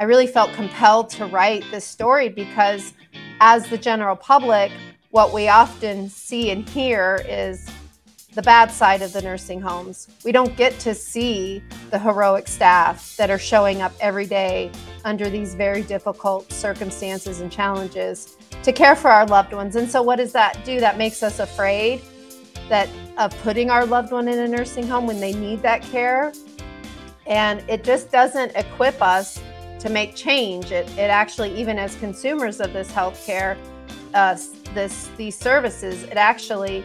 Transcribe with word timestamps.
I 0.00 0.04
really 0.04 0.26
felt 0.26 0.54
compelled 0.54 1.10
to 1.10 1.26
write 1.26 1.62
this 1.70 1.84
story 1.84 2.30
because, 2.30 2.94
as 3.40 3.68
the 3.68 3.76
general 3.76 4.16
public, 4.16 4.72
what 5.10 5.34
we 5.34 5.48
often 5.48 6.08
see 6.08 6.50
and 6.50 6.66
hear 6.66 7.22
is 7.28 7.68
the 8.32 8.40
bad 8.40 8.70
side 8.70 9.02
of 9.02 9.12
the 9.12 9.20
nursing 9.20 9.60
homes. 9.60 10.08
We 10.24 10.32
don't 10.32 10.56
get 10.56 10.78
to 10.80 10.94
see 10.94 11.62
the 11.90 11.98
heroic 11.98 12.48
staff 12.48 13.14
that 13.18 13.28
are 13.28 13.38
showing 13.38 13.82
up 13.82 13.92
every 14.00 14.24
day 14.24 14.72
under 15.04 15.28
these 15.28 15.54
very 15.54 15.82
difficult 15.82 16.50
circumstances 16.50 17.42
and 17.42 17.52
challenges 17.52 18.38
to 18.62 18.72
care 18.72 18.96
for 18.96 19.10
our 19.10 19.26
loved 19.26 19.52
ones. 19.52 19.76
And 19.76 19.90
so, 19.90 20.00
what 20.00 20.16
does 20.16 20.32
that 20.32 20.64
do? 20.64 20.80
That 20.80 20.96
makes 20.96 21.22
us 21.22 21.40
afraid 21.40 22.00
that 22.70 22.88
of 23.18 23.38
putting 23.42 23.68
our 23.68 23.84
loved 23.84 24.12
one 24.12 24.28
in 24.28 24.38
a 24.38 24.48
nursing 24.48 24.88
home 24.88 25.06
when 25.06 25.20
they 25.20 25.34
need 25.34 25.60
that 25.60 25.82
care. 25.82 26.32
And 27.26 27.62
it 27.68 27.84
just 27.84 28.10
doesn't 28.10 28.56
equip 28.56 29.02
us 29.02 29.38
to 29.80 29.88
make 29.88 30.14
change. 30.14 30.70
It, 30.72 30.88
it 30.92 31.10
actually, 31.10 31.58
even 31.58 31.78
as 31.78 31.96
consumers 31.96 32.60
of 32.60 32.72
this 32.72 32.90
healthcare, 32.92 33.56
uh, 34.14 34.36
this 34.74 35.08
these 35.16 35.36
services, 35.36 36.02
it 36.04 36.16
actually 36.16 36.84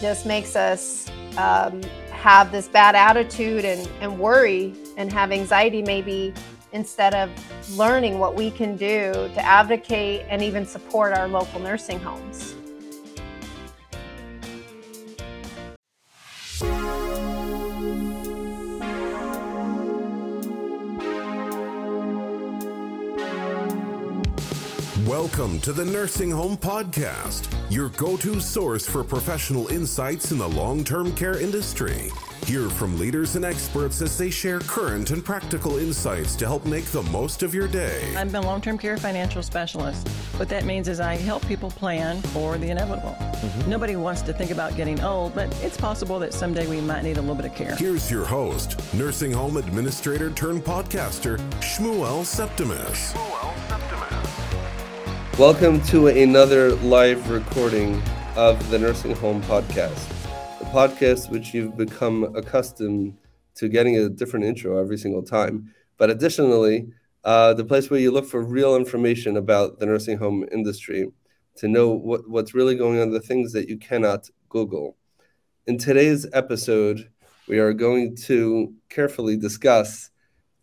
just 0.00 0.26
makes 0.26 0.56
us 0.56 1.10
um, 1.36 1.82
have 2.10 2.50
this 2.50 2.68
bad 2.68 2.94
attitude 2.94 3.64
and, 3.64 3.88
and 4.00 4.18
worry 4.18 4.74
and 4.96 5.12
have 5.12 5.30
anxiety 5.30 5.82
maybe 5.82 6.34
instead 6.72 7.14
of 7.14 7.30
learning 7.76 8.18
what 8.18 8.34
we 8.34 8.50
can 8.50 8.76
do 8.76 9.12
to 9.12 9.40
advocate 9.40 10.26
and 10.28 10.42
even 10.42 10.66
support 10.66 11.12
our 11.12 11.28
local 11.28 11.60
nursing 11.60 11.98
homes. 12.00 12.57
Welcome 25.08 25.58
to 25.60 25.72
the 25.72 25.86
Nursing 25.86 26.30
Home 26.30 26.58
Podcast, 26.58 27.48
your 27.70 27.88
go 27.88 28.18
to 28.18 28.38
source 28.40 28.86
for 28.86 29.02
professional 29.02 29.66
insights 29.68 30.32
in 30.32 30.36
the 30.36 30.46
long 30.46 30.84
term 30.84 31.14
care 31.16 31.40
industry. 31.40 32.10
Hear 32.44 32.68
from 32.68 32.98
leaders 32.98 33.34
and 33.34 33.42
experts 33.42 34.02
as 34.02 34.18
they 34.18 34.28
share 34.28 34.60
current 34.60 35.10
and 35.10 35.24
practical 35.24 35.78
insights 35.78 36.36
to 36.36 36.46
help 36.46 36.66
make 36.66 36.84
the 36.86 37.04
most 37.04 37.42
of 37.42 37.54
your 37.54 37.68
day. 37.68 38.14
I'm 38.18 38.34
a 38.34 38.40
long 38.42 38.60
term 38.60 38.76
care 38.76 38.98
financial 38.98 39.42
specialist. 39.42 40.06
What 40.36 40.50
that 40.50 40.66
means 40.66 40.88
is 40.88 41.00
I 41.00 41.16
help 41.16 41.46
people 41.46 41.70
plan 41.70 42.20
for 42.20 42.58
the 42.58 42.68
inevitable. 42.68 43.16
Mm-hmm. 43.18 43.70
Nobody 43.70 43.96
wants 43.96 44.20
to 44.22 44.34
think 44.34 44.50
about 44.50 44.76
getting 44.76 45.00
old, 45.00 45.34
but 45.34 45.48
it's 45.62 45.78
possible 45.78 46.18
that 46.18 46.34
someday 46.34 46.66
we 46.66 46.82
might 46.82 47.02
need 47.02 47.16
a 47.16 47.22
little 47.22 47.34
bit 47.34 47.46
of 47.46 47.54
care. 47.54 47.76
Here's 47.76 48.10
your 48.10 48.26
host, 48.26 48.78
nursing 48.92 49.32
home 49.32 49.56
administrator 49.56 50.30
turned 50.32 50.64
podcaster, 50.64 51.38
Shmuel 51.60 52.26
Septimus. 52.26 53.14
Welcome 55.38 55.80
to 55.82 56.08
another 56.08 56.74
live 56.74 57.30
recording 57.30 58.02
of 58.34 58.70
the 58.70 58.78
Nursing 58.80 59.14
Home 59.14 59.40
Podcast, 59.42 60.10
a 60.60 60.64
podcast 60.64 61.30
which 61.30 61.54
you've 61.54 61.76
become 61.76 62.34
accustomed 62.34 63.16
to 63.54 63.68
getting 63.68 63.96
a 63.98 64.08
different 64.08 64.46
intro 64.46 64.78
every 64.78 64.98
single 64.98 65.22
time. 65.22 65.72
But 65.96 66.10
additionally, 66.10 66.88
uh, 67.22 67.54
the 67.54 67.64
place 67.64 67.88
where 67.88 68.00
you 68.00 68.10
look 68.10 68.26
for 68.26 68.42
real 68.42 68.74
information 68.74 69.36
about 69.36 69.78
the 69.78 69.86
nursing 69.86 70.18
home 70.18 70.44
industry 70.50 71.12
to 71.58 71.68
know 71.68 71.90
what, 71.90 72.28
what's 72.28 72.52
really 72.52 72.74
going 72.74 72.98
on, 72.98 73.12
the 73.12 73.20
things 73.20 73.52
that 73.52 73.68
you 73.68 73.78
cannot 73.78 74.28
Google. 74.48 74.96
In 75.68 75.78
today's 75.78 76.26
episode, 76.32 77.10
we 77.46 77.60
are 77.60 77.72
going 77.72 78.16
to 78.24 78.74
carefully 78.88 79.36
discuss 79.36 80.10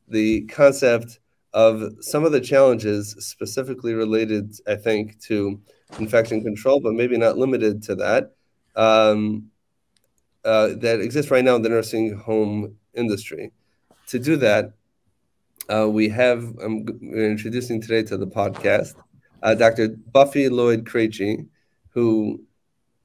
the 0.09 0.41
concept 0.47 1.21
of 1.55 2.03
some 2.03 2.25
of 2.25 2.33
the 2.33 2.41
challenges 2.41 3.15
specifically 3.19 3.93
related, 3.93 4.53
I 4.67 4.75
think, 4.75 5.17
to 5.21 5.61
infection 5.97 6.43
control, 6.43 6.81
but 6.81 6.93
maybe 6.93 7.17
not 7.17 7.37
limited 7.37 7.81
to 7.83 7.95
that, 7.95 8.33
um, 8.75 9.49
uh, 10.43 10.71
that 10.75 10.99
exist 10.99 11.31
right 11.31 11.45
now 11.45 11.55
in 11.55 11.61
the 11.61 11.69
nursing 11.69 12.13
home 12.13 12.75
industry. 12.93 13.53
To 14.07 14.19
do 14.19 14.35
that, 14.35 14.73
uh, 15.69 15.87
we 15.89 16.09
have, 16.09 16.43
I'm 16.61 16.85
introducing 17.01 17.81
today 17.81 18.03
to 18.03 18.17
the 18.17 18.27
podcast, 18.27 18.95
uh, 19.41 19.55
Dr. 19.55 19.95
Buffy 20.11 20.49
Lloyd 20.49 20.83
Krejci, 20.83 21.47
who 21.87 22.43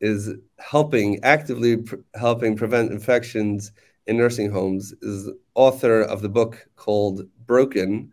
is 0.00 0.34
helping, 0.58 1.22
actively 1.22 1.76
pr- 1.76 1.97
helping 2.16 2.56
prevent 2.56 2.91
infections 2.91 3.70
in 4.08 4.16
nursing 4.16 4.50
homes, 4.50 4.92
is 5.03 5.30
author 5.54 6.03
of 6.03 6.20
the 6.20 6.28
book 6.28 6.66
called 6.74 7.28
Broken, 7.47 8.12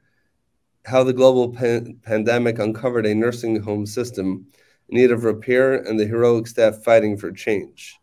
how 0.88 1.04
the 1.04 1.12
global 1.12 1.50
pan- 1.50 2.00
pandemic 2.04 2.60
uncovered 2.60 3.06
a 3.06 3.14
nursing 3.14 3.62
home 3.62 3.86
system 3.86 4.48
in 4.88 4.98
need 4.98 5.12
of 5.12 5.26
repair 5.26 5.74
and 5.74 6.00
the 6.00 6.06
heroic 6.06 6.48
staff 6.48 6.82
fighting 6.82 7.18
for 7.18 7.30
change. 7.30 8.00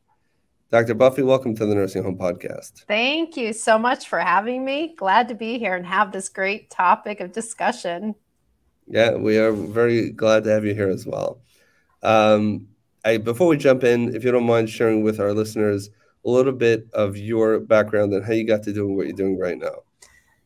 Dr. 0.70 0.92
Buffy, 0.92 1.22
welcome 1.22 1.54
to 1.56 1.64
the 1.64 1.74
Nursing 1.74 2.02
Home 2.02 2.18
Podcast. 2.18 2.84
Thank 2.86 3.38
you 3.38 3.54
so 3.54 3.78
much 3.78 4.06
for 4.06 4.18
having 4.18 4.66
me. 4.66 4.94
Glad 4.98 5.28
to 5.28 5.34
be 5.34 5.58
here 5.58 5.74
and 5.74 5.86
have 5.86 6.12
this 6.12 6.28
great 6.28 6.68
topic 6.68 7.20
of 7.20 7.32
discussion. 7.32 8.14
Yeah, 8.86 9.14
we 9.14 9.38
are 9.38 9.52
very 9.52 10.10
glad 10.10 10.44
to 10.44 10.50
have 10.50 10.66
you 10.66 10.74
here 10.74 10.90
as 10.90 11.06
well. 11.06 11.40
Um, 12.02 12.68
I, 13.02 13.16
before 13.16 13.46
we 13.46 13.56
jump 13.56 13.82
in, 13.82 14.14
if 14.14 14.24
you 14.24 14.30
don't 14.30 14.44
mind 14.44 14.68
sharing 14.68 15.02
with 15.02 15.20
our 15.20 15.32
listeners 15.32 15.88
a 16.26 16.30
little 16.30 16.52
bit 16.52 16.86
of 16.92 17.16
your 17.16 17.60
background 17.60 18.12
and 18.12 18.22
how 18.22 18.32
you 18.32 18.46
got 18.46 18.62
to 18.64 18.74
doing 18.74 18.94
what 18.94 19.06
you're 19.06 19.16
doing 19.16 19.38
right 19.38 19.56
now. 19.56 19.84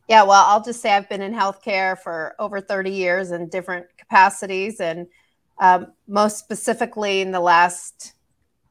Yeah, 0.09 0.23
well, 0.23 0.43
I'll 0.47 0.63
just 0.63 0.81
say 0.81 0.91
I've 0.91 1.07
been 1.07 1.21
in 1.21 1.35
healthcare 1.35 1.95
for 1.95 2.35
over 2.39 2.59
30 2.59 2.89
years 2.89 3.29
in 3.29 3.47
different 3.47 3.85
capacities, 3.95 4.79
and 4.79 5.05
um, 5.59 5.93
most 6.07 6.39
specifically 6.39 7.21
in 7.21 7.29
the 7.31 7.39
last 7.39 8.13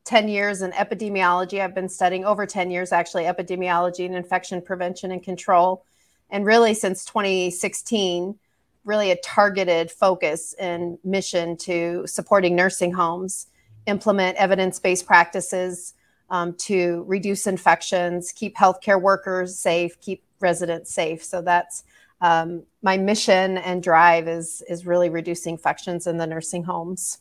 10 0.05 0.27
years 0.27 0.63
in 0.63 0.73
epidemiology. 0.73 1.61
I've 1.61 1.77
been 1.77 1.89
studying 1.89 2.25
over 2.25 2.45
10 2.45 2.73
years, 2.73 2.91
actually, 2.91 3.23
epidemiology 3.23 4.05
and 4.05 4.17
infection 4.17 4.61
prevention 4.61 5.13
and 5.13 5.23
control. 5.23 5.85
And 6.29 6.45
really, 6.45 6.75
since 6.75 7.05
2016, 7.05 8.37
really 8.85 9.13
a 9.13 9.17
targeted 9.23 9.93
focus 9.93 10.55
and 10.59 10.99
mission 11.05 11.57
to 11.59 12.05
supporting 12.09 12.57
nursing 12.57 12.93
homes, 12.93 13.47
implement 13.87 14.37
evidence 14.39 14.81
based 14.81 15.07
practices 15.07 15.95
um, 16.31 16.55
to 16.55 17.05
reduce 17.07 17.47
infections, 17.47 18.33
keep 18.33 18.57
healthcare 18.57 19.01
workers 19.01 19.57
safe, 19.57 20.01
keep 20.01 20.25
residents 20.41 20.93
safe. 20.93 21.23
So 21.25 21.43
that's 21.43 21.85
um, 22.21 22.65
my 22.83 22.97
mission 22.97 23.59
and 23.59 23.83
drive 23.83 24.29
is 24.29 24.63
is 24.69 24.87
really 24.87 25.09
reducing 25.09 25.55
infections 25.55 26.07
in 26.07 26.19
the 26.19 26.27
nursing 26.27 26.65
homes. 26.65 27.19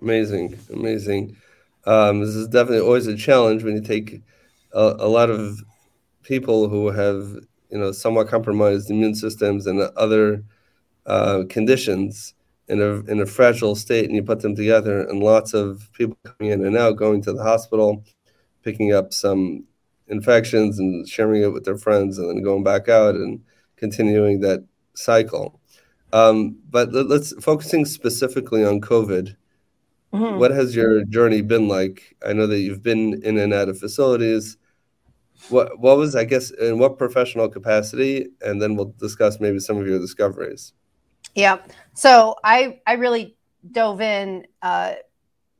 Amazing, 0.00 0.58
amazing. 0.72 1.36
Um, 1.86 2.20
this 2.20 2.34
is 2.34 2.48
definitely 2.48 2.86
always 2.86 3.06
a 3.06 3.16
challenge 3.16 3.62
when 3.62 3.74
you 3.74 3.80
take 3.80 4.22
a, 4.72 4.96
a, 4.98 5.08
lot 5.08 5.30
of 5.30 5.62
people 6.22 6.68
who 6.68 6.88
have 6.90 7.38
you 7.70 7.78
know 7.78 7.92
somewhat 7.92 8.28
compromised 8.28 8.90
immune 8.90 9.14
systems 9.14 9.66
and 9.66 9.80
other 9.96 10.44
uh, 11.06 11.44
conditions 11.48 12.34
in 12.68 12.82
a 12.82 13.00
in 13.10 13.20
a 13.20 13.26
fragile 13.26 13.74
state, 13.74 14.06
and 14.06 14.14
you 14.14 14.22
put 14.22 14.40
them 14.40 14.54
together, 14.54 15.06
and 15.08 15.22
lots 15.22 15.54
of 15.54 15.88
people 15.92 16.16
coming 16.24 16.52
in 16.52 16.64
and 16.64 16.76
out, 16.76 16.96
going 16.96 17.22
to 17.22 17.32
the 17.32 17.42
hospital, 17.42 18.04
picking 18.62 18.92
up 18.92 19.12
some 19.12 19.64
infections 20.08 20.78
and 20.78 21.08
sharing 21.08 21.42
it 21.42 21.52
with 21.52 21.64
their 21.64 21.78
friends 21.78 22.18
and 22.18 22.28
then 22.28 22.42
going 22.42 22.62
back 22.62 22.88
out 22.88 23.14
and 23.14 23.40
continuing 23.76 24.40
that 24.40 24.64
cycle. 24.94 25.60
Um, 26.12 26.56
but 26.70 26.92
let, 26.92 27.10
us 27.10 27.32
focusing 27.40 27.84
specifically 27.84 28.64
on 28.64 28.80
COVID. 28.80 29.36
Mm-hmm. 30.12 30.38
What 30.38 30.52
has 30.52 30.74
your 30.74 31.04
journey 31.04 31.42
been 31.42 31.68
like? 31.68 32.16
I 32.26 32.32
know 32.32 32.46
that 32.46 32.60
you've 32.60 32.82
been 32.82 33.20
in 33.22 33.38
and 33.38 33.52
out 33.52 33.68
of 33.68 33.78
facilities. 33.78 34.56
What 35.50 35.78
what 35.78 35.98
was 35.98 36.16
I 36.16 36.24
guess 36.24 36.50
in 36.50 36.78
what 36.78 36.96
professional 36.96 37.48
capacity, 37.48 38.28
and 38.40 38.62
then 38.62 38.76
we'll 38.76 38.94
discuss 38.98 39.40
maybe 39.40 39.58
some 39.58 39.76
of 39.76 39.86
your 39.86 39.98
discoveries. 39.98 40.72
Yeah. 41.34 41.58
So 41.94 42.36
I 42.42 42.80
I 42.86 42.94
really 42.94 43.36
dove 43.72 44.00
in 44.00 44.46
uh, 44.62 44.94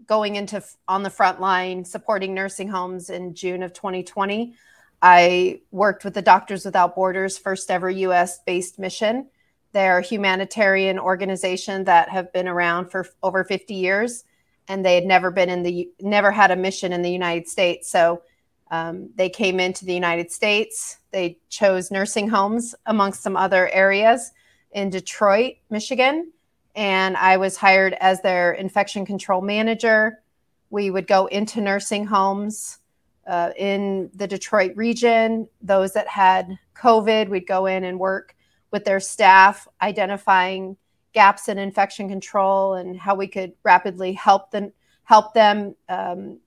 going 0.07 0.37
into 0.37 0.63
on 0.89 1.03
the 1.03 1.11
front 1.11 1.41
line 1.41 1.85
supporting 1.85 2.35
nursing 2.35 2.69
homes 2.69 3.11
in 3.11 3.35
June 3.35 3.63
of 3.63 3.73
2020. 3.73 4.55
I 5.03 5.61
worked 5.71 6.05
with 6.05 6.15
the 6.15 6.23
Doctors 6.23 6.65
Without 6.65 6.95
Borders 6.95 7.39
first 7.39 7.71
ever 7.71 7.91
US 7.91 8.39
based 8.45 8.79
mission. 8.79 9.29
They're 9.73 9.99
a 9.99 10.03
humanitarian 10.03 10.99
organization 10.99 11.85
that 11.85 12.09
have 12.09 12.33
been 12.33 12.49
around 12.49 12.91
for 12.91 13.07
over 13.23 13.45
50 13.45 13.75
years 13.75 14.25
and 14.69 14.85
they 14.85 14.95
had 14.95 15.05
never 15.05 15.31
been 15.31 15.49
in 15.49 15.63
the 15.63 15.91
never 16.01 16.31
had 16.31 16.51
a 16.51 16.57
mission 16.57 16.93
in 16.93 17.03
the 17.03 17.11
United 17.11 17.49
States. 17.49 17.91
So 17.91 18.23
um, 18.71 19.11
they 19.15 19.29
came 19.29 19.61
into 19.61 19.85
the 19.85 19.95
United 19.95 20.33
States. 20.33 20.99
They 21.13 21.39
chose 21.49 21.91
nursing 21.91 22.29
homes 22.29 22.75
amongst 22.85 23.23
some 23.23 23.37
other 23.37 23.69
areas 23.69 24.33
in 24.73 24.91
Detroit, 24.91 25.55
Michigan, 25.71 26.33
and 26.77 27.17
I 27.17 27.39
was 27.39 27.57
hired 27.57 27.95
as 27.95 28.21
their 28.21 28.53
infection 28.53 29.07
control 29.07 29.41
manager. 29.41 30.23
We 30.71 30.91
would 30.91 31.07
go 31.07 31.27
into 31.27 31.61
nursing 31.61 32.07
homes 32.07 32.79
uh, 33.27 33.51
in 33.57 34.11
the 34.15 34.27
Detroit 34.27 34.77
region, 34.77 35.49
those 35.63 35.95
that 35.95 36.07
had 36.07 36.59
COVID, 36.77 37.29
we'd 37.29 37.47
go 37.47 37.67
in 37.67 37.83
and 37.83 37.99
work 37.99 38.37
with 38.71 38.85
their 38.85 39.01
staff, 39.01 39.67
identifying 39.81 40.77
gaps 41.13 41.49
in 41.49 41.57
infection 41.57 42.09
control 42.09 42.75
and 42.75 42.97
how 42.97 43.15
we 43.15 43.27
could 43.27 43.55
rapidly 43.65 44.13
help 44.13 44.51
them 44.51 44.71
help 45.05 45.33
them 45.33 45.75
um, 45.89 46.39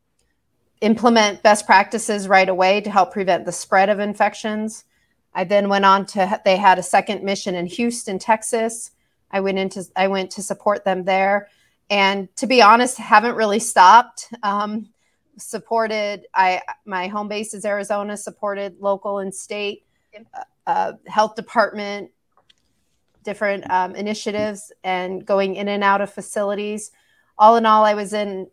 implement 0.82 1.42
best 1.42 1.66
practices 1.66 2.28
right 2.28 2.50
away 2.50 2.82
to 2.82 2.92
help 2.92 3.12
prevent 3.12 3.46
the 3.46 3.52
spread 3.52 3.90
of 3.90 4.00
infections. 4.00 4.84
I 5.34 5.46
then 5.46 5.70
went 5.70 5.86
on 5.86 6.06
to 6.08 6.40
they 6.46 6.58
had 6.58 6.78
a 6.78 6.84
second 6.84 7.24
mission 7.24 7.56
in 7.56 7.66
Houston, 7.66 8.20
Texas. 8.20 8.92
I 9.32 9.40
went 9.40 9.60
into 9.60 9.84
I 9.96 10.08
went 10.08 10.32
to 10.32 10.44
support 10.44 10.86
them 10.86 11.04
there, 11.06 11.50
and 11.90 12.34
to 12.38 12.48
be 12.48 12.62
honest, 12.62 12.98
haven't 12.98 13.36
really 13.36 13.60
stopped. 13.60 14.30
Um, 14.44 14.90
supported 15.38 16.26
I 16.34 16.62
my 16.86 17.08
home 17.08 17.28
base 17.28 17.54
is 17.54 17.66
Arizona. 17.66 18.18
Supported 18.18 18.78
local 18.80 19.20
and 19.20 19.34
state 19.34 19.86
uh, 20.16 20.44
uh, 20.68 20.94
health 21.08 21.36
department, 21.36 22.12
different 23.24 23.70
um, 23.70 23.96
initiatives, 23.96 24.72
and 24.84 25.26
going 25.26 25.56
in 25.56 25.68
and 25.68 25.84
out 25.84 26.02
of 26.02 26.12
facilities. 26.12 26.92
All 27.38 27.56
in 27.56 27.66
all, 27.66 27.86
I 27.86 27.94
was 27.94 28.14
in 28.14 28.48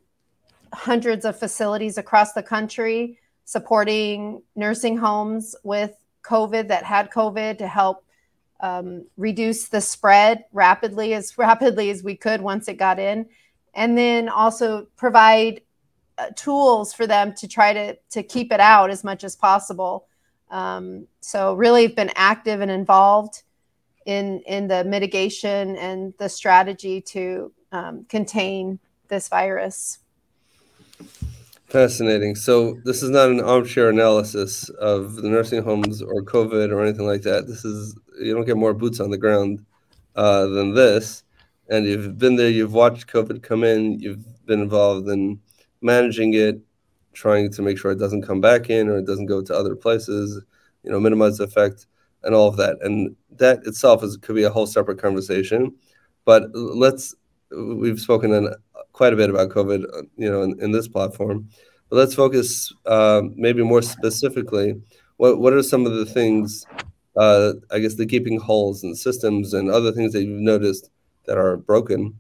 hundreds 0.73 1.25
of 1.25 1.39
facilities 1.39 1.99
across 1.99 2.33
the 2.33 2.43
country 2.43 3.19
supporting 3.47 4.43
nursing 4.57 4.99
homes 4.99 5.55
with 5.63 5.95
COVID 6.25 6.69
that 6.69 6.83
had 6.83 7.11
COVID 7.11 7.59
to 7.59 7.69
help 7.69 8.05
um, 8.61 9.07
reduce 9.17 9.69
the 9.69 9.81
spread 9.81 10.45
rapidly 10.53 11.15
as 11.15 11.37
rapidly 11.37 11.91
as 11.91 12.03
we 12.03 12.17
could 12.17 12.41
once 12.41 12.69
it 12.69 12.75
got 12.75 12.99
in, 12.99 13.27
and 13.75 13.97
then 13.97 14.29
also 14.29 14.87
provide 14.97 15.63
uh, 16.19 16.31
tools 16.35 16.93
for 16.95 17.07
them 17.07 17.35
to 17.35 17.49
try 17.49 17.73
to 17.73 17.97
to 18.11 18.23
keep 18.23 18.53
it 18.53 18.61
out 18.61 18.91
as 18.91 19.05
much 19.05 19.25
as 19.25 19.37
possible. 19.37 20.07
Um, 20.51 21.07
so 21.21 21.55
really, 21.55 21.87
been 21.89 22.13
active 22.15 22.61
and 22.61 22.71
involved 22.71 23.43
in 24.07 24.41
in 24.47 24.69
the 24.69 24.85
mitigation 24.85 25.77
and 25.77 26.15
the 26.19 26.29
strategy 26.29 27.01
to 27.03 27.53
um, 27.73 28.05
contain 28.09 28.79
this 29.09 29.29
virus. 29.29 29.99
Fascinating. 31.77 32.37
So 32.37 32.81
this 32.87 33.03
is 33.03 33.11
not 33.11 33.29
an 33.29 33.39
armchair 33.39 33.91
analysis 33.91 34.71
of 34.71 35.17
the 35.17 35.29
nursing 35.29 35.63
homes 35.63 36.01
or 36.01 36.23
COVID 36.23 36.73
or 36.73 36.83
anything 36.83 37.07
like 37.07 37.21
that. 37.21 37.47
This 37.47 37.67
is 37.67 37.95
you 38.19 38.35
don't 38.35 38.47
get 38.47 38.57
more 38.57 38.73
boots 38.73 38.99
on 38.99 39.11
the 39.11 39.19
ground 39.19 39.63
uh, 40.15 40.47
than 40.47 40.73
this. 40.73 41.23
And 41.69 41.85
you've 41.85 42.17
been 42.17 42.37
there. 42.37 42.49
You've 42.49 42.73
watched 42.73 43.09
COVID 43.09 43.43
come 43.43 43.63
in. 43.63 44.01
You've 44.01 44.47
been 44.47 44.63
involved 44.63 45.07
in 45.11 45.39
managing 45.83 46.33
it, 46.33 46.63
trying 47.13 47.53
to 47.53 47.61
make 47.61 47.77
sure 47.77 47.91
it 47.91 47.99
doesn't 47.99 48.23
come 48.23 48.41
back 48.41 48.71
in 48.71 48.89
or 48.89 48.97
it 48.97 49.07
doesn't 49.07 49.27
go 49.27 49.43
to 49.43 49.55
other 49.55 49.77
places. 49.77 50.43
You 50.83 50.91
know, 50.91 50.99
minimize 50.99 51.37
the 51.37 51.45
effect 51.45 51.89
and 52.23 52.35
all 52.35 52.49
of 52.49 52.57
that. 52.57 52.79
And 52.81 53.15
that 53.33 53.67
itself 53.67 54.03
is 54.03 54.17
could 54.17 54.37
be 54.37 54.45
a 54.45 54.51
whole 54.51 54.67
separate 54.67 54.99
conversation. 54.99 55.75
But 56.25 56.45
let's 56.55 57.15
we've 57.51 58.01
spoken 58.01 58.33
on 58.33 58.55
quite 58.97 59.13
a 59.13 59.17
bit 59.17 59.29
about 59.29 59.51
COVID, 59.51 59.85
uh, 59.93 60.03
you 60.17 60.31
know, 60.31 60.43
in, 60.43 60.59
in 60.59 60.73
this 60.73 60.89
platform. 60.89 61.49
But 61.91 61.97
let's 61.97 62.15
focus 62.15 62.73
uh, 62.87 63.23
maybe 63.35 63.63
more 63.63 63.83
specifically. 63.83 64.81
What 65.19 65.39
what 65.39 65.53
are 65.53 65.63
some 65.63 65.85
of 65.87 65.93
the 65.93 66.07
things? 66.07 66.67
Uh, 67.17 67.53
I 67.71 67.79
guess 67.79 67.95
the 67.95 68.07
gaping 68.07 68.41
holes 68.41 68.85
in 68.85 68.95
systems 68.95 69.55
and 69.55 69.71
other 69.71 69.93
things 69.93 70.13
that 70.13 70.23
you've 70.25 70.41
noticed 70.41 70.91
that 71.27 71.39
are 71.39 71.57
broken 71.57 72.19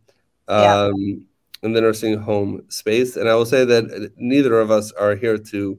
um, 0.48 0.62
yeah. 0.62 1.16
in 1.62 1.72
the 1.72 1.80
nursing 1.80 2.18
home 2.18 2.62
space. 2.68 3.16
And 3.16 3.28
I 3.28 3.34
will 3.34 3.44
say 3.44 3.64
that 3.64 4.12
neither 4.16 4.58
of 4.58 4.70
us 4.70 4.92
are 4.92 5.14
here 5.14 5.36
to 5.36 5.78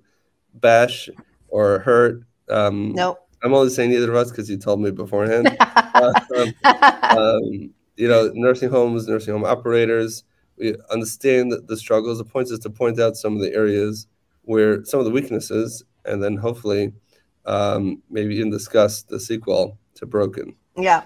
bash 0.55 1.09
or 1.47 1.79
hurt. 1.79 2.21
Um, 2.49 2.93
nope. 2.93 3.19
I'm 3.43 3.53
only 3.53 3.69
saying 3.69 3.89
neither 3.89 4.09
of 4.09 4.15
us 4.15 4.29
because 4.29 4.49
you 4.49 4.57
told 4.57 4.81
me 4.81 4.91
beforehand. 4.91 5.55
uh, 5.59 6.13
um, 6.35 6.53
um, 6.63 7.73
you 7.95 8.07
know, 8.07 8.31
nursing 8.35 8.69
homes, 8.69 9.07
nursing 9.07 9.33
home 9.33 9.45
operators, 9.45 10.23
we 10.57 10.75
understand 10.91 11.53
the 11.67 11.77
struggles. 11.77 12.17
The 12.17 12.25
point 12.25 12.51
is 12.51 12.59
to 12.59 12.69
point 12.69 12.99
out 12.99 13.15
some 13.15 13.35
of 13.35 13.41
the 13.41 13.53
areas 13.53 14.07
where 14.43 14.83
some 14.85 14.99
of 14.99 15.05
the 15.05 15.11
weaknesses, 15.11 15.83
and 16.05 16.23
then 16.23 16.37
hopefully 16.37 16.93
um, 17.45 18.01
maybe 18.09 18.35
even 18.35 18.49
discuss 18.49 19.03
the 19.03 19.19
sequel 19.19 19.77
to 19.95 20.05
Broken. 20.05 20.55
Yeah, 20.75 21.03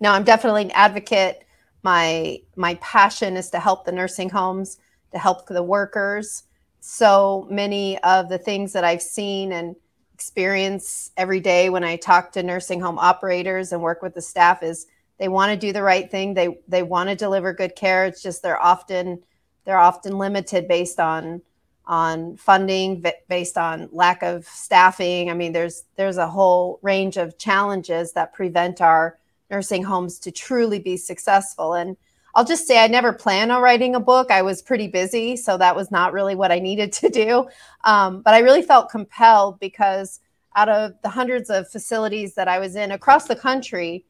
no, 0.00 0.10
I'm 0.10 0.24
definitely 0.24 0.62
an 0.62 0.70
advocate. 0.72 1.44
My 1.82 2.38
my 2.56 2.74
passion 2.76 3.36
is 3.36 3.50
to 3.50 3.60
help 3.60 3.84
the 3.84 3.92
nursing 3.92 4.30
homes, 4.30 4.78
to 5.12 5.18
help 5.18 5.46
the 5.46 5.62
workers. 5.62 6.44
So 6.80 7.46
many 7.50 7.98
of 8.02 8.28
the 8.28 8.38
things 8.38 8.72
that 8.72 8.84
I've 8.84 9.02
seen 9.02 9.52
and 9.52 9.76
experience 10.12 11.10
every 11.16 11.40
day 11.40 11.68
when 11.70 11.84
I 11.84 11.96
talk 11.96 12.32
to 12.32 12.42
nursing 12.42 12.80
home 12.80 12.98
operators 12.98 13.72
and 13.72 13.82
work 13.82 14.02
with 14.02 14.14
the 14.14 14.22
staff 14.22 14.62
is 14.62 14.86
they 15.22 15.28
want 15.28 15.52
to 15.52 15.56
do 15.56 15.72
the 15.72 15.84
right 15.84 16.10
thing. 16.10 16.34
They 16.34 16.58
they 16.66 16.82
want 16.82 17.08
to 17.08 17.14
deliver 17.14 17.52
good 17.52 17.76
care. 17.76 18.06
It's 18.06 18.24
just 18.24 18.42
they're 18.42 18.60
often 18.60 19.22
they're 19.64 19.78
often 19.78 20.18
limited 20.18 20.66
based 20.66 20.98
on 20.98 21.42
on 21.86 22.36
funding 22.38 23.04
based 23.28 23.56
on 23.56 23.88
lack 23.92 24.24
of 24.24 24.48
staffing. 24.48 25.30
I 25.30 25.34
mean 25.34 25.52
there's 25.52 25.84
there's 25.94 26.16
a 26.16 26.26
whole 26.26 26.80
range 26.82 27.18
of 27.18 27.38
challenges 27.38 28.14
that 28.14 28.32
prevent 28.32 28.80
our 28.80 29.16
nursing 29.48 29.84
homes 29.84 30.18
to 30.18 30.32
truly 30.32 30.80
be 30.80 30.96
successful. 30.96 31.74
And 31.74 31.96
i'll 32.34 32.44
just 32.44 32.66
say 32.66 32.82
i 32.82 32.88
never 32.88 33.12
plan 33.12 33.52
on 33.52 33.62
writing 33.62 33.94
a 33.94 34.00
book. 34.00 34.32
I 34.32 34.42
was 34.42 34.60
pretty 34.60 34.88
busy 34.88 35.36
so 35.36 35.56
that 35.56 35.76
was 35.76 35.92
not 35.92 36.12
really 36.12 36.34
what 36.34 36.50
i 36.50 36.58
needed 36.58 36.92
to 36.94 37.08
do. 37.10 37.46
Um, 37.84 38.22
but 38.22 38.34
i 38.34 38.40
really 38.40 38.62
felt 38.62 38.90
compelled 38.90 39.60
because 39.60 40.18
out 40.56 40.68
of 40.68 41.00
the 41.02 41.10
hundreds 41.10 41.48
of 41.48 41.68
facilities 41.68 42.34
that 42.34 42.48
i 42.48 42.58
was 42.58 42.74
in 42.74 42.90
across 42.90 43.28
the 43.28 43.36
country 43.36 44.04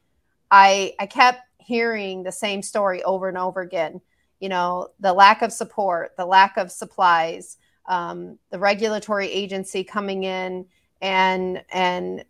I 0.53 0.93
I 0.99 1.07
kept 1.07 1.41
hearing 1.57 2.21
the 2.21 2.31
same 2.31 2.61
story 2.61 3.03
over 3.03 3.27
and 3.27 3.37
over 3.37 3.61
again. 3.61 4.01
You 4.39 4.49
know, 4.49 4.89
the 4.99 5.11
lack 5.13 5.41
of 5.41 5.51
support, 5.51 6.15
the 6.15 6.27
lack 6.27 6.57
of 6.57 6.71
supplies, 6.71 7.57
um, 7.87 8.37
the 8.51 8.59
regulatory 8.59 9.31
agency 9.31 9.83
coming 9.83 10.23
in 10.23 10.67
and 11.01 11.63
and 11.71 12.23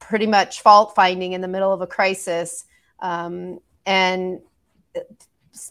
pretty 0.00 0.26
much 0.26 0.60
fault 0.60 0.96
finding 0.96 1.34
in 1.34 1.40
the 1.40 1.48
middle 1.48 1.72
of 1.72 1.80
a 1.80 1.86
crisis, 1.86 2.64
um, 2.98 3.60
and 3.86 4.40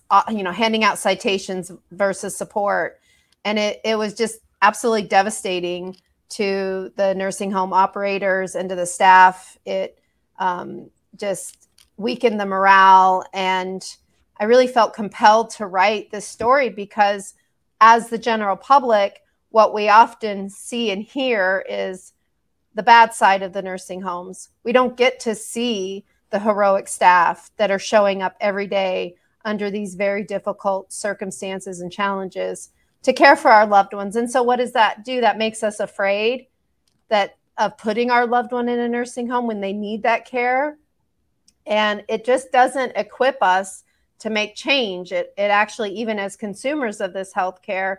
uh, 0.09 0.23
you 0.29 0.43
know, 0.43 0.51
handing 0.53 0.85
out 0.85 0.97
citations 0.97 1.73
versus 1.91 2.37
support, 2.37 3.01
and 3.43 3.59
it 3.59 3.81
it 3.83 3.97
was 3.97 4.13
just 4.13 4.39
absolutely 4.61 5.09
devastating 5.09 5.97
to 6.29 6.89
the 6.95 7.13
nursing 7.15 7.51
home 7.51 7.73
operators 7.73 8.55
and 8.55 8.69
to 8.69 8.75
the 8.75 8.85
staff. 8.85 9.57
It 9.65 9.99
um, 10.39 10.89
just 11.17 11.66
weaken 11.97 12.37
the 12.37 12.45
morale. 12.45 13.25
And 13.33 13.83
I 14.39 14.45
really 14.45 14.67
felt 14.67 14.93
compelled 14.93 15.49
to 15.51 15.65
write 15.65 16.11
this 16.11 16.27
story 16.27 16.69
because, 16.69 17.33
as 17.81 18.09
the 18.09 18.17
general 18.17 18.55
public, 18.55 19.21
what 19.49 19.73
we 19.73 19.89
often 19.89 20.49
see 20.49 20.91
and 20.91 21.01
hear 21.01 21.65
is 21.67 22.13
the 22.75 22.83
bad 22.83 23.13
side 23.13 23.41
of 23.41 23.53
the 23.53 23.61
nursing 23.61 24.01
homes. 24.01 24.49
We 24.63 24.71
don't 24.71 24.95
get 24.95 25.19
to 25.21 25.33
see 25.35 26.05
the 26.29 26.39
heroic 26.39 26.87
staff 26.87 27.49
that 27.57 27.71
are 27.71 27.79
showing 27.79 28.21
up 28.21 28.35
every 28.39 28.67
day 28.67 29.15
under 29.45 29.71
these 29.71 29.95
very 29.95 30.23
difficult 30.23 30.91
circumstances 30.91 31.79
and 31.79 31.91
challenges 31.91 32.69
to 33.03 33.13
care 33.13 33.35
for 33.35 33.49
our 33.49 33.65
loved 33.65 33.93
ones. 33.93 34.15
And 34.15 34.29
so 34.29 34.43
what 34.43 34.57
does 34.57 34.73
that 34.73 35.05
do? 35.05 35.21
That 35.21 35.37
makes 35.37 35.63
us 35.63 35.79
afraid 35.79 36.47
that 37.09 37.37
of 37.57 37.77
putting 37.77 38.11
our 38.11 38.27
loved 38.27 38.51
one 38.51 38.69
in 38.69 38.79
a 38.79 38.89
nursing 38.89 39.27
home 39.27 39.47
when 39.47 39.61
they 39.61 39.73
need 39.73 40.03
that 40.03 40.25
care 40.25 40.77
and 41.67 42.03
it 42.07 42.25
just 42.25 42.51
doesn't 42.51 42.93
equip 42.95 43.37
us 43.43 43.83
to 44.19 44.29
make 44.29 44.55
change. 44.55 45.11
It, 45.11 45.33
it 45.37 45.51
actually 45.51 45.91
even 45.91 46.17
as 46.17 46.35
consumers 46.35 47.01
of 47.01 47.13
this 47.13 47.33
healthcare 47.33 47.97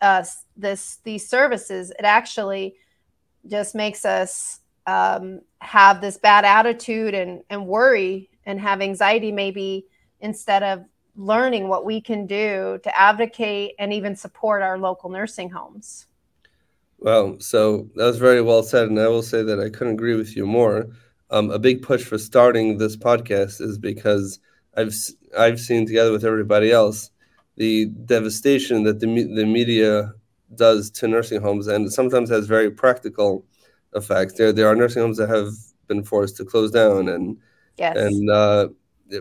uh, 0.00 0.24
this 0.56 0.98
these 1.04 1.26
services 1.26 1.90
it 1.90 2.04
actually 2.04 2.76
just 3.46 3.74
makes 3.74 4.04
us 4.04 4.60
um, 4.86 5.40
have 5.60 6.00
this 6.00 6.18
bad 6.18 6.44
attitude 6.44 7.14
and, 7.14 7.42
and 7.48 7.66
worry 7.66 8.28
and 8.44 8.60
have 8.60 8.82
anxiety 8.82 9.32
maybe 9.32 9.86
instead 10.20 10.62
of 10.62 10.84
learning 11.16 11.68
what 11.68 11.86
we 11.86 12.00
can 12.00 12.26
do 12.26 12.78
to 12.82 12.98
advocate 12.98 13.74
and 13.78 13.92
even 13.92 14.14
support 14.14 14.62
our 14.62 14.76
local 14.76 15.08
nursing 15.08 15.48
homes. 15.48 16.06
Well 16.98 17.36
so 17.38 17.88
that 17.94 18.04
was 18.04 18.18
very 18.18 18.42
well 18.42 18.62
said 18.62 18.88
and 18.88 19.00
i 19.00 19.08
will 19.08 19.22
say 19.22 19.42
that 19.42 19.60
i 19.60 19.68
couldn't 19.68 19.94
agree 19.94 20.16
with 20.16 20.36
you 20.36 20.46
more 20.46 20.88
um, 21.30 21.50
a 21.50 21.58
big 21.58 21.82
push 21.82 22.04
for 22.04 22.18
starting 22.18 22.78
this 22.78 22.96
podcast 22.96 23.60
is 23.60 23.78
because 23.78 24.38
I've 24.76 24.94
I've 25.38 25.60
seen 25.60 25.86
together 25.86 26.12
with 26.12 26.24
everybody 26.24 26.70
else 26.70 27.10
the 27.56 27.86
devastation 27.86 28.82
that 28.84 29.00
the 29.00 29.06
the 29.06 29.46
media 29.46 30.12
does 30.54 30.90
to 30.90 31.08
nursing 31.08 31.40
homes, 31.40 31.66
and 31.66 31.92
sometimes 31.92 32.30
has 32.30 32.46
very 32.46 32.70
practical 32.70 33.44
effects. 33.94 34.34
There 34.34 34.52
there 34.52 34.68
are 34.68 34.76
nursing 34.76 35.02
homes 35.02 35.18
that 35.18 35.28
have 35.28 35.52
been 35.86 36.04
forced 36.04 36.36
to 36.38 36.44
close 36.44 36.70
down, 36.70 37.08
and 37.08 37.36
yes. 37.76 37.96
and 37.96 38.30
uh, 38.30 38.68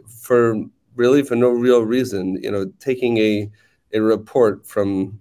for 0.08 0.64
really 0.96 1.24
for 1.24 1.36
no 1.36 1.50
real 1.50 1.84
reason. 1.84 2.42
You 2.42 2.52
know, 2.52 2.72
taking 2.80 3.18
a 3.18 3.50
a 3.94 4.02
report 4.02 4.66
from 4.66 5.20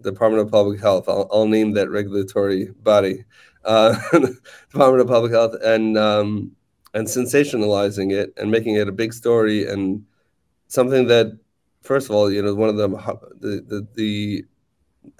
the 0.00 0.10
Department 0.12 0.44
of 0.44 0.50
Public 0.50 0.80
Health. 0.80 1.08
I'll, 1.08 1.28
I'll 1.32 1.46
name 1.46 1.72
that 1.72 1.90
regulatory 1.90 2.66
body 2.82 3.24
uh, 3.64 3.98
Department 4.70 5.00
of 5.00 5.08
Public 5.08 5.32
Health, 5.32 5.54
and 5.62 5.96
um, 5.98 6.52
and 6.94 7.06
sensationalizing 7.06 8.12
it 8.12 8.32
and 8.36 8.50
making 8.50 8.76
it 8.76 8.88
a 8.88 8.92
big 8.92 9.12
story 9.12 9.66
and 9.66 10.04
something 10.68 11.06
that, 11.08 11.38
first 11.82 12.08
of 12.08 12.14
all, 12.14 12.30
you 12.30 12.42
know, 12.42 12.54
one 12.54 12.68
of 12.68 12.76
the 12.76 12.88
the 13.40 13.64
the, 13.68 13.86
the 13.94 14.44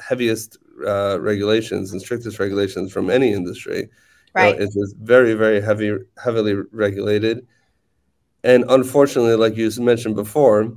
heaviest 0.01 0.59
uh, 0.87 1.19
regulations 1.21 1.93
and 1.93 2.01
strictest 2.01 2.39
regulations 2.39 2.93
from 2.93 3.11
any 3.11 3.33
industry. 3.33 3.89
Right. 4.35 4.55
You 4.55 4.61
know, 4.61 4.67
it's 4.67 4.95
very, 5.03 5.35
very 5.35 5.61
heavy, 5.61 5.97
heavily 6.23 6.55
regulated. 6.71 7.47
And 8.45 8.65
unfortunately, 8.69 9.35
like 9.35 9.57
you 9.57 9.71
mentioned 9.79 10.15
before, 10.15 10.77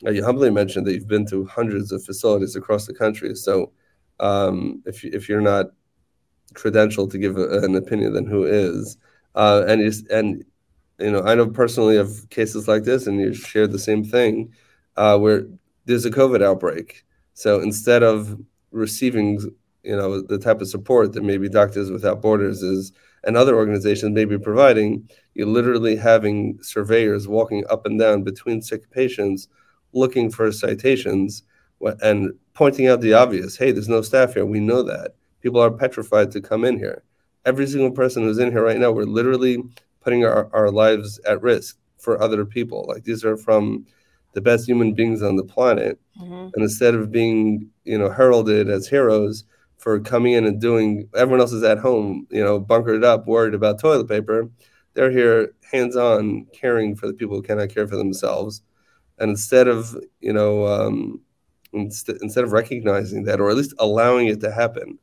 you 0.00 0.24
humbly 0.24 0.50
mentioned 0.50 0.86
that 0.86 0.94
you've 0.94 1.06
been 1.06 1.26
to 1.26 1.44
hundreds 1.46 1.92
of 1.92 2.04
facilities 2.04 2.56
across 2.56 2.86
the 2.86 2.94
country. 2.94 3.36
So 3.36 3.72
um, 4.18 4.82
if, 4.86 5.04
you, 5.04 5.10
if 5.12 5.28
you're 5.28 5.40
not 5.40 5.66
credentialed 6.54 7.10
to 7.10 7.18
give 7.18 7.36
a, 7.36 7.60
an 7.60 7.74
opinion, 7.74 8.12
than 8.12 8.26
who 8.26 8.44
is? 8.44 8.96
Uh, 9.34 9.64
and 9.66 9.80
and 10.10 10.44
you 10.98 11.10
know, 11.10 11.22
I 11.22 11.34
know 11.34 11.48
personally 11.48 11.96
of 11.96 12.28
cases 12.30 12.68
like 12.68 12.84
this, 12.84 13.06
and 13.06 13.20
you 13.20 13.34
shared 13.34 13.72
the 13.72 13.78
same 13.78 14.04
thing, 14.04 14.52
uh, 14.96 15.18
where 15.18 15.46
there's 15.84 16.04
a 16.04 16.10
COVID 16.10 16.42
outbreak. 16.42 17.04
So 17.34 17.60
instead 17.60 18.02
of 18.02 18.38
receiving, 18.70 19.40
you 19.82 19.96
know, 19.96 20.20
the 20.20 20.38
type 20.38 20.60
of 20.60 20.68
support 20.68 21.12
that 21.12 21.24
maybe 21.24 21.48
Doctors 21.48 21.90
Without 21.90 22.22
Borders 22.22 22.62
is 22.62 22.92
and 23.24 23.36
other 23.36 23.56
organizations 23.56 24.12
may 24.12 24.24
be 24.24 24.38
providing, 24.38 25.08
you're 25.34 25.46
literally 25.46 25.96
having 25.96 26.58
surveyors 26.62 27.28
walking 27.28 27.64
up 27.70 27.86
and 27.86 27.98
down 27.98 28.22
between 28.22 28.60
sick 28.60 28.90
patients 28.90 29.48
looking 29.92 30.30
for 30.30 30.50
citations 30.50 31.42
and 32.02 32.32
pointing 32.54 32.88
out 32.88 33.00
the 33.00 33.12
obvious. 33.12 33.56
Hey, 33.56 33.72
there's 33.72 33.88
no 33.88 34.02
staff 34.02 34.34
here. 34.34 34.46
We 34.46 34.60
know 34.60 34.82
that. 34.82 35.14
People 35.42 35.60
are 35.60 35.70
petrified 35.70 36.30
to 36.32 36.40
come 36.40 36.64
in 36.64 36.78
here. 36.78 37.02
Every 37.44 37.66
single 37.66 37.90
person 37.90 38.22
who's 38.22 38.38
in 38.38 38.52
here 38.52 38.64
right 38.64 38.78
now, 38.78 38.92
we're 38.92 39.04
literally 39.04 39.62
putting 40.00 40.24
our, 40.24 40.48
our 40.52 40.70
lives 40.70 41.20
at 41.26 41.42
risk 41.42 41.76
for 41.98 42.20
other 42.20 42.44
people. 42.44 42.84
Like 42.88 43.04
these 43.04 43.24
are 43.24 43.36
from 43.36 43.86
the 44.32 44.40
best 44.40 44.66
human 44.66 44.94
beings 44.94 45.22
on 45.22 45.36
the 45.36 45.44
planet. 45.44 46.00
Mm-hmm. 46.20 46.50
And 46.54 46.56
instead 46.56 46.94
of 46.94 47.10
being, 47.10 47.68
you 47.84 47.98
know, 47.98 48.10
heralded 48.10 48.68
as 48.68 48.88
heroes 48.88 49.44
for 49.76 49.98
coming 50.00 50.32
in 50.34 50.46
and 50.46 50.60
doing 50.60 51.08
everyone 51.14 51.40
else 51.40 51.52
is 51.52 51.64
at 51.64 51.78
home, 51.78 52.26
you 52.30 52.42
know, 52.42 52.58
bunkered 52.58 53.04
up, 53.04 53.26
worried 53.26 53.54
about 53.54 53.80
toilet 53.80 54.08
paper, 54.08 54.48
they're 54.94 55.10
here 55.10 55.54
hands-on 55.70 56.46
caring 56.52 56.94
for 56.94 57.06
the 57.06 57.14
people 57.14 57.36
who 57.36 57.42
cannot 57.42 57.70
care 57.70 57.88
for 57.88 57.96
themselves. 57.96 58.62
And 59.18 59.30
instead 59.30 59.68
of, 59.68 59.96
you 60.20 60.32
know, 60.32 60.66
um, 60.66 61.20
inst- 61.72 62.08
instead 62.08 62.44
of 62.44 62.52
recognizing 62.52 63.24
that 63.24 63.40
or 63.40 63.50
at 63.50 63.56
least 63.56 63.74
allowing 63.78 64.28
it 64.28 64.40
to 64.40 64.52
happen, 64.52 64.98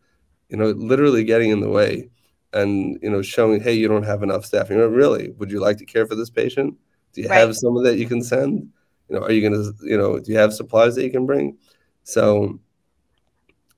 you 0.49 0.57
know, 0.57 0.71
literally 0.71 1.23
getting 1.23 1.49
in 1.51 1.61
the 1.61 1.69
way 1.69 2.09
and 2.51 2.97
you 3.03 3.09
know 3.11 3.21
showing 3.21 3.61
hey 3.61 3.73
you 3.73 3.87
don't 3.87 4.01
have 4.01 4.23
enough 4.23 4.43
staff 4.45 4.69
you 4.69 4.77
know 4.77 4.87
really? 4.87 5.31
Would 5.37 5.51
you 5.51 5.59
like 5.59 5.77
to 5.77 5.85
care 5.85 6.05
for 6.05 6.15
this 6.15 6.29
patient? 6.29 6.75
Do 7.13 7.21
you 7.21 7.29
right. 7.29 7.37
have 7.37 7.55
someone 7.55 7.83
that 7.83 7.97
you 7.97 8.07
can 8.07 8.23
send? 8.23 8.69
You 9.07 9.15
know 9.15 9.21
are 9.23 9.31
you 9.31 9.47
going 9.47 9.53
to 9.53 9.73
you 9.85 9.97
know 9.97 10.19
do 10.19 10.31
you 10.31 10.37
have 10.37 10.53
supplies 10.53 10.95
that 10.95 11.03
you 11.03 11.11
can 11.11 11.25
bring? 11.25 11.57
So 12.03 12.59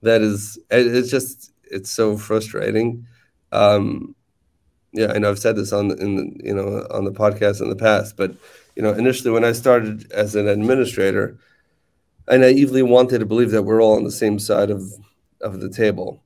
that 0.01 0.21
is 0.21 0.57
it's 0.69 1.09
just 1.09 1.51
it's 1.63 1.91
so 1.91 2.17
frustrating. 2.17 3.05
Um 3.51 4.15
yeah 4.93 5.11
i 5.13 5.17
know 5.17 5.29
i've 5.29 5.39
said 5.39 5.55
this 5.55 5.71
on 5.73 5.91
in 5.99 6.15
the, 6.15 6.43
you 6.43 6.53
know 6.53 6.85
on 6.91 7.05
the 7.05 7.11
podcast 7.11 7.61
in 7.61 7.69
the 7.69 7.75
past 7.75 8.17
but 8.17 8.33
you 8.75 8.83
know 8.83 8.93
initially 8.93 9.31
when 9.31 9.45
i 9.45 9.51
started 9.51 10.11
as 10.11 10.35
an 10.35 10.47
administrator 10.47 11.37
i 12.27 12.37
naively 12.37 12.81
wanted 12.81 13.19
to 13.19 13.25
believe 13.25 13.51
that 13.51 13.63
we're 13.63 13.81
all 13.81 13.95
on 13.95 14.03
the 14.03 14.11
same 14.11 14.37
side 14.37 14.69
of 14.69 14.83
of 15.41 15.59
the 15.59 15.69
table 15.69 16.21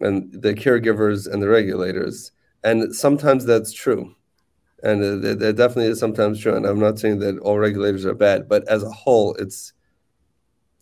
and 0.00 0.32
the 0.32 0.54
caregivers 0.54 1.30
and 1.30 1.42
the 1.42 1.48
regulators. 1.48 2.32
And 2.62 2.94
sometimes 2.94 3.44
that's 3.44 3.72
true. 3.72 4.14
And 4.82 5.22
that, 5.22 5.56
definitely 5.56 5.86
is 5.86 5.98
sometimes 5.98 6.40
true. 6.40 6.54
And 6.54 6.66
I'm 6.66 6.80
not 6.80 6.98
saying 6.98 7.20
that 7.20 7.38
all 7.38 7.58
regulators 7.58 8.04
are 8.04 8.14
bad, 8.14 8.48
but 8.48 8.68
as 8.68 8.82
a 8.82 8.90
whole, 8.90 9.34
it's, 9.34 9.72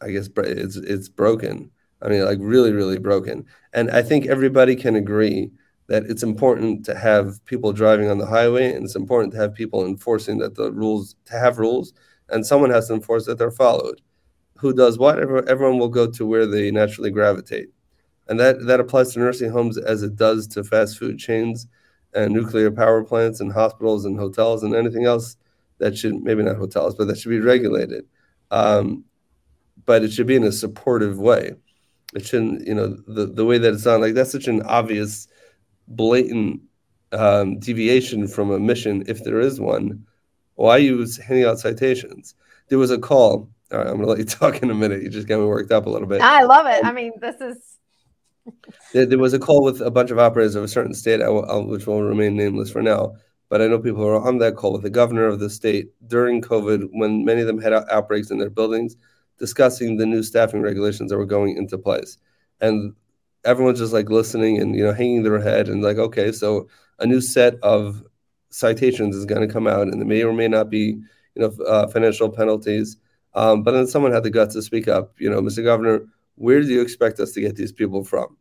I 0.01 0.11
guess, 0.11 0.29
it's, 0.37 0.77
it's 0.77 1.09
broken. 1.09 1.71
I 2.01 2.09
mean, 2.09 2.25
like 2.25 2.39
really, 2.41 2.73
really 2.73 2.99
broken. 2.99 3.45
And 3.73 3.91
I 3.91 4.03
think 4.03 4.27
everybody 4.27 4.75
can 4.75 4.97
agree 4.97 5.53
that 5.87 6.05
it's 6.07 6.25
important 6.25 6.85
to 6.87 6.97
have 6.97 7.45
people 7.45 7.73
driving 7.73 8.11
on 8.11 8.19
the 8.19 8.27
highway 8.27 8.73
and 8.73 8.85
it's 8.85 8.97
important 8.97 9.33
to 9.35 9.39
have 9.39 9.55
people 9.55 9.87
enforcing 9.87 10.39
that 10.39 10.57
the 10.57 10.73
rules, 10.73 11.15
to 11.27 11.39
have 11.39 11.59
rules, 11.59 11.93
and 12.29 12.45
someone 12.45 12.71
has 12.71 12.89
to 12.89 12.95
enforce 12.95 13.27
that 13.27 13.39
they're 13.39 13.51
followed. 13.53 14.01
Who 14.59 14.73
does 14.73 14.99
what? 14.99 15.19
Everyone 15.19 15.79
will 15.79 15.89
go 15.89 16.11
to 16.11 16.27
where 16.27 16.47
they 16.47 16.71
naturally 16.71 17.11
gravitate 17.11 17.69
and 18.29 18.39
that 18.41 18.67
that 18.67 18.81
applies 18.81 19.13
to 19.13 19.19
nursing 19.19 19.51
homes 19.51 19.79
as 19.79 20.03
it 20.03 20.17
does 20.17 20.47
to 20.49 20.65
fast 20.65 20.99
food 20.99 21.19
chains 21.19 21.67
and 22.15 22.33
nuclear 22.33 22.71
power 22.71 23.03
plants 23.03 23.41
and 23.41 23.53
hospitals 23.53 24.05
and 24.05 24.19
hotels 24.19 24.63
and 24.63 24.75
anything 24.75 25.07
else 25.07 25.37
that 25.79 25.97
should 25.97 26.23
maybe 26.23 26.43
not 26.43 26.57
hotels 26.57 26.95
but 26.95 27.07
that 27.09 27.19
should 27.19 27.31
be 27.31 27.41
regulated. 27.41 28.05
Um, 28.51 29.05
but 29.87 30.03
it 30.03 30.13
should 30.13 30.27
be 30.27 30.37
in 30.37 30.45
a 30.45 30.53
supportive 30.53 31.19
way. 31.19 31.53
It 32.15 32.27
shouldn't 32.27 32.67
you 32.67 32.75
know 32.75 32.97
the, 33.07 33.27
the 33.27 33.45
way 33.45 33.59
that 33.59 33.75
it's 33.75 33.85
done 33.85 34.01
like 34.01 34.15
that's 34.15 34.33
such 34.33 34.47
an 34.47 34.63
obvious 34.63 35.29
blatant 35.89 36.61
um, 37.13 37.59
deviation 37.59 38.29
from 38.29 38.51
a 38.51 38.59
mission 38.59 39.05
if 39.07 39.25
there 39.25 39.41
is 39.41 39.61
one. 39.61 40.07
Why 40.55 40.77
use 40.77 41.17
handing 41.17 41.47
out 41.47 41.59
citations? 41.59 42.35
There 42.69 42.79
was 42.79 42.91
a 42.91 42.99
call. 42.99 43.51
All 43.73 43.79
right 43.79 43.87
i'm 43.87 43.97
going 43.97 44.03
to 44.03 44.07
let 44.07 44.19
you 44.19 44.25
talk 44.27 44.63
in 44.63 44.71
a 44.71 44.75
minute. 44.75 45.03
You 45.03 45.09
just 45.09 45.27
got 45.27 45.41
me 45.41 45.47
worked 45.47 45.73
up 45.73 45.87
a 45.87 45.91
little 45.91 46.07
bit. 46.07 46.21
I 46.21 46.43
love 46.43 46.67
it. 46.67 46.85
I 46.85 46.93
mean 46.93 47.13
this 47.21 47.41
is 47.41 47.72
there, 48.93 49.07
there, 49.07 49.19
was 49.19 49.33
a 49.33 49.39
call 49.39 49.63
with 49.63 49.81
a 49.81 49.91
bunch 49.91 50.11
of 50.11 50.19
operators 50.19 50.55
of 50.55 50.65
a 50.65 50.69
certain 50.69 50.95
state, 50.95 51.21
which 51.23 51.87
will 51.87 52.03
remain 52.03 52.37
nameless 52.37 52.71
for 52.71 52.83
now. 52.83 53.15
But 53.49 53.61
I 53.61 53.67
know 53.67 53.79
people 53.79 54.05
were 54.05 54.21
on 54.21 54.39
that 54.39 54.57
call 54.57 54.73
with 54.73 54.83
the 54.83 54.91
governor 54.91 55.27
of 55.27 55.39
the 55.39 55.51
state 55.51 55.91
during 56.07 56.41
COVID, 56.41 56.89
when 56.93 57.25
many 57.25 57.43
of 57.43 57.47
them 57.47 57.61
had 57.61 57.73
outbreaks 57.73 58.31
in 58.31 58.39
their 58.39 58.51
buildings, 58.51 58.97
discussing 59.39 59.97
the 59.97 60.07
new 60.07 60.23
staffing 60.23 60.63
regulations 60.63 61.11
that 61.11 61.19
were 61.19 61.27
going 61.27 61.57
into 61.57 61.77
place. 61.77 62.17
And 62.61 62.95
everyone's 63.45 63.79
just 63.79 63.93
like 63.93 64.09
listening 64.09 64.59
and 64.59 64.75
you 64.77 64.85
know 64.85 64.93
hanging 64.93 65.23
their 65.23 65.41
head 65.41 65.69
and 65.69 65.83
like, 65.83 65.99
okay, 65.99 66.33
so 66.33 66.69
a 66.99 67.07
new 67.07 67.21
set 67.21 67.55
of 67.63 68.03
citations 68.51 69.17
is 69.17 69.25
going 69.25 69.47
to 69.47 69.53
come 69.53 69.67
out, 69.67 69.89
and 69.89 70.01
there 70.01 70.07
may 70.07 70.23
or 70.23 70.33
may 70.33 70.49
not 70.49 70.71
be 70.71 70.99
you 71.35 71.43
know 71.43 71.53
uh, 71.67 71.87
financial 71.89 72.29
penalties. 72.29 72.97
Um, 73.35 73.63
but 73.63 73.73
then 73.73 73.87
someone 73.87 74.13
had 74.13 74.25
the 74.25 74.31
guts 74.31 74.55
to 74.55 74.63
speak 74.63 74.89
up. 74.89 75.15
You 75.19 75.31
know, 75.31 75.41
Mr. 75.41 75.65
Governor, 75.65 76.07
where 76.37 76.61
do 76.61 76.69
you 76.69 76.81
expect 76.81 77.21
us 77.21 77.33
to 77.33 77.41
get 77.41 77.57
these 77.57 77.73
people 77.73 78.05
from? 78.05 78.37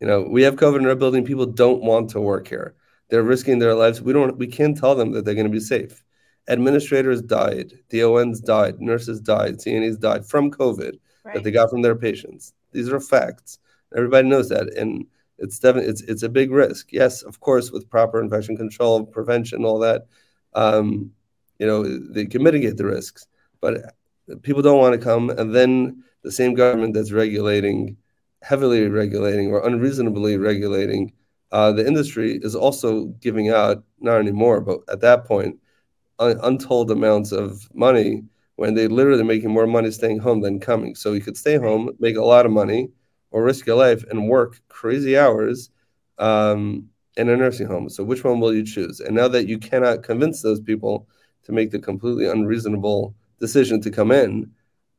You 0.00 0.06
know, 0.06 0.22
we 0.22 0.42
have 0.42 0.56
COVID 0.56 0.80
in 0.80 0.86
our 0.86 0.94
building. 0.94 1.24
People 1.24 1.46
don't 1.46 1.82
want 1.82 2.10
to 2.10 2.20
work 2.20 2.48
here. 2.48 2.74
They're 3.08 3.22
risking 3.22 3.58
their 3.58 3.74
lives. 3.74 4.02
We 4.02 4.12
don't. 4.12 4.36
We 4.36 4.46
can't 4.46 4.76
tell 4.76 4.94
them 4.94 5.12
that 5.12 5.24
they're 5.24 5.34
going 5.34 5.46
to 5.46 5.52
be 5.52 5.60
safe. 5.60 6.02
Administrators 6.48 7.22
died. 7.22 7.72
DONs 7.90 8.40
died. 8.40 8.80
Nurses 8.80 9.20
died. 9.20 9.58
CNAs 9.58 9.98
died 9.98 10.26
from 10.26 10.50
COVID 10.50 10.98
right. 11.24 11.34
that 11.34 11.44
they 11.44 11.50
got 11.50 11.70
from 11.70 11.82
their 11.82 11.96
patients. 11.96 12.52
These 12.72 12.88
are 12.88 13.00
facts. 13.00 13.58
Everybody 13.96 14.28
knows 14.28 14.48
that, 14.50 14.74
and 14.76 15.06
it's 15.38 15.58
definitely 15.58 15.90
it's 15.90 16.02
it's 16.02 16.22
a 16.22 16.28
big 16.28 16.50
risk. 16.50 16.92
Yes, 16.92 17.22
of 17.22 17.40
course, 17.40 17.70
with 17.70 17.88
proper 17.88 18.20
infection 18.20 18.56
control, 18.56 19.04
prevention, 19.04 19.64
all 19.64 19.78
that, 19.78 20.06
um, 20.54 21.10
you 21.58 21.66
know, 21.66 21.84
they 22.12 22.26
can 22.26 22.42
mitigate 22.42 22.76
the 22.76 22.84
risks. 22.84 23.26
But 23.60 23.94
people 24.42 24.62
don't 24.62 24.78
want 24.78 24.94
to 24.94 25.00
come, 25.04 25.30
and 25.30 25.54
then 25.54 26.02
the 26.22 26.32
same 26.32 26.54
government 26.54 26.94
that's 26.94 27.12
regulating, 27.12 27.96
heavily 28.42 28.88
regulating 28.88 29.50
or 29.52 29.66
unreasonably 29.66 30.36
regulating 30.36 31.12
uh, 31.52 31.72
the 31.72 31.86
industry 31.86 32.38
is 32.42 32.54
also 32.54 33.06
giving 33.20 33.50
out 33.50 33.84
not 34.00 34.18
anymore, 34.18 34.60
but 34.60 34.80
at 34.88 35.00
that 35.00 35.24
point, 35.24 35.58
un- 36.18 36.38
untold 36.42 36.90
amounts 36.90 37.32
of 37.32 37.68
money 37.74 38.24
when 38.56 38.74
they 38.74 38.88
literally 38.88 39.22
making 39.22 39.50
more 39.50 39.66
money 39.66 39.90
staying 39.90 40.18
home 40.18 40.40
than 40.40 40.58
coming. 40.60 40.94
So 40.94 41.12
you 41.12 41.20
could 41.20 41.36
stay 41.36 41.56
home, 41.56 41.90
make 42.00 42.16
a 42.16 42.24
lot 42.24 42.46
of 42.46 42.52
money, 42.52 42.90
or 43.30 43.42
risk 43.44 43.66
your 43.66 43.76
life 43.76 44.04
and 44.10 44.28
work 44.28 44.60
crazy 44.68 45.16
hours 45.16 45.70
um, 46.18 46.88
in 47.16 47.28
a 47.28 47.36
nursing 47.36 47.66
home. 47.66 47.88
So 47.88 48.02
which 48.04 48.24
one 48.24 48.40
will 48.40 48.54
you 48.54 48.64
choose? 48.64 49.00
And 49.00 49.14
now 49.14 49.28
that 49.28 49.46
you 49.46 49.58
cannot 49.58 50.02
convince 50.02 50.42
those 50.42 50.60
people 50.60 51.06
to 51.44 51.52
make 51.52 51.70
the 51.70 51.78
completely 51.78 52.26
unreasonable 52.28 53.14
decision 53.38 53.80
to 53.82 53.90
come 53.90 54.10
in, 54.10 54.50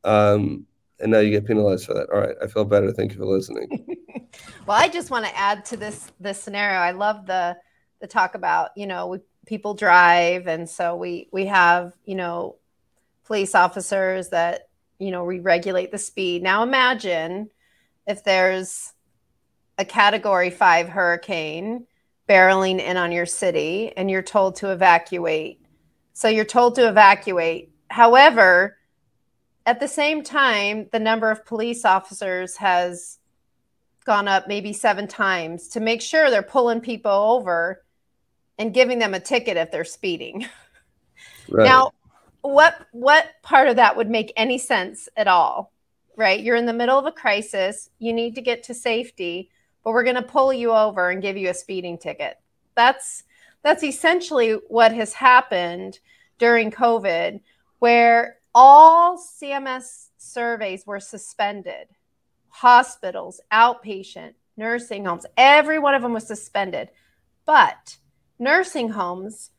um, 0.04 0.66
and 1.00 1.10
now 1.12 1.18
you 1.18 1.30
get 1.30 1.46
penalized 1.46 1.86
for 1.86 1.94
that. 1.94 2.10
All 2.10 2.20
right, 2.20 2.36
I 2.42 2.46
feel 2.46 2.64
better. 2.64 2.92
Thank 2.92 3.12
you 3.12 3.18
for 3.18 3.26
listening. 3.26 3.96
well, 4.66 4.76
I 4.76 4.88
just 4.88 5.10
want 5.10 5.26
to 5.26 5.36
add 5.36 5.64
to 5.66 5.76
this 5.76 6.10
this 6.20 6.40
scenario. 6.40 6.78
I 6.78 6.92
love 6.92 7.26
the 7.26 7.56
the 8.00 8.06
talk 8.06 8.34
about 8.34 8.70
you 8.76 8.86
know 8.86 9.08
we, 9.08 9.18
people 9.46 9.74
drive, 9.74 10.46
and 10.46 10.68
so 10.68 10.96
we 10.96 11.28
we 11.32 11.46
have 11.46 11.94
you 12.04 12.14
know 12.14 12.56
police 13.24 13.54
officers 13.54 14.28
that 14.30 14.68
you 14.98 15.10
know 15.10 15.24
we 15.24 15.40
regulate 15.40 15.90
the 15.90 15.98
speed. 15.98 16.42
Now 16.42 16.62
imagine 16.62 17.50
if 18.06 18.24
there's 18.24 18.92
a 19.76 19.84
Category 19.84 20.50
Five 20.50 20.88
hurricane 20.88 21.86
barreling 22.28 22.80
in 22.80 22.96
on 22.96 23.10
your 23.10 23.26
city, 23.26 23.92
and 23.96 24.10
you're 24.10 24.22
told 24.22 24.56
to 24.56 24.70
evacuate. 24.70 25.64
So 26.12 26.28
you're 26.28 26.44
told 26.44 26.74
to 26.74 26.88
evacuate 26.88 27.67
However, 27.90 28.76
at 29.66 29.80
the 29.80 29.88
same 29.88 30.22
time, 30.22 30.88
the 30.92 30.98
number 30.98 31.30
of 31.30 31.44
police 31.44 31.84
officers 31.84 32.56
has 32.56 33.18
gone 34.04 34.26
up 34.26 34.48
maybe 34.48 34.72
seven 34.72 35.06
times 35.06 35.68
to 35.68 35.80
make 35.80 36.00
sure 36.00 36.30
they're 36.30 36.42
pulling 36.42 36.80
people 36.80 37.10
over 37.10 37.84
and 38.58 38.72
giving 38.72 38.98
them 38.98 39.12
a 39.12 39.20
ticket 39.20 39.56
if 39.56 39.70
they're 39.70 39.84
speeding. 39.84 40.46
Right. 41.50 41.64
Now, 41.64 41.92
what 42.42 42.86
what 42.92 43.26
part 43.42 43.68
of 43.68 43.76
that 43.76 43.96
would 43.96 44.10
make 44.10 44.34
any 44.36 44.58
sense 44.58 45.08
at 45.16 45.26
all? 45.26 45.72
Right? 46.14 46.40
You're 46.40 46.56
in 46.56 46.66
the 46.66 46.74
middle 46.74 46.98
of 46.98 47.06
a 47.06 47.12
crisis, 47.12 47.88
you 47.98 48.12
need 48.12 48.34
to 48.34 48.42
get 48.42 48.64
to 48.64 48.74
safety, 48.74 49.48
but 49.82 49.92
we're 49.92 50.04
going 50.04 50.16
to 50.16 50.22
pull 50.22 50.52
you 50.52 50.72
over 50.72 51.08
and 51.08 51.22
give 51.22 51.38
you 51.38 51.48
a 51.48 51.54
speeding 51.54 51.96
ticket. 51.96 52.38
That's 52.74 53.24
that's 53.62 53.82
essentially 53.82 54.52
what 54.68 54.92
has 54.92 55.14
happened 55.14 55.98
during 56.38 56.70
COVID 56.70 57.40
where 57.78 58.38
all 58.54 59.18
CMS 59.18 60.08
surveys 60.16 60.86
were 60.86 61.00
suspended. 61.00 61.88
Hospitals, 62.48 63.40
outpatient, 63.52 64.34
nursing 64.56 65.04
homes, 65.04 65.26
every 65.36 65.78
one 65.78 65.94
of 65.94 66.02
them 66.02 66.12
was 66.12 66.26
suspended. 66.26 66.90
But 67.46 67.98
nursing 68.38 68.90
homes 68.90 69.50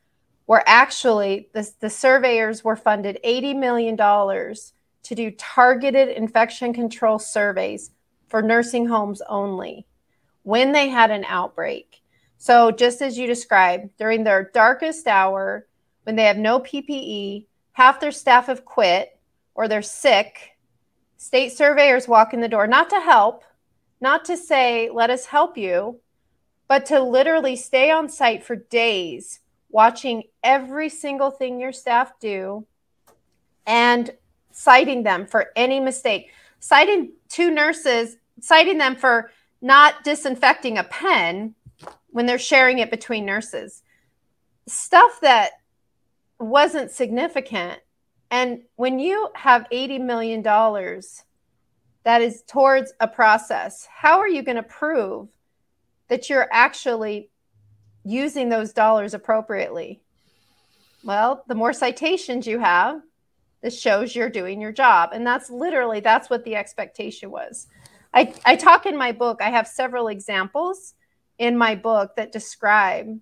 were 0.47 0.63
actually, 0.65 1.49
the, 1.53 1.69
the 1.79 1.89
surveyors 1.89 2.63
were 2.63 2.75
funded 2.75 3.19
$80 3.23 3.57
million 3.57 3.95
to 3.95 5.15
do 5.15 5.31
targeted 5.31 6.09
infection 6.09 6.73
control 6.73 7.19
surveys 7.19 7.91
for 8.27 8.41
nursing 8.41 8.87
homes 8.87 9.21
only 9.27 9.85
when 10.43 10.71
they 10.71 10.89
had 10.89 11.11
an 11.11 11.25
outbreak. 11.25 12.01
So, 12.37 12.71
just 12.71 13.01
as 13.01 13.17
you 13.17 13.27
described, 13.27 13.89
during 13.97 14.23
their 14.23 14.49
darkest 14.53 15.07
hour, 15.07 15.67
when 16.03 16.15
they 16.15 16.23
have 16.23 16.37
no 16.37 16.59
PPE, 16.59 17.45
half 17.79 18.01
their 18.01 18.11
staff 18.11 18.47
have 18.47 18.65
quit 18.65 19.17
or 19.55 19.69
they're 19.69 19.81
sick, 19.81 20.57
state 21.15 21.53
surveyors 21.53 22.09
walk 22.09 22.33
in 22.33 22.41
the 22.41 22.49
door 22.49 22.67
not 22.67 22.89
to 22.89 22.99
help, 22.99 23.45
not 24.01 24.25
to 24.25 24.35
say, 24.35 24.89
let 24.89 25.09
us 25.09 25.25
help 25.27 25.57
you, 25.57 25.97
but 26.67 26.85
to 26.85 27.01
literally 27.01 27.55
stay 27.55 27.89
on 27.89 28.09
site 28.09 28.43
for 28.43 28.57
days, 28.57 29.39
watching 29.69 30.23
every 30.43 30.89
single 30.89 31.31
thing 31.31 31.57
your 31.57 31.71
staff 31.71 32.11
do 32.19 32.67
and 33.65 34.11
citing 34.51 35.03
them 35.03 35.25
for 35.25 35.47
any 35.55 35.79
mistake. 35.79 36.33
Citing 36.59 37.13
two 37.29 37.49
nurses, 37.49 38.17
citing 38.41 38.77
them 38.77 38.97
for 38.97 39.31
not 39.61 40.03
disinfecting 40.03 40.77
a 40.77 40.83
pen 40.83 41.55
when 42.09 42.25
they're 42.25 42.39
sharing 42.39 42.79
it 42.79 42.91
between 42.91 43.25
nurses. 43.25 43.83
Stuff 44.67 45.21
that 45.21 45.51
wasn't 46.39 46.91
significant. 46.91 47.79
And 48.31 48.61
when 48.75 48.99
you 48.99 49.29
have 49.35 49.67
$80 49.71 50.01
million 50.01 50.41
that 52.03 52.21
is 52.21 52.43
towards 52.47 52.93
a 52.99 53.07
process, 53.07 53.87
how 53.91 54.19
are 54.19 54.27
you 54.27 54.41
going 54.41 54.55
to 54.55 54.63
prove 54.63 55.29
that 56.07 56.29
you're 56.29 56.47
actually 56.51 57.29
using 58.03 58.49
those 58.49 58.73
dollars 58.73 59.13
appropriately? 59.13 60.01
Well, 61.03 61.43
the 61.47 61.55
more 61.55 61.73
citations 61.73 62.47
you 62.47 62.59
have, 62.59 63.01
this 63.61 63.79
shows 63.79 64.15
you're 64.15 64.29
doing 64.29 64.61
your 64.61 64.71
job. 64.71 65.09
And 65.13 65.25
that's 65.25 65.49
literally 65.49 65.99
that's 65.99 66.29
what 66.29 66.45
the 66.45 66.55
expectation 66.55 67.29
was. 67.31 67.67
I, 68.13 68.33
I 68.45 68.55
talk 68.55 68.85
in 68.85 68.97
my 68.97 69.11
book, 69.11 69.39
I 69.41 69.49
have 69.49 69.67
several 69.67 70.07
examples 70.07 70.95
in 71.37 71.57
my 71.57 71.75
book 71.75 72.15
that 72.15 72.31
describe 72.31 73.19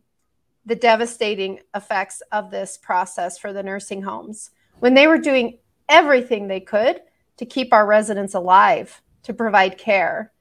the 0.68 0.76
devastating 0.76 1.60
effects 1.74 2.22
of 2.34 2.52
this 2.52 2.78
process 2.78 3.38
for 3.38 3.54
the 3.54 3.64
nursing 3.64 4.02
homes 4.02 4.52
when 4.80 4.94
they 4.94 5.08
were 5.08 5.18
doing 5.18 5.58
everything 5.88 6.48
they 6.48 6.60
could 6.60 7.02
to 7.38 7.46
keep 7.46 7.72
our 7.72 7.86
residents 7.86 8.34
alive, 8.34 9.02
to 9.24 9.34
provide 9.34 9.78
care. 9.78 10.34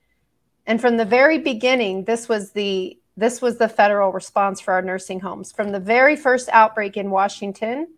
And 0.66 0.80
from 0.80 0.96
the 0.96 1.04
very 1.04 1.38
beginning, 1.38 2.04
this 2.04 2.28
was 2.28 2.50
the 2.50 2.98
this 3.18 3.40
was 3.40 3.56
the 3.56 3.68
federal 3.68 4.12
response 4.12 4.60
for 4.60 4.74
our 4.74 4.82
nursing 4.82 5.20
homes. 5.20 5.50
From 5.50 5.72
the 5.72 5.80
very 5.80 6.16
first 6.16 6.50
outbreak 6.52 6.98
in 6.98 7.10
Washington, 7.10 7.88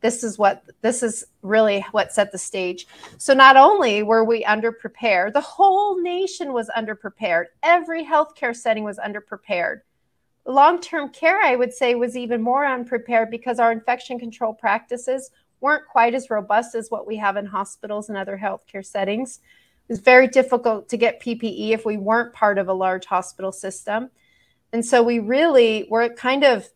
this 0.00 0.24
is 0.24 0.38
what 0.38 0.64
this 0.82 1.02
is 1.02 1.24
really 1.42 1.84
what 1.90 2.12
set 2.12 2.30
the 2.30 2.38
stage. 2.38 2.86
So 3.18 3.34
not 3.34 3.56
only 3.56 4.02
were 4.04 4.24
we 4.24 4.44
underprepared, 4.44 5.32
the 5.32 5.40
whole 5.40 6.00
nation 6.00 6.52
was 6.52 6.70
underprepared. 6.76 7.46
Every 7.62 8.04
healthcare 8.04 8.54
setting 8.54 8.84
was 8.84 8.98
underprepared. 8.98 9.80
Long-term 10.44 11.10
care, 11.10 11.40
I 11.40 11.54
would 11.54 11.72
say, 11.72 11.94
was 11.94 12.16
even 12.16 12.42
more 12.42 12.66
unprepared 12.66 13.30
because 13.30 13.58
our 13.58 13.70
infection 13.70 14.18
control 14.18 14.54
practices 14.54 15.30
weren't 15.60 15.86
quite 15.86 16.14
as 16.14 16.30
robust 16.30 16.74
as 16.74 16.90
what 16.90 17.06
we 17.06 17.16
have 17.16 17.36
in 17.36 17.46
hospitals 17.46 18.08
and 18.08 18.18
other 18.18 18.36
healthcare 18.36 18.84
settings. 18.84 19.38
It 19.88 19.92
was 19.92 20.00
very 20.00 20.26
difficult 20.26 20.88
to 20.88 20.96
get 20.96 21.20
PPE 21.20 21.70
if 21.70 21.84
we 21.84 21.96
weren't 21.96 22.32
part 22.32 22.58
of 22.58 22.68
a 22.68 22.72
large 22.72 23.06
hospital 23.06 23.52
system. 23.52 24.10
And 24.72 24.84
so 24.84 25.02
we 25.02 25.20
really 25.20 25.86
were 25.88 26.08
kind 26.08 26.44
of 26.44 26.68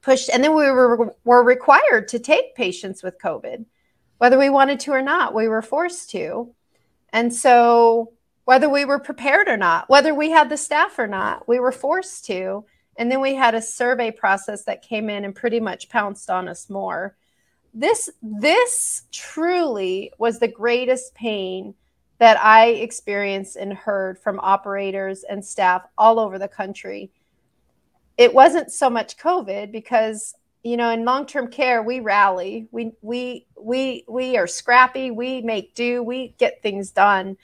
pushed, 0.00 0.30
and 0.30 0.42
then 0.42 0.54
we 0.54 0.70
were, 0.70 1.14
were 1.24 1.44
required 1.44 2.08
to 2.08 2.18
take 2.18 2.54
patients 2.54 3.02
with 3.02 3.20
COVID, 3.20 3.64
whether 4.18 4.38
we 4.38 4.50
wanted 4.50 4.80
to 4.80 4.92
or 4.92 5.02
not. 5.02 5.34
We 5.34 5.46
were 5.46 5.62
forced 5.62 6.10
to. 6.10 6.54
And 7.12 7.32
so, 7.34 8.12
whether 8.44 8.68
we 8.68 8.84
were 8.84 8.98
prepared 8.98 9.48
or 9.48 9.56
not, 9.56 9.90
whether 9.90 10.14
we 10.14 10.30
had 10.30 10.48
the 10.48 10.56
staff 10.56 10.98
or 10.98 11.06
not, 11.06 11.46
we 11.46 11.58
were 11.58 11.72
forced 11.72 12.24
to. 12.26 12.64
And 12.98 13.10
then 13.10 13.20
we 13.20 13.34
had 13.34 13.54
a 13.54 13.62
survey 13.62 14.10
process 14.10 14.64
that 14.64 14.82
came 14.82 15.08
in 15.08 15.24
and 15.24 15.34
pretty 15.34 15.60
much 15.60 15.88
pounced 15.88 16.28
on 16.28 16.48
us 16.48 16.68
more. 16.68 17.16
This 17.72 18.10
this 18.20 19.04
truly 19.12 20.12
was 20.18 20.40
the 20.40 20.48
greatest 20.48 21.14
pain 21.14 21.74
that 22.18 22.42
I 22.42 22.70
experienced 22.70 23.54
and 23.54 23.72
heard 23.72 24.18
from 24.18 24.40
operators 24.40 25.22
and 25.22 25.44
staff 25.44 25.82
all 25.96 26.18
over 26.18 26.40
the 26.40 26.48
country. 26.48 27.12
It 28.16 28.34
wasn't 28.34 28.72
so 28.72 28.90
much 28.90 29.16
COVID 29.16 29.70
because 29.70 30.34
you 30.64 30.76
know 30.76 30.90
in 30.90 31.04
long-term 31.04 31.52
care 31.52 31.84
we 31.84 32.00
rally. 32.00 32.66
We 32.72 32.90
we 33.00 33.46
we 33.56 34.04
we 34.08 34.36
are 34.36 34.48
scrappy. 34.48 35.12
We 35.12 35.40
make 35.42 35.76
do. 35.76 36.02
We 36.02 36.34
get 36.36 36.62
things 36.62 36.90
done. 36.90 37.36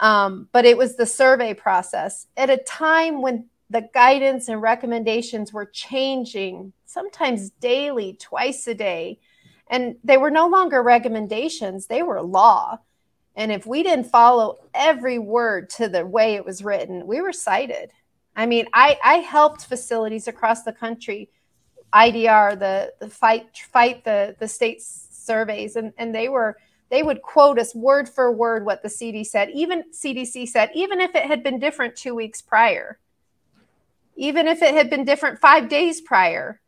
Um, 0.00 0.48
but 0.50 0.64
it 0.64 0.76
was 0.76 0.96
the 0.96 1.06
survey 1.06 1.54
process. 1.54 2.26
At 2.36 2.50
a 2.50 2.56
time 2.56 3.22
when 3.22 3.44
the 3.72 3.88
guidance 3.94 4.48
and 4.48 4.60
recommendations 4.60 5.52
were 5.52 5.64
changing 5.64 6.74
sometimes 6.84 7.50
daily 7.50 8.18
twice 8.20 8.66
a 8.66 8.74
day. 8.74 9.18
And 9.68 9.96
they 10.04 10.18
were 10.18 10.30
no 10.30 10.46
longer 10.46 10.82
recommendations 10.82 11.86
they 11.86 12.02
were 12.02 12.20
law. 12.20 12.78
And 13.34 13.50
if 13.50 13.66
we 13.66 13.82
didn't 13.82 14.04
follow 14.04 14.58
every 14.74 15.18
word 15.18 15.70
to 15.70 15.88
the 15.88 16.04
way 16.04 16.34
it 16.34 16.44
was 16.44 16.62
written 16.62 17.06
we 17.06 17.22
were 17.22 17.32
cited. 17.32 17.92
I 18.36 18.44
mean, 18.44 18.66
I, 18.74 18.98
I 19.02 19.14
helped 19.16 19.64
facilities 19.64 20.28
across 20.28 20.64
the 20.64 20.72
country, 20.72 21.30
IDR, 21.94 22.58
the, 22.58 22.92
the 23.00 23.08
fight 23.08 23.56
fight 23.72 24.04
the 24.04 24.36
the 24.38 24.48
state 24.48 24.82
surveys, 24.82 25.76
and, 25.76 25.92
and 25.98 26.14
they 26.14 26.28
were 26.28 26.56
they 26.90 27.02
would 27.02 27.22
quote 27.22 27.58
us 27.58 27.74
word 27.74 28.08
for 28.08 28.30
word 28.32 28.66
what 28.66 28.82
the 28.82 28.88
CD 28.88 29.24
said, 29.24 29.50
even 29.54 29.84
CDC 29.92 30.48
said, 30.48 30.70
even 30.74 31.00
if 31.00 31.14
it 31.14 31.24
had 31.24 31.42
been 31.42 31.58
different 31.58 31.96
two 31.96 32.14
weeks 32.14 32.42
prior, 32.42 32.98
even 34.16 34.46
if 34.46 34.62
it 34.62 34.74
had 34.74 34.90
been 34.90 35.04
different 35.04 35.40
five 35.40 35.68
days 35.68 36.00
prior, 36.00 36.60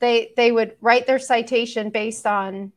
they 0.00 0.32
they 0.36 0.52
would 0.52 0.76
write 0.80 1.06
their 1.06 1.18
citation 1.18 1.90
based 1.90 2.26
on 2.26 2.72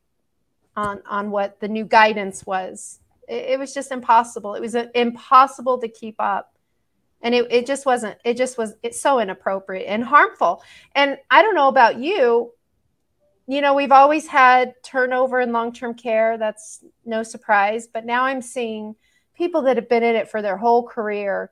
on 0.76 1.02
on 1.08 1.30
what 1.30 1.60
the 1.60 1.68
new 1.68 1.84
guidance 1.84 2.44
was. 2.44 3.00
It, 3.28 3.50
it 3.50 3.58
was 3.58 3.74
just 3.74 3.92
impossible. 3.92 4.54
It 4.54 4.60
was 4.60 4.74
uh, 4.74 4.88
impossible 4.94 5.78
to 5.78 5.88
keep 5.88 6.16
up. 6.18 6.56
And 7.24 7.36
it, 7.36 7.46
it 7.52 7.66
just 7.66 7.86
wasn't 7.86 8.18
it 8.24 8.36
just 8.36 8.58
was 8.58 8.74
it's 8.82 9.00
so 9.00 9.20
inappropriate 9.20 9.86
and 9.86 10.02
harmful. 10.02 10.62
And 10.94 11.18
i 11.30 11.42
don't 11.42 11.54
know 11.54 11.68
about 11.68 11.98
you. 11.98 12.52
You 13.46 13.60
know 13.60 13.74
we've 13.74 13.92
always 13.92 14.26
had 14.26 14.74
turnover 14.82 15.40
in 15.40 15.52
long-term 15.52 15.94
care. 15.94 16.36
That's 16.38 16.84
no 17.04 17.22
surprise. 17.22 17.86
But 17.86 18.04
now 18.04 18.24
i'm 18.24 18.42
seeing 18.42 18.96
people 19.34 19.62
that 19.62 19.76
have 19.76 19.88
been 19.88 20.02
in 20.02 20.16
it 20.16 20.28
for 20.30 20.42
their 20.42 20.56
whole 20.56 20.86
career 20.86 21.50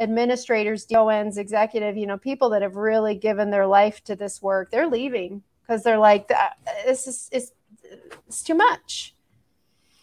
administrators 0.00 0.86
DONs 0.86 1.38
executive 1.38 1.96
you 1.96 2.06
know 2.06 2.18
people 2.18 2.50
that 2.50 2.62
have 2.62 2.76
really 2.76 3.14
given 3.14 3.50
their 3.50 3.66
life 3.66 4.02
to 4.04 4.16
this 4.16 4.40
work 4.40 4.70
they're 4.70 4.88
leaving 4.88 5.42
because 5.70 5.84
they're 5.84 5.98
like 5.98 6.28
uh, 6.30 6.48
this 6.84 7.06
is 7.06 7.28
it's, 7.30 7.52
it's 8.26 8.42
too 8.42 8.54
much. 8.54 9.14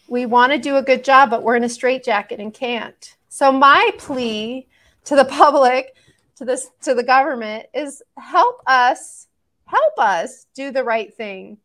We 0.08 0.24
want 0.24 0.52
to 0.52 0.58
do 0.58 0.76
a 0.76 0.82
good 0.82 1.04
job 1.04 1.30
but 1.30 1.42
we're 1.42 1.56
in 1.56 1.64
a 1.64 1.68
straitjacket 1.68 2.40
and 2.40 2.52
can't. 2.52 3.16
So 3.28 3.52
my 3.52 3.90
plea 3.98 4.66
to 5.04 5.16
the 5.16 5.24
public, 5.30 5.94
to 6.36 6.44
this 6.44 6.70
to 6.82 6.94
the 6.94 7.02
government 7.02 7.66
is 7.74 8.02
help 8.16 8.62
us 8.66 9.26
help 9.66 9.98
us 9.98 10.46
do 10.54 10.70
the 10.70 10.84
right 10.84 11.14
thing 11.14 11.58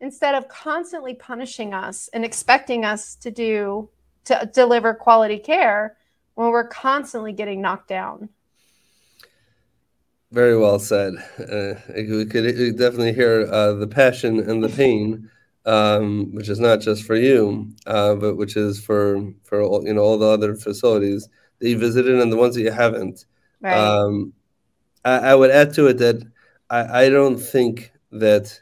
instead 0.00 0.34
of 0.34 0.48
constantly 0.48 1.12
punishing 1.12 1.74
us 1.74 2.08
and 2.14 2.24
expecting 2.24 2.84
us 2.84 3.14
to 3.16 3.30
do 3.30 3.90
to 4.24 4.50
deliver 4.54 4.94
quality 4.94 5.38
care 5.38 5.96
when 6.40 6.52
we're 6.52 6.66
constantly 6.66 7.34
getting 7.34 7.60
knocked 7.60 7.86
down. 7.86 8.30
Very 10.32 10.56
well 10.56 10.78
said. 10.78 11.12
Uh, 11.38 11.74
we 11.94 12.24
could 12.24 12.78
definitely 12.78 13.12
hear 13.12 13.46
uh, 13.52 13.74
the 13.74 13.86
passion 13.86 14.38
and 14.48 14.64
the 14.64 14.70
pain, 14.70 15.28
um, 15.66 16.32
which 16.32 16.48
is 16.48 16.58
not 16.58 16.80
just 16.80 17.04
for 17.04 17.14
you, 17.14 17.70
uh, 17.86 18.14
but 18.14 18.36
which 18.36 18.56
is 18.56 18.82
for 18.82 19.22
for 19.44 19.60
all, 19.60 19.86
you 19.86 19.92
know 19.92 20.00
all 20.00 20.16
the 20.16 20.28
other 20.28 20.54
facilities 20.54 21.28
that 21.58 21.68
you 21.68 21.76
visited 21.76 22.18
and 22.18 22.32
the 22.32 22.38
ones 22.38 22.54
that 22.54 22.62
you 22.62 22.70
haven't. 22.70 23.26
Right. 23.60 23.76
Um, 23.76 24.32
I, 25.04 25.32
I 25.32 25.34
would 25.34 25.50
add 25.50 25.74
to 25.74 25.88
it 25.88 25.98
that 25.98 26.26
I, 26.70 27.04
I 27.04 27.08
don't 27.10 27.36
think 27.36 27.92
that 28.12 28.58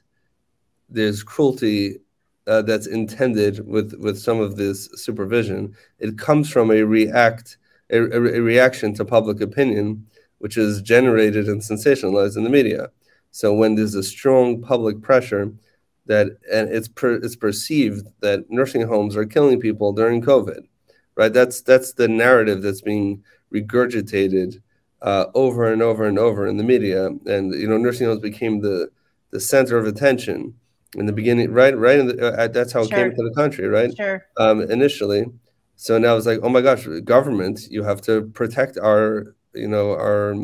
there's 0.89 1.23
cruelty 1.23 2.01
uh, 2.49 2.63
that's 2.63 2.89
intended 2.89 3.65
with 3.69 3.95
with 4.01 4.19
some 4.19 4.41
of 4.41 4.57
this 4.57 4.89
supervision. 4.95 5.77
It 6.01 6.19
comes 6.19 6.51
from 6.51 6.73
a 6.73 6.83
react 6.83 7.57
a, 7.91 7.99
a, 7.99 8.39
a, 8.39 8.41
reaction 8.41 8.95
to 8.95 9.05
public 9.05 9.41
opinion, 9.41 10.07
which 10.39 10.57
is 10.57 10.83
generated 10.83 11.49
and 11.49 11.61
sensationalized 11.61 12.37
in 12.37 12.45
the 12.45 12.51
media. 12.51 12.91
So 13.31 13.55
when 13.55 13.75
there's 13.75 13.95
a 13.95 14.03
strong 14.03 14.63
public 14.63 15.01
pressure 15.01 15.53
that 16.07 16.39
and 16.53 16.69
it's 16.71 16.89
per, 16.89 17.15
it's 17.15 17.37
perceived 17.37 18.07
that 18.21 18.51
nursing 18.51 18.83
homes 18.83 19.17
are 19.17 19.27
killing 19.27 19.61
people 19.61 19.93
during 19.93 20.23
COVID, 20.23 20.67
right? 21.15 21.33
That's 21.33 21.61
that's 21.61 21.93
the 21.93 22.09
narrative 22.09 22.63
that's 22.63 22.81
being 22.81 23.23
regurgitated 23.53 24.61
uh, 25.03 25.27
over 25.35 25.71
and 25.71 25.83
over 25.83 26.07
and 26.07 26.19
over 26.19 26.47
in 26.47 26.57
the 26.57 26.65
media, 26.65 27.07
and 27.27 27.55
you 27.55 27.69
know 27.69 27.77
nursing 27.77 28.07
homes 28.07 28.21
became 28.21 28.61
the 28.61 28.91
the 29.31 29.41
center 29.41 29.77
of 29.77 29.87
attention 29.87 30.55
in 30.97 31.07
the 31.07 31.13
beginning, 31.13 31.53
right? 31.53 31.77
Right, 31.77 31.97
the, 31.97 32.33
uh, 32.39 32.49
that's 32.49 32.73
how 32.73 32.87
sure. 32.87 32.99
it 32.99 33.03
came 33.03 33.17
to 33.17 33.29
the 33.29 33.35
country, 33.35 33.69
right? 33.69 33.95
Sure. 33.95 34.25
Um, 34.39 34.63
initially, 34.63 35.27
so 35.81 35.97
now 35.97 36.17
it's 36.17 36.27
like, 36.27 36.41
oh 36.43 36.49
my 36.49 36.61
gosh, 36.61 36.89
government, 37.05 37.69
you 37.71 37.85
have 37.85 38.01
to 38.03 38.23
protect 38.35 38.79
our, 38.79 39.37
you 39.55 39.69
know, 39.69 39.93
our 39.93 40.35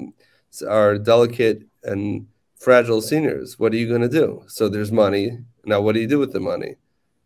our 0.68 0.97
delicate 0.97 1.64
and 1.83 2.29
fragile 2.55 3.03
seniors. 3.03 3.59
What 3.59 3.73
are 3.73 3.77
you 3.77 3.88
going 3.88 4.03
to 4.03 4.09
do? 4.09 4.44
So 4.47 4.68
there's 4.68 4.92
money. 4.92 5.38
Now, 5.64 5.81
what 5.81 5.97
do 5.97 6.01
you 6.01 6.07
do 6.07 6.20
with 6.20 6.33
the 6.33 6.38
money? 6.38 6.77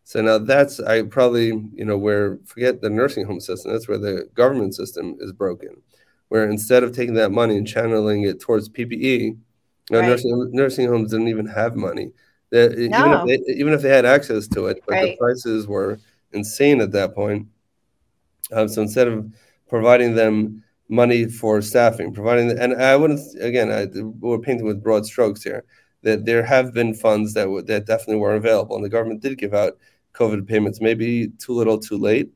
So 0.05 0.23
now 0.23 0.39
that's 0.39 0.79
I 0.79 1.03
probably 1.03 1.49
you 1.49 1.85
know 1.85 1.99
where 1.99 2.39
forget 2.45 2.81
the 2.81 2.89
nursing 2.89 3.27
home 3.27 3.39
system. 3.39 3.73
That's 3.73 3.87
where 3.87 3.99
the 3.99 4.27
government 4.33 4.73
system 4.73 5.15
is 5.19 5.31
broken, 5.31 5.79
where 6.29 6.49
instead 6.49 6.81
of 6.81 6.95
taking 6.95 7.13
that 7.13 7.31
money 7.31 7.57
and 7.57 7.67
channeling 7.67 8.23
it 8.23 8.39
towards 8.39 8.69
PPE, 8.69 9.37
right. 9.91 10.03
nursing 10.03 10.49
nursing 10.51 10.87
homes 10.87 11.11
didn't 11.11 11.27
even 11.27 11.45
have 11.45 11.75
money. 11.75 12.11
No. 12.51 12.65
even 12.65 12.89
if 12.89 13.45
they, 13.45 13.53
even 13.53 13.73
if 13.73 13.83
they 13.83 13.89
had 13.89 14.05
access 14.05 14.47
to 14.47 14.65
it, 14.65 14.81
but 14.87 14.93
right. 14.93 15.11
the 15.11 15.17
prices 15.17 15.67
were 15.67 15.99
insane 16.33 16.81
at 16.81 16.91
that 16.93 17.13
point. 17.13 17.45
Um, 18.53 18.67
so 18.67 18.81
instead 18.81 19.07
of 19.07 19.31
providing 19.67 20.15
them 20.15 20.63
money 20.89 21.25
for 21.29 21.61
staffing, 21.61 22.13
providing 22.13 22.57
and 22.57 22.73
I 22.81 22.95
wouldn't 22.95 23.21
again 23.41 23.71
I, 23.71 23.87
we're 24.19 24.39
painting 24.39 24.65
with 24.65 24.83
broad 24.83 25.05
strokes 25.05 25.43
here. 25.43 25.63
That 26.03 26.25
there 26.25 26.43
have 26.43 26.73
been 26.73 26.93
funds 26.93 27.33
that 27.33 27.47
that 27.67 27.85
definitely 27.85 28.17
were 28.17 28.35
available, 28.35 28.75
and 28.75 28.85
the 28.85 28.89
government 28.89 29.21
did 29.21 29.37
give 29.37 29.53
out 29.53 29.77
COVID 30.13 30.47
payments. 30.47 30.81
Maybe 30.81 31.29
too 31.39 31.53
little, 31.53 31.77
too 31.77 31.97
late. 31.97 32.31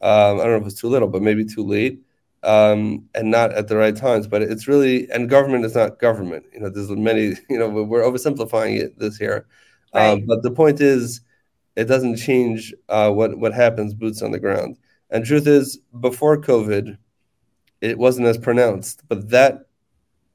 Um, 0.00 0.40
I 0.40 0.44
don't 0.44 0.52
know 0.52 0.56
if 0.58 0.66
it's 0.66 0.80
too 0.80 0.88
little, 0.88 1.08
but 1.08 1.22
maybe 1.22 1.44
too 1.44 1.64
late, 1.64 2.00
um, 2.44 3.08
and 3.14 3.30
not 3.30 3.52
at 3.52 3.68
the 3.68 3.76
right 3.76 3.96
times. 3.96 4.28
But 4.28 4.42
it's 4.42 4.68
really 4.68 5.10
and 5.10 5.28
government 5.28 5.64
is 5.64 5.74
not 5.74 5.98
government. 5.98 6.46
You 6.52 6.60
know, 6.60 6.70
there's 6.70 6.90
many. 6.90 7.34
You 7.50 7.58
know, 7.58 7.68
we're 7.68 8.02
oversimplifying 8.02 8.80
it 8.80 8.98
this 8.98 9.16
here. 9.16 9.46
Um, 9.92 10.00
right. 10.02 10.10
Um, 10.12 10.26
but 10.26 10.42
the 10.42 10.50
point 10.52 10.80
is, 10.80 11.20
it 11.76 11.84
doesn't 11.84 12.16
change 12.16 12.74
uh, 12.88 13.10
what 13.10 13.38
what 13.38 13.52
happens 13.54 13.94
boots 13.94 14.22
on 14.22 14.30
the 14.30 14.40
ground. 14.40 14.78
And 15.10 15.24
truth 15.24 15.46
is, 15.46 15.78
before 16.00 16.40
COVID, 16.40 16.98
it 17.80 17.98
wasn't 17.98 18.26
as 18.26 18.38
pronounced, 18.38 19.02
but 19.08 19.30
that 19.30 19.66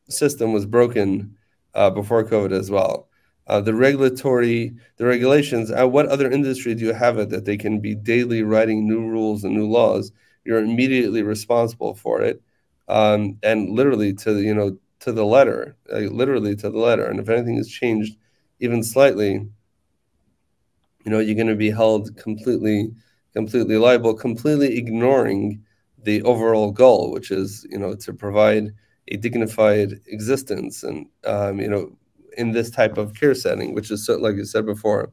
system 0.10 0.54
was 0.54 0.66
broken 0.66 1.36
uh, 1.74 1.90
before 1.90 2.24
COVID 2.24 2.52
as 2.52 2.72
well. 2.72 3.10
Uh, 3.48 3.60
the 3.60 3.74
regulatory, 3.74 4.74
the 4.98 5.06
regulations. 5.06 5.70
Uh, 5.70 5.88
what 5.88 6.08
other 6.08 6.32
industry 6.32 6.74
do 6.76 6.86
you 6.86 6.94
have 6.94 7.18
it 7.18 7.30
that 7.30 7.46
they 7.46 7.58
can 7.58 7.80
be 7.80 7.94
daily 7.94 8.42
writing 8.42 8.88
new 8.88 9.06
rules 9.06 9.44
and 9.44 9.54
new 9.54 9.68
laws? 9.68 10.12
You're 10.46 10.64
immediately 10.64 11.24
responsible 11.24 11.94
for 11.94 12.22
it, 12.22 12.42
um, 12.88 13.38
and 13.44 13.70
literally 13.70 14.14
to 14.16 14.42
you 14.42 14.54
know 14.54 14.78
to 15.02 15.12
the 15.12 15.26
letter, 15.26 15.76
literally 15.90 16.56
to 16.56 16.70
the 16.70 16.78
letter. 16.78 17.06
And 17.06 17.20
if 17.20 17.28
anything 17.28 17.58
has 17.58 17.68
changed 17.68 18.18
even 18.62 18.82
slightly, 18.82 19.34
you 19.34 21.12
know 21.12 21.20
you're 21.20 21.36
going 21.36 21.48
to 21.48 21.56
be 21.56 21.72
held 21.72 22.16
completely, 22.16 22.92
completely 23.34 23.78
liable, 23.78 24.14
completely 24.14 24.78
ignoring 24.78 25.64
the 26.04 26.22
overall 26.24 26.72
goal, 26.72 27.12
which 27.12 27.32
is 27.32 27.66
you 27.70 27.78
know 27.78 27.96
to 27.96 28.14
provide 28.14 28.74
a 29.10 29.18
dignified 29.18 30.00
existence 30.08 30.84
and 30.84 31.08
um, 31.26 31.60
you 31.60 31.68
know 31.68 31.96
in 32.38 32.52
this 32.52 32.70
type 32.70 32.98
of 32.98 33.14
care 33.14 33.36
setting, 33.36 33.74
which 33.74 33.92
is 33.92 34.06
so 34.06 34.18
like 34.18 34.36
you 34.36 34.46
said 34.46 34.66
before, 34.66 35.12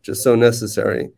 which 0.00 0.08
is 0.08 0.22
so 0.22 0.34
necessary. 0.34 1.10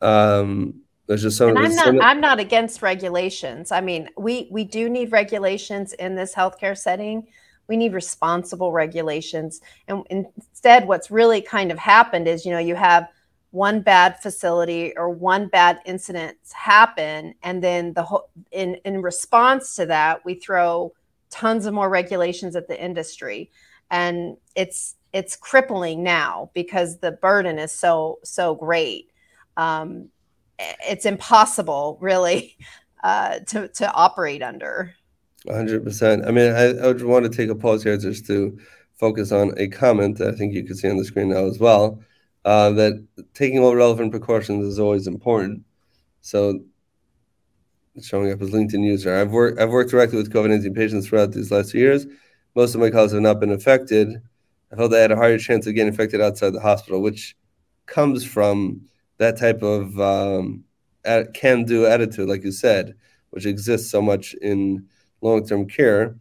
Um, 0.00 0.82
there's 1.06 1.22
just 1.22 1.36
so. 1.36 1.48
And 1.48 1.58
I'm 1.58 1.74
not. 1.74 1.86
So 1.86 2.00
I'm 2.00 2.20
not 2.20 2.38
against 2.38 2.82
regulations. 2.82 3.72
I 3.72 3.80
mean, 3.80 4.08
we 4.16 4.48
we 4.50 4.64
do 4.64 4.88
need 4.88 5.10
regulations 5.10 5.92
in 5.94 6.14
this 6.14 6.34
healthcare 6.34 6.78
setting. 6.78 7.26
We 7.66 7.76
need 7.76 7.92
responsible 7.92 8.72
regulations, 8.72 9.60
and 9.88 10.04
instead, 10.08 10.86
what's 10.86 11.10
really 11.10 11.40
kind 11.40 11.72
of 11.72 11.78
happened 11.78 12.28
is 12.28 12.46
you 12.46 12.52
know 12.52 12.58
you 12.58 12.76
have 12.76 13.08
one 13.50 13.80
bad 13.80 14.20
facility 14.20 14.96
or 14.96 15.10
one 15.10 15.48
bad 15.48 15.80
incident 15.84 16.36
happen 16.52 17.34
and 17.42 17.62
then 17.62 17.92
the 17.94 18.02
whole 18.02 18.30
in 18.52 18.76
in 18.84 19.02
response 19.02 19.74
to 19.74 19.86
that 19.86 20.24
we 20.24 20.34
throw 20.34 20.92
tons 21.30 21.64
of 21.66 21.72
more 21.72 21.88
regulations 21.88 22.56
at 22.56 22.68
the 22.68 22.82
industry. 22.82 23.50
And 23.90 24.36
it's 24.54 24.96
it's 25.12 25.34
crippling 25.34 26.02
now 26.04 26.50
because 26.54 26.98
the 26.98 27.12
burden 27.12 27.58
is 27.58 27.72
so 27.72 28.18
so 28.22 28.54
great. 28.54 29.10
Um, 29.56 30.08
it's 30.58 31.06
impossible 31.06 31.98
really 32.00 32.56
uh, 33.04 33.40
to 33.46 33.68
to 33.68 33.92
operate 33.92 34.42
under. 34.42 34.94
100% 35.46 36.28
i 36.28 36.30
mean 36.30 36.52
I, 36.52 36.84
I 36.84 36.88
would 36.88 37.02
want 37.02 37.24
to 37.24 37.34
take 37.34 37.48
a 37.48 37.54
pause 37.54 37.82
here 37.82 37.96
just 37.96 38.26
to 38.26 38.58
focus 38.98 39.32
on 39.32 39.54
a 39.56 39.68
comment 39.68 40.18
that 40.18 40.34
i 40.34 40.36
think 40.36 40.52
you 40.52 40.62
can 40.62 40.76
see 40.76 40.90
on 40.90 40.98
the 40.98 41.04
screen 41.06 41.30
now 41.30 41.46
as 41.46 41.58
well 41.58 41.98
uh, 42.44 42.70
that 42.70 43.06
taking 43.34 43.58
all 43.58 43.74
relevant 43.74 44.10
precautions 44.10 44.64
is 44.64 44.78
always 44.78 45.06
important. 45.06 45.64
So, 46.20 46.60
showing 48.02 48.32
up 48.32 48.40
as 48.42 48.50
LinkedIn 48.50 48.84
user, 48.84 49.14
I've 49.14 49.30
worked 49.30 49.58
I've 49.60 49.70
worked 49.70 49.90
directly 49.90 50.18
with 50.18 50.32
COVID 50.32 50.50
nineteen 50.50 50.74
patients 50.74 51.06
throughout 51.06 51.32
these 51.32 51.50
last 51.50 51.74
years. 51.74 52.06
Most 52.54 52.74
of 52.74 52.80
my 52.80 52.90
colleagues 52.90 53.12
have 53.12 53.22
not 53.22 53.40
been 53.40 53.52
affected. 53.52 54.08
I 54.72 54.76
felt 54.76 54.94
I 54.94 54.98
had 54.98 55.12
a 55.12 55.16
higher 55.16 55.38
chance 55.38 55.66
of 55.66 55.74
getting 55.74 55.88
infected 55.88 56.20
outside 56.20 56.50
the 56.50 56.60
hospital, 56.60 57.02
which 57.02 57.36
comes 57.86 58.24
from 58.24 58.82
that 59.18 59.36
type 59.36 59.62
of 59.62 59.98
um, 60.00 60.64
can-do 61.34 61.86
attitude, 61.86 62.28
like 62.28 62.44
you 62.44 62.52
said, 62.52 62.94
which 63.30 63.46
exists 63.46 63.90
so 63.90 64.00
much 64.00 64.34
in 64.34 64.86
long-term 65.20 65.66
care. 65.66 66.16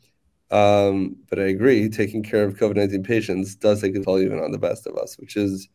Um, 0.52 1.16
but 1.30 1.40
I 1.40 1.44
agree, 1.44 1.90
taking 1.90 2.24
care 2.24 2.44
of 2.44 2.56
COVID 2.56 2.76
nineteen 2.76 3.04
patients 3.04 3.56
does 3.56 3.82
take 3.82 3.96
a 3.96 4.00
toll 4.04 4.20
even 4.20 4.40
on 4.40 4.52
the 4.52 4.58
best 4.58 4.88
of 4.88 4.98
us, 4.98 5.18
which 5.20 5.38
is 5.38 5.70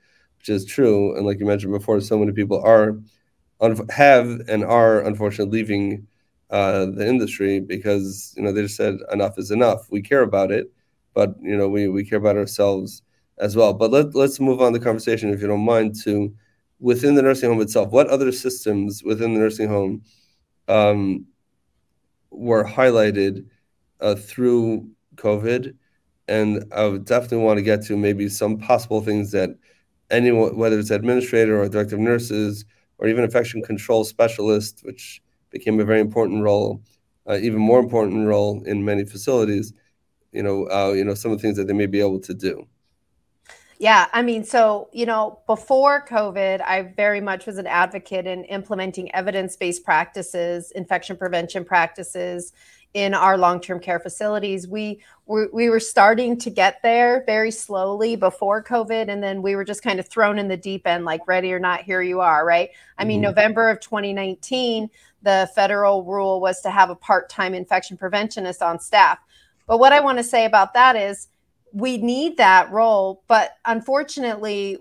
which 0.44 0.54
is 0.54 0.66
true. 0.66 1.16
And 1.16 1.24
like 1.24 1.40
you 1.40 1.46
mentioned 1.46 1.72
before, 1.72 2.00
so 2.02 2.18
many 2.18 2.32
people 2.32 2.60
are 2.62 2.98
have 3.88 4.42
and 4.48 4.62
are 4.62 5.00
unfortunately 5.00 5.58
leaving 5.58 6.06
uh, 6.50 6.86
the 6.86 7.06
industry 7.08 7.60
because 7.60 8.34
you 8.36 8.42
know 8.42 8.52
they 8.52 8.62
just 8.62 8.76
said 8.76 8.96
enough 9.10 9.38
is 9.38 9.50
enough. 9.50 9.90
We 9.90 10.02
care 10.02 10.20
about 10.20 10.52
it, 10.52 10.70
but 11.14 11.34
you 11.40 11.56
know 11.56 11.68
we 11.68 11.88
we 11.88 12.04
care 12.04 12.18
about 12.18 12.36
ourselves 12.36 13.02
as 13.38 13.56
well. 13.56 13.72
But 13.72 13.90
let 13.90 14.14
let's 14.14 14.38
move 14.38 14.60
on 14.60 14.74
the 14.74 14.80
conversation, 14.80 15.32
if 15.32 15.40
you 15.40 15.46
don't 15.46 15.64
mind, 15.64 15.94
to 16.04 16.34
within 16.78 17.14
the 17.14 17.22
nursing 17.22 17.48
home 17.50 17.62
itself. 17.62 17.90
What 17.90 18.08
other 18.08 18.30
systems 18.30 19.02
within 19.02 19.32
the 19.32 19.40
nursing 19.40 19.68
home 19.68 20.02
um, 20.68 21.26
were 22.30 22.64
highlighted 22.64 23.46
uh, 24.00 24.14
through 24.14 24.90
COVID? 25.16 25.74
And 26.28 26.64
I 26.74 26.86
would 26.86 27.04
definitely 27.04 27.38
want 27.38 27.58
to 27.58 27.62
get 27.62 27.82
to 27.86 27.96
maybe 27.96 28.28
some 28.28 28.58
possible 28.58 29.00
things 29.02 29.30
that 29.32 29.50
anyone, 30.14 30.56
whether 30.56 30.78
it's 30.78 30.90
administrator 30.90 31.60
or 31.60 31.68
director 31.68 31.96
of 31.96 32.00
nurses 32.00 32.64
or 32.98 33.08
even 33.08 33.24
infection 33.24 33.62
control 33.62 34.04
specialist, 34.04 34.80
which 34.84 35.22
became 35.50 35.80
a 35.80 35.84
very 35.84 36.00
important 36.00 36.42
role, 36.42 36.82
uh, 37.28 37.38
even 37.40 37.58
more 37.58 37.80
important 37.80 38.26
role 38.26 38.62
in 38.64 38.84
many 38.84 39.04
facilities. 39.04 39.72
You 40.32 40.42
know, 40.42 40.68
uh, 40.68 40.92
you 40.92 41.04
know 41.04 41.14
some 41.14 41.30
of 41.32 41.38
the 41.38 41.42
things 41.42 41.56
that 41.56 41.66
they 41.66 41.72
may 41.72 41.86
be 41.86 42.00
able 42.00 42.20
to 42.20 42.34
do. 42.34 42.66
Yeah, 43.78 44.06
I 44.12 44.22
mean, 44.22 44.44
so, 44.44 44.88
you 44.92 45.04
know, 45.04 45.40
before 45.46 46.04
COVID, 46.06 46.60
I 46.60 46.82
very 46.96 47.20
much 47.20 47.44
was 47.44 47.58
an 47.58 47.66
advocate 47.66 48.26
in 48.26 48.44
implementing 48.44 49.12
evidence 49.14 49.56
based 49.56 49.84
practices, 49.84 50.70
infection 50.70 51.16
prevention 51.16 51.64
practices, 51.64 52.52
in 52.94 53.12
our 53.12 53.36
long-term 53.36 53.80
care 53.80 53.98
facilities. 53.98 54.68
We 54.68 55.00
were, 55.26 55.48
we 55.52 55.68
were 55.68 55.80
starting 55.80 56.38
to 56.38 56.50
get 56.50 56.80
there 56.82 57.24
very 57.26 57.50
slowly 57.50 58.14
before 58.14 58.62
COVID, 58.62 59.08
and 59.08 59.22
then 59.22 59.42
we 59.42 59.56
were 59.56 59.64
just 59.64 59.82
kind 59.82 59.98
of 59.98 60.08
thrown 60.08 60.38
in 60.38 60.46
the 60.46 60.56
deep 60.56 60.86
end, 60.86 61.04
like 61.04 61.26
ready 61.26 61.52
or 61.52 61.58
not, 61.58 61.82
here 61.82 62.02
you 62.02 62.20
are, 62.20 62.46
right? 62.46 62.70
I 62.96 63.04
mean, 63.04 63.16
mm-hmm. 63.16 63.30
November 63.30 63.68
of 63.68 63.80
2019, 63.80 64.88
the 65.22 65.50
federal 65.54 66.04
rule 66.04 66.40
was 66.40 66.60
to 66.60 66.70
have 66.70 66.88
a 66.88 66.94
part-time 66.94 67.52
infection 67.52 67.96
preventionist 67.96 68.62
on 68.62 68.78
staff. 68.78 69.18
But 69.66 69.78
what 69.78 69.92
I 69.92 70.00
want 70.00 70.18
to 70.18 70.24
say 70.24 70.44
about 70.44 70.74
that 70.74 70.94
is 70.94 71.28
we 71.72 71.96
need 71.96 72.36
that 72.36 72.70
role, 72.70 73.24
but 73.26 73.56
unfortunately, 73.64 74.78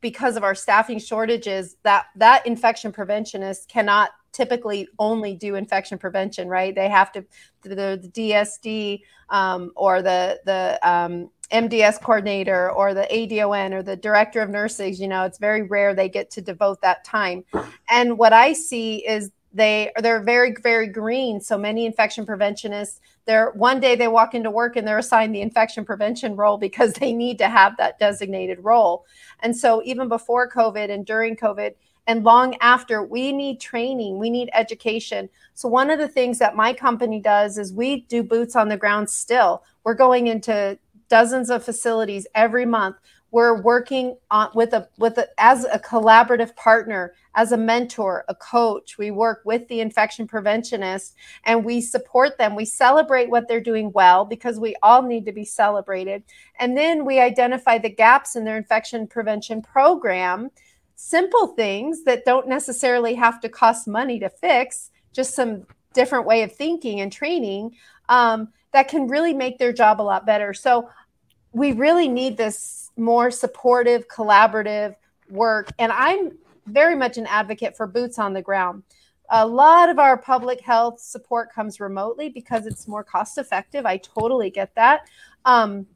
because 0.00 0.36
of 0.36 0.44
our 0.44 0.54
staffing 0.54 1.00
shortages, 1.00 1.76
that 1.82 2.06
that 2.14 2.46
infection 2.46 2.92
preventionist 2.92 3.66
cannot 3.66 4.10
typically 4.36 4.86
only 4.98 5.34
do 5.34 5.54
infection 5.54 5.96
prevention, 5.96 6.48
right? 6.48 6.74
They 6.74 6.88
have 6.90 7.10
to 7.12 7.24
the, 7.62 7.74
the 7.74 8.10
DSD 8.14 9.00
um, 9.30 9.72
or 9.74 10.02
the 10.02 10.40
the 10.44 10.78
um, 10.82 11.30
MDS 11.50 12.02
coordinator 12.02 12.70
or 12.70 12.92
the 12.92 13.06
ADON 13.10 13.72
or 13.72 13.82
the 13.82 13.96
director 13.96 14.42
of 14.42 14.50
nurses. 14.50 15.00
You 15.00 15.08
know, 15.08 15.24
it's 15.24 15.38
very 15.38 15.62
rare 15.62 15.94
they 15.94 16.08
get 16.08 16.30
to 16.32 16.42
devote 16.42 16.82
that 16.82 17.04
time. 17.04 17.44
And 17.88 18.18
what 18.18 18.32
I 18.32 18.52
see 18.52 19.06
is 19.06 19.30
they 19.54 19.90
they're 20.02 20.22
very 20.22 20.54
very 20.62 20.86
green 20.86 21.40
so 21.40 21.56
many 21.56 21.86
infection 21.86 22.26
preventionists 22.26 23.00
they're 23.24 23.52
one 23.52 23.80
day 23.80 23.96
they 23.96 24.06
walk 24.06 24.34
into 24.34 24.50
work 24.50 24.76
and 24.76 24.86
they're 24.86 24.98
assigned 24.98 25.34
the 25.34 25.40
infection 25.40 25.82
prevention 25.82 26.36
role 26.36 26.58
because 26.58 26.92
they 27.00 27.12
need 27.12 27.38
to 27.38 27.48
have 27.48 27.74
that 27.78 27.98
designated 27.98 28.58
role 28.62 29.06
and 29.40 29.56
so 29.56 29.82
even 29.84 30.08
before 30.08 30.50
covid 30.50 30.90
and 30.90 31.06
during 31.06 31.34
covid 31.34 31.72
and 32.06 32.24
long 32.24 32.56
after 32.60 33.02
we 33.02 33.32
need 33.32 33.60
training 33.60 34.18
we 34.18 34.30
need 34.30 34.50
education. 34.52 35.28
So 35.54 35.68
one 35.68 35.90
of 35.90 35.98
the 35.98 36.08
things 36.08 36.38
that 36.38 36.56
my 36.56 36.72
company 36.72 37.20
does 37.20 37.58
is 37.58 37.72
we 37.72 38.02
do 38.02 38.22
boots 38.22 38.56
on 38.56 38.68
the 38.68 38.76
ground 38.76 39.08
still. 39.10 39.62
We're 39.84 39.94
going 39.94 40.26
into 40.26 40.78
dozens 41.08 41.50
of 41.50 41.64
facilities 41.64 42.26
every 42.34 42.66
month. 42.66 42.96
We're 43.30 43.60
working 43.60 44.16
on 44.30 44.50
with 44.54 44.72
a 44.72 44.88
with 44.98 45.18
a, 45.18 45.28
as 45.38 45.64
a 45.64 45.78
collaborative 45.78 46.54
partner 46.56 47.12
as 47.36 47.52
a 47.52 47.56
mentor 47.56 48.24
a 48.28 48.34
coach. 48.34 48.96
We 48.98 49.10
work 49.10 49.42
with 49.44 49.68
the 49.68 49.80
infection 49.80 50.26
preventionist 50.26 51.12
and 51.44 51.64
we 51.64 51.80
support 51.80 52.38
them. 52.38 52.56
We 52.56 52.64
celebrate 52.64 53.28
what 53.28 53.46
they're 53.46 53.60
doing 53.60 53.92
well 53.92 54.24
because 54.24 54.58
we 54.58 54.74
all 54.82 55.02
need 55.02 55.26
to 55.26 55.32
be 55.32 55.44
celebrated. 55.44 56.22
And 56.58 56.76
then 56.76 57.04
we 57.04 57.20
identify 57.20 57.78
the 57.78 57.90
gaps 57.90 58.36
in 58.36 58.44
their 58.44 58.56
infection 58.56 59.06
prevention 59.06 59.60
program 59.60 60.50
simple 60.96 61.48
things 61.48 62.04
that 62.04 62.24
don't 62.24 62.48
necessarily 62.48 63.14
have 63.14 63.40
to 63.40 63.48
cost 63.48 63.86
money 63.86 64.18
to 64.18 64.28
fix 64.28 64.90
just 65.12 65.34
some 65.34 65.66
different 65.94 66.26
way 66.26 66.42
of 66.42 66.52
thinking 66.52 67.00
and 67.00 67.12
training 67.12 67.70
um, 68.08 68.48
that 68.72 68.88
can 68.88 69.06
really 69.06 69.32
make 69.32 69.58
their 69.58 69.72
job 69.72 70.00
a 70.00 70.02
lot 70.02 70.26
better 70.26 70.52
so 70.52 70.88
we 71.56 71.72
really 71.72 72.06
need 72.06 72.36
this 72.36 72.90
more 72.98 73.30
supportive, 73.30 74.08
collaborative 74.08 74.94
work. 75.30 75.70
And 75.78 75.90
I'm 75.90 76.36
very 76.66 76.94
much 76.94 77.16
an 77.16 77.26
advocate 77.26 77.74
for 77.74 77.86
boots 77.86 78.18
on 78.18 78.34
the 78.34 78.42
ground. 78.42 78.82
A 79.30 79.46
lot 79.46 79.88
of 79.88 79.98
our 79.98 80.18
public 80.18 80.60
health 80.60 81.00
support 81.00 81.50
comes 81.50 81.80
remotely 81.80 82.28
because 82.28 82.66
it's 82.66 82.86
more 82.86 83.02
cost 83.02 83.38
effective. 83.38 83.86
I 83.86 83.96
totally 83.96 84.50
get 84.50 84.74
that. 84.74 85.08
Um, 85.46 85.86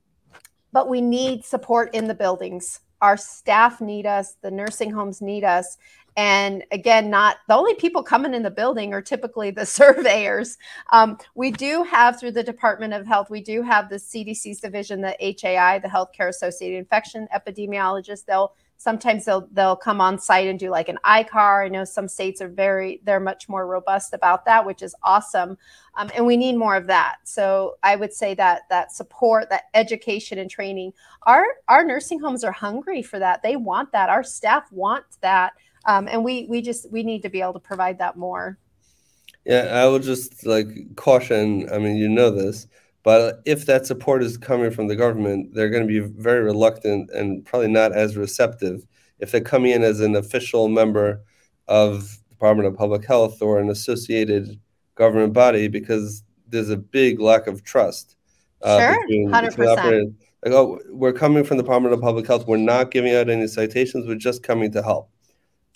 but 0.72 0.88
we 0.88 1.02
need 1.02 1.44
support 1.44 1.94
in 1.94 2.08
the 2.08 2.14
buildings. 2.14 2.80
Our 3.00 3.16
staff 3.16 3.80
need 3.80 4.06
us, 4.06 4.36
the 4.42 4.50
nursing 4.50 4.90
homes 4.90 5.20
need 5.20 5.44
us. 5.44 5.76
And 6.16 6.64
again, 6.72 7.08
not 7.08 7.36
the 7.48 7.54
only 7.54 7.74
people 7.74 8.02
coming 8.02 8.34
in 8.34 8.42
the 8.42 8.50
building 8.50 8.92
are 8.92 9.02
typically 9.02 9.50
the 9.50 9.66
surveyors. 9.80 10.58
Um, 10.92 11.18
we 11.34 11.50
do 11.50 11.82
have 11.84 12.18
through 12.18 12.32
the 12.32 12.42
Department 12.42 12.94
of 12.94 13.06
Health, 13.06 13.30
we 13.30 13.40
do 13.40 13.62
have 13.62 13.88
the 13.88 13.96
CDC's 13.96 14.60
division, 14.60 15.00
the 15.00 15.16
HAI, 15.20 15.78
the 15.78 15.88
Healthcare 15.88 16.28
Associated 16.28 16.78
Infection 16.78 17.28
Epidemiologists. 17.34 18.24
They'll 18.24 18.54
sometimes 18.80 19.24
they'll 19.24 19.46
they'll 19.52 19.76
come 19.76 20.00
on 20.00 20.18
site 20.18 20.48
and 20.48 20.58
do 20.58 20.70
like 20.70 20.88
an 20.88 20.98
ICAR. 21.04 21.66
I 21.66 21.68
know 21.68 21.84
some 21.84 22.08
states 22.08 22.40
are 22.40 22.48
very 22.48 23.00
they're 23.04 23.20
much 23.20 23.48
more 23.48 23.66
robust 23.66 24.14
about 24.14 24.44
that, 24.46 24.64
which 24.64 24.82
is 24.82 24.94
awesome, 25.02 25.56
um, 25.96 26.10
and 26.16 26.24
we 26.26 26.36
need 26.36 26.56
more 26.56 26.76
of 26.76 26.86
that. 26.86 27.16
So 27.24 27.76
I 27.82 27.96
would 27.96 28.12
say 28.12 28.34
that 28.34 28.62
that 28.70 28.92
support, 28.92 29.50
that 29.50 29.64
education 29.74 30.38
and 30.38 30.50
training. 30.50 30.92
Our 31.24 31.44
our 31.68 31.84
nursing 31.84 32.20
homes 32.20 32.44
are 32.44 32.52
hungry 32.52 33.02
for 33.02 33.18
that. 33.18 33.42
They 33.42 33.56
want 33.56 33.92
that. 33.92 34.08
Our 34.08 34.24
staff 34.24 34.70
want 34.72 35.04
that 35.20 35.52
um, 35.84 36.08
and 36.08 36.24
we 36.24 36.46
we 36.48 36.60
just 36.60 36.90
we 36.90 37.02
need 37.02 37.22
to 37.22 37.28
be 37.28 37.40
able 37.40 37.54
to 37.54 37.60
provide 37.60 37.98
that 37.98 38.16
more 38.16 38.58
yeah 39.44 39.82
i 39.82 39.86
would 39.86 40.02
just 40.02 40.46
like 40.46 40.68
caution 40.96 41.68
i 41.72 41.78
mean 41.78 41.96
you 41.96 42.08
know 42.08 42.30
this 42.30 42.66
but 43.02 43.40
if 43.46 43.66
that 43.66 43.86
support 43.86 44.22
is 44.22 44.36
coming 44.36 44.70
from 44.70 44.88
the 44.88 44.96
government 44.96 45.54
they're 45.54 45.70
going 45.70 45.86
to 45.86 45.88
be 45.88 46.00
very 46.20 46.42
reluctant 46.42 47.10
and 47.10 47.44
probably 47.44 47.68
not 47.68 47.92
as 47.92 48.16
receptive 48.16 48.86
if 49.18 49.30
they're 49.30 49.40
coming 49.40 49.72
in 49.72 49.82
as 49.82 50.00
an 50.00 50.16
official 50.16 50.68
member 50.68 51.22
of 51.68 52.18
department 52.30 52.66
of 52.66 52.76
public 52.76 53.04
health 53.04 53.40
or 53.42 53.58
an 53.58 53.68
associated 53.68 54.58
government 54.94 55.32
body 55.32 55.68
because 55.68 56.22
there's 56.48 56.70
a 56.70 56.76
big 56.76 57.20
lack 57.20 57.46
of 57.46 57.62
trust 57.62 58.16
uh, 58.62 58.78
sure, 58.78 59.00
between, 59.02 59.30
100%. 59.30 59.56
Between 59.56 60.16
like, 60.44 60.54
oh, 60.54 60.80
we're 60.88 61.12
coming 61.12 61.44
from 61.44 61.58
the 61.58 61.62
Department 61.62 61.94
of 61.94 62.00
Public 62.00 62.26
Health. 62.26 62.46
We're 62.46 62.56
not 62.56 62.90
giving 62.90 63.14
out 63.14 63.28
any 63.28 63.46
citations. 63.46 64.06
We're 64.06 64.14
just 64.14 64.42
coming 64.42 64.72
to 64.72 64.82
help. 64.82 65.10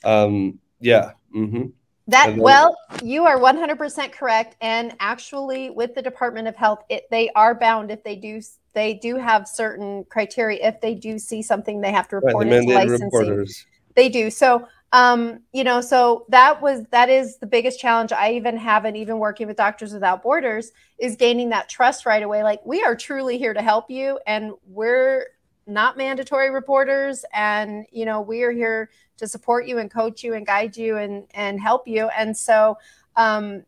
Um, 0.05 0.59
yeah. 0.81 1.13
Mm-hmm. 1.35 1.67
That 2.07 2.37
well, 2.37 2.77
you 3.03 3.25
are 3.25 3.39
100% 3.39 4.13
correct. 4.13 4.57
And 4.61 4.95
actually, 5.01 5.71
with 5.71 5.95
the 5.95 6.03
Department 6.03 6.49
of 6.49 6.55
Health, 6.55 6.85
it, 6.91 7.05
they 7.11 7.31
are 7.31 7.55
bound 7.55 7.91
if 7.91 8.05
they 8.05 8.17
do 8.17 8.43
they 8.75 8.95
do 8.95 9.17
have 9.17 9.49
certain 9.49 10.05
criteria. 10.11 10.69
If 10.69 10.81
they 10.81 10.95
do 10.95 11.19
see 11.19 11.43
something, 11.43 11.81
they 11.81 11.93
have 11.93 12.09
to 12.09 12.17
report 12.17 12.47
right, 12.47 12.55
it 12.55 12.67
to 12.67 12.75
licensing. 12.75 13.05
Reporters. 13.05 13.67
They 13.95 14.09
do. 14.09 14.29
So, 14.31 14.67
um, 14.93 15.41
you 15.53 15.65
know, 15.65 15.81
so 15.81 16.27
that 16.29 16.61
was 16.61 16.85
that 16.91 17.09
is 17.09 17.39
the 17.39 17.47
biggest 17.47 17.81
challenge 17.81 18.13
I 18.13 18.33
even 18.33 18.57
have, 18.59 18.85
and 18.85 18.97
even 18.97 19.19
working 19.19 19.47
with 19.47 19.57
Doctors 19.57 19.95
Without 19.95 20.23
Borders 20.23 20.73
is 20.99 21.17
gaining 21.17 21.49
that 21.51 21.69
trust 21.69 22.05
right 22.05 22.23
away. 22.23 22.43
Like 22.43 22.61
we 22.67 22.83
are 22.83 22.95
truly 22.95 23.39
here 23.39 23.55
to 23.55 23.63
help 23.63 23.91
you, 23.91 24.19
and 24.27 24.53
we're 24.67 25.29
not 25.67 25.97
mandatory 25.97 26.51
reporters. 26.51 27.25
And 27.33 27.87
you 27.91 28.05
know 28.05 28.21
we 28.21 28.43
are 28.43 28.53
here 28.53 28.91
to 29.19 29.29
support 29.29 29.67
you 29.67 29.79
and 29.79 29.91
coach 29.91 30.23
you 30.23 30.35
and 30.35 30.47
guide 30.47 30.77
you 30.77 30.97
and 30.97 31.27
and 31.35 31.61
help 31.61 31.87
you. 31.87 32.09
And 32.09 32.37
so 32.37 32.79
um 33.17 33.65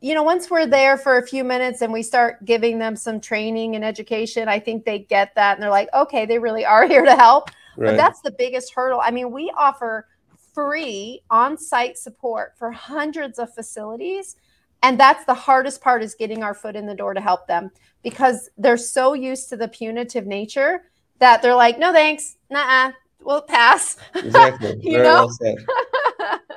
you 0.00 0.14
know 0.14 0.22
once 0.22 0.50
we're 0.50 0.66
there 0.66 0.96
for 0.96 1.18
a 1.18 1.26
few 1.26 1.44
minutes 1.44 1.82
and 1.82 1.92
we 1.92 2.02
start 2.02 2.44
giving 2.44 2.78
them 2.78 2.96
some 2.96 3.20
training 3.20 3.76
and 3.76 3.84
education 3.84 4.48
i 4.48 4.58
think 4.58 4.86
they 4.86 4.98
get 4.98 5.34
that 5.34 5.54
and 5.56 5.62
they're 5.62 5.68
like 5.68 5.90
okay 5.92 6.24
they 6.24 6.38
really 6.38 6.64
are 6.64 6.88
here 6.88 7.04
to 7.04 7.14
help. 7.14 7.50
Right. 7.76 7.90
but 7.90 7.96
that's 7.96 8.20
the 8.20 8.32
biggest 8.32 8.74
hurdle. 8.74 9.00
I 9.02 9.10
mean 9.10 9.30
we 9.30 9.52
offer 9.56 10.06
free 10.52 11.22
on-site 11.30 11.98
support 11.98 12.54
for 12.58 12.70
hundreds 12.70 13.38
of 13.38 13.52
facilities. 13.54 14.36
And 14.82 14.98
that's 14.98 15.24
the 15.24 15.34
hardest 15.34 15.82
part 15.82 16.02
is 16.02 16.14
getting 16.14 16.42
our 16.42 16.54
foot 16.54 16.74
in 16.74 16.86
the 16.86 16.94
door 16.94 17.14
to 17.14 17.20
help 17.20 17.46
them 17.46 17.70
because 18.02 18.48
they're 18.56 18.78
so 18.78 19.12
used 19.12 19.50
to 19.50 19.56
the 19.56 19.68
punitive 19.68 20.26
nature 20.26 20.89
that 21.20 21.42
they're 21.42 21.54
like, 21.54 21.78
no 21.78 21.92
thanks, 21.92 22.36
nah, 22.50 22.92
we'll 23.22 23.42
pass. 23.42 23.96
Exactly. 24.14 24.78
you 24.82 24.92
very 24.92 25.04
know? 25.04 25.30
well 25.40 25.56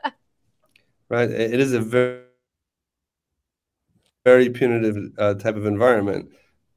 right. 1.09 1.29
It 1.29 1.59
is 1.59 1.73
a 1.73 1.79
very 1.79 2.23
very 4.25 4.49
punitive 4.49 5.11
uh, 5.17 5.33
type 5.33 5.55
of 5.55 5.65
environment, 5.65 6.29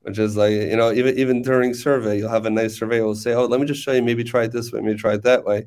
which 0.03 0.19
is 0.19 0.37
like 0.37 0.53
you 0.53 0.77
know 0.77 0.93
even 0.93 1.17
even 1.19 1.43
during 1.43 1.75
survey, 1.75 2.19
you'll 2.19 2.29
have 2.29 2.47
a 2.47 2.51
nice 2.51 2.77
survey. 2.79 3.01
will 3.01 3.15
say, 3.15 3.35
oh, 3.35 3.47
let 3.47 3.61
me 3.61 3.67
just 3.67 3.83
show 3.83 3.93
you. 3.93 4.03
Maybe 4.03 4.25
try 4.25 4.45
it 4.45 4.53
this 4.53 4.73
way. 4.73 4.81
Maybe 4.81 4.99
try 4.99 5.15
it 5.15 5.23
that 5.23 5.45
way. 5.45 5.67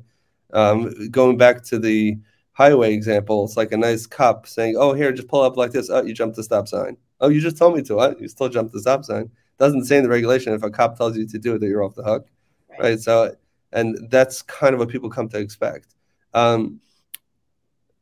Um, 0.52 1.10
going 1.10 1.36
back 1.36 1.62
to 1.64 1.78
the 1.78 2.18
highway 2.52 2.92
example, 2.92 3.44
it's 3.44 3.56
like 3.56 3.72
a 3.72 3.76
nice 3.76 4.06
cop 4.06 4.46
saying, 4.46 4.76
"Oh, 4.76 4.92
here, 4.92 5.12
just 5.12 5.28
pull 5.28 5.42
up 5.42 5.56
like 5.56 5.72
this. 5.72 5.88
Oh, 5.88 6.02
you 6.02 6.12
jumped 6.12 6.36
the 6.36 6.42
stop 6.42 6.68
sign. 6.68 6.96
Oh, 7.20 7.28
you 7.28 7.40
just 7.40 7.56
told 7.56 7.76
me 7.76 7.82
to. 7.82 7.94
What? 7.94 8.20
You 8.20 8.28
still 8.28 8.48
jumped 8.48 8.72
the 8.72 8.80
stop 8.80 9.04
sign 9.04 9.30
doesn't 9.60 9.84
say 9.84 9.98
in 9.98 10.02
the 10.02 10.08
regulation 10.08 10.52
if 10.52 10.64
a 10.64 10.70
cop 10.70 10.96
tells 10.96 11.16
you 11.16 11.26
to 11.28 11.38
do 11.38 11.54
it 11.54 11.58
that 11.60 11.68
you're 11.68 11.84
off 11.84 11.94
the 11.94 12.02
hook, 12.02 12.26
right? 12.70 12.80
right? 12.80 13.00
So, 13.00 13.36
and 13.72 14.08
that's 14.10 14.42
kind 14.42 14.74
of 14.74 14.80
what 14.80 14.88
people 14.88 15.10
come 15.10 15.28
to 15.28 15.38
expect. 15.38 15.94
Um, 16.34 16.80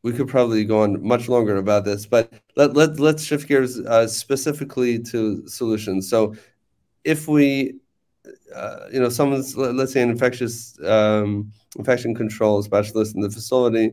we 0.03 0.13
could 0.13 0.29
probably 0.29 0.65
go 0.65 0.83
on 0.83 1.03
much 1.03 1.29
longer 1.29 1.57
about 1.57 1.85
this, 1.85 2.07
but 2.07 2.33
let, 2.57 2.75
let, 2.75 3.01
let's 3.01 3.25
shift 3.25 3.49
gears 3.49 3.81
uh, 3.81 4.07
specifically 4.07 5.01
to 5.01 5.47
solutions. 5.49 6.09
So, 6.09 6.37
if 7.05 7.27
we, 7.27 7.75
uh, 8.55 8.87
you 8.93 9.01
know, 9.01 9.09
someone's, 9.09 9.57
let's 9.57 9.93
say, 9.93 10.03
an 10.03 10.11
infectious 10.11 10.79
um, 10.85 11.53
infection 11.77 12.15
control 12.15 12.63
specialist 12.63 13.17
in 13.17 13.21
the 13.23 13.31
facility, 13.31 13.93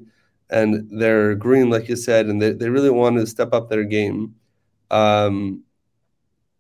and 0.52 0.88
they're 0.92 1.34
green, 1.34 1.72
like 1.72 1.90
you 1.90 1.96
said, 1.96 2.28
and 2.28 2.40
they, 2.40 2.52
they 2.52 2.70
really 2.70 2.92
want 2.92 3.18
to 3.18 3.26
step 3.26 3.54
up 3.54 3.70
their 3.70 3.84
game. 3.84 4.36
Um, 4.92 5.64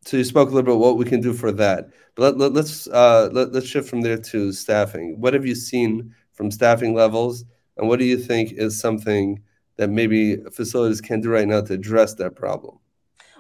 so 0.06 0.18
you 0.18 0.24
spoke 0.24 0.50
a 0.50 0.54
little 0.54 0.74
bit 0.74 0.80
what 0.80 0.98
we 0.98 1.06
can 1.06 1.20
do 1.20 1.34
for 1.34 1.52
that. 1.52 1.90
But 2.16 2.38
let, 2.38 2.56
us 2.56 2.88
let, 2.88 2.96
uh, 2.96 3.30
let, 3.32 3.52
let's 3.52 3.68
shift 3.68 3.90
from 3.90 4.02
there 4.02 4.18
to 4.18 4.52
staffing. 4.52 5.20
What 5.20 5.34
have 5.34 5.46
you 5.46 5.56
seen 5.56 6.14
from 6.34 6.52
staffing 6.52 6.94
levels, 6.94 7.44
and 7.78 7.88
what 7.88 8.00
do 8.00 8.06
you 8.06 8.18
think 8.18 8.54
is 8.54 8.80
something 8.80 9.42
that 9.78 9.90
maybe 9.90 10.38
facilities 10.52 11.02
can 11.02 11.22
do 11.22 11.30
right 11.30 11.48
now 11.48 11.62
to 11.62 11.74
address 11.74 12.14
that 12.16 12.36
problem? 12.36 12.78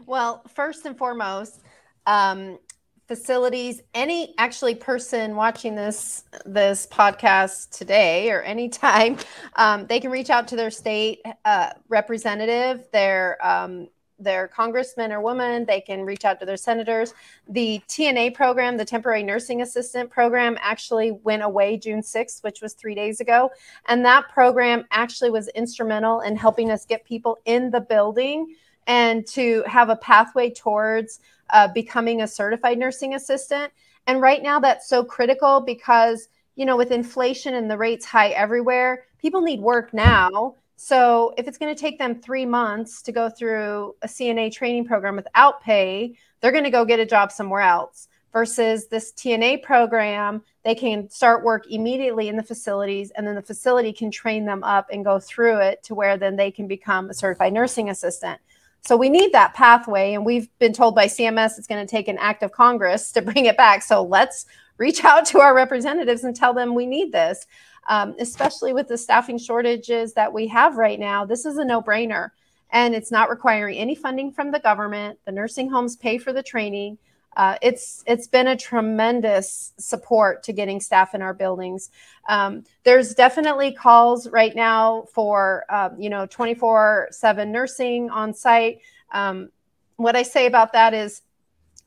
Well, 0.06 0.43
first 0.54 0.86
and 0.86 0.97
foremost, 0.97 1.62
um, 2.06 2.60
facilities 3.08 3.82
any 3.93 4.34
actually 4.38 4.75
person 4.75 5.36
watching 5.36 5.75
this 5.75 6.23
this 6.45 6.88
podcast 6.88 7.69
today 7.69 8.32
or 8.32 8.41
anytime 8.41 9.17
um, 9.56 9.86
they 9.86 9.99
can 9.99 10.10
reach 10.10 10.32
out 10.32 10.47
to 10.47 10.56
their 10.56 10.71
state 10.71 11.21
uh, 11.45 11.69
representative 11.88 12.88
their 12.91 13.38
um, 13.45 13.88
their 14.19 14.47
congressman 14.47 15.12
or 15.12 15.21
woman. 15.21 15.65
They 15.65 15.82
can 15.82 16.06
reach 16.06 16.25
out 16.25 16.39
to 16.39 16.45
their 16.45 16.58
senators. 16.58 17.13
The 17.49 17.82
TNA 17.88 18.34
program, 18.34 18.78
the 18.78 18.86
temporary 18.86 19.23
nursing 19.23 19.62
assistant 19.62 20.10
program, 20.10 20.58
actually 20.62 21.12
went 21.12 21.43
away 21.43 21.78
June 21.78 22.01
6th, 22.01 22.43
which 22.43 22.62
was 22.62 22.73
three 22.73 22.95
days 22.95 23.19
ago. 23.19 23.51
And 23.88 24.06
that 24.06 24.30
program 24.30 24.86
actually 24.91 25.30
was 25.32 25.47
instrumental 25.49 26.21
in 26.21 26.36
helping 26.36 26.71
us 26.71 26.86
get 26.86 27.06
people 27.06 27.38
in 27.45 27.71
the 27.71 27.82
building 27.82 28.56
and 28.88 29.25
to 29.28 29.63
have 29.65 29.89
a 29.89 29.95
pathway 29.95 30.51
towards 30.51 31.19
uh, 31.49 31.67
becoming 31.67 32.21
a 32.21 32.28
certified 32.28 32.78
nursing 32.78 33.15
assistant. 33.15 33.71
And 34.08 34.21
right 34.21 34.41
now, 34.41 34.60
that's 34.60 34.88
so 34.88 35.04
critical 35.04 35.60
because, 35.60 36.30
you 36.56 36.65
know, 36.65 36.78
with 36.78 36.91
inflation 36.91 37.56
and 37.56 37.69
the 37.69 37.78
rates 37.78 38.06
high 38.06 38.30
everywhere, 38.30 39.06
people 39.19 39.41
need 39.41 39.60
work 39.60 39.93
now 39.93 40.56
so 40.75 41.33
if 41.38 41.47
it's 41.47 41.57
going 41.57 41.73
to 41.73 41.79
take 41.79 41.97
them 41.97 42.21
three 42.21 42.45
months 42.45 43.01
to 43.03 43.11
go 43.11 43.29
through 43.29 43.95
a 44.01 44.07
CNA 44.07 44.51
training 44.51 44.85
program 44.85 45.15
without 45.15 45.61
pay, 45.61 46.15
they're 46.41 46.51
going 46.51 46.65
to 46.65 46.69
go 46.69 46.85
get 46.85 46.99
a 46.99 47.05
job 47.05 47.31
somewhere 47.31 47.61
else. 47.61 48.07
Versus 48.33 48.88
this 48.88 49.13
TNA 49.13 49.63
program, 49.63 50.43
they 50.65 50.75
can 50.75 51.09
start 51.09 51.45
work 51.45 51.65
immediately 51.69 52.27
in 52.27 52.35
the 52.35 52.43
facilities, 52.43 53.09
and 53.11 53.25
then 53.25 53.35
the 53.35 53.41
facility 53.41 53.93
can 53.93 54.11
train 54.11 54.45
them 54.45 54.61
up 54.61 54.88
and 54.91 55.05
go 55.05 55.21
through 55.21 55.59
it 55.59 55.81
to 55.83 55.95
where 55.95 56.17
then 56.17 56.35
they 56.35 56.51
can 56.51 56.67
become 56.67 57.09
a 57.09 57.13
certified 57.13 57.53
nursing 57.53 57.89
assistant. 57.89 58.41
So 58.81 58.97
we 58.97 59.09
need 59.09 59.31
that 59.31 59.53
pathway, 59.53 60.13
and 60.13 60.25
we've 60.25 60.49
been 60.59 60.73
told 60.73 60.95
by 60.95 61.05
CMS 61.05 61.57
it's 61.57 61.65
going 61.65 61.85
to 61.85 61.89
take 61.89 62.09
an 62.09 62.17
act 62.17 62.43
of 62.43 62.51
Congress 62.51 63.13
to 63.13 63.21
bring 63.23 63.45
it 63.45 63.55
back. 63.55 63.81
So 63.81 64.03
let's 64.03 64.45
reach 64.77 65.03
out 65.03 65.25
to 65.27 65.39
our 65.39 65.55
representatives 65.55 66.23
and 66.23 66.35
tell 66.35 66.53
them 66.53 66.75
we 66.75 66.85
need 66.85 67.11
this 67.11 67.45
um, 67.88 68.15
especially 68.19 68.73
with 68.73 68.88
the 68.88 68.97
staffing 68.97 69.38
shortages 69.38 70.13
that 70.13 70.31
we 70.31 70.47
have 70.47 70.77
right 70.77 70.99
now. 70.99 71.25
This 71.25 71.45
is 71.45 71.57
a 71.57 71.65
no 71.65 71.81
brainer. 71.81 72.29
And 72.71 72.95
it's 72.95 73.11
not 73.11 73.29
requiring 73.29 73.77
any 73.77 73.95
funding 73.95 74.31
from 74.31 74.51
the 74.51 74.59
government. 74.59 75.19
The 75.25 75.31
nursing 75.31 75.69
homes 75.69 75.95
pay 75.95 76.17
for 76.17 76.33
the 76.33 76.43
training. 76.43 76.97
Uh, 77.38 77.57
it's 77.61 78.03
it's 78.07 78.27
been 78.27 78.47
a 78.47 78.55
tremendous 78.55 79.73
support 79.77 80.41
to 80.43 80.53
getting 80.53 80.79
staff 80.79 81.13
in 81.13 81.21
our 81.21 81.33
buildings. 81.33 81.89
Um, 82.27 82.63
there's 82.83 83.13
definitely 83.13 83.73
calls 83.73 84.29
right 84.29 84.55
now 84.55 85.05
for 85.13 85.65
um, 85.69 85.99
you 85.99 86.09
know 86.09 86.25
24/7 86.27 87.49
nursing 87.49 88.09
on 88.09 88.33
site. 88.33 88.79
Um, 89.11 89.49
what 89.97 90.15
I 90.15 90.23
say 90.23 90.45
about 90.45 90.73
that 90.73 90.93
is 90.93 91.21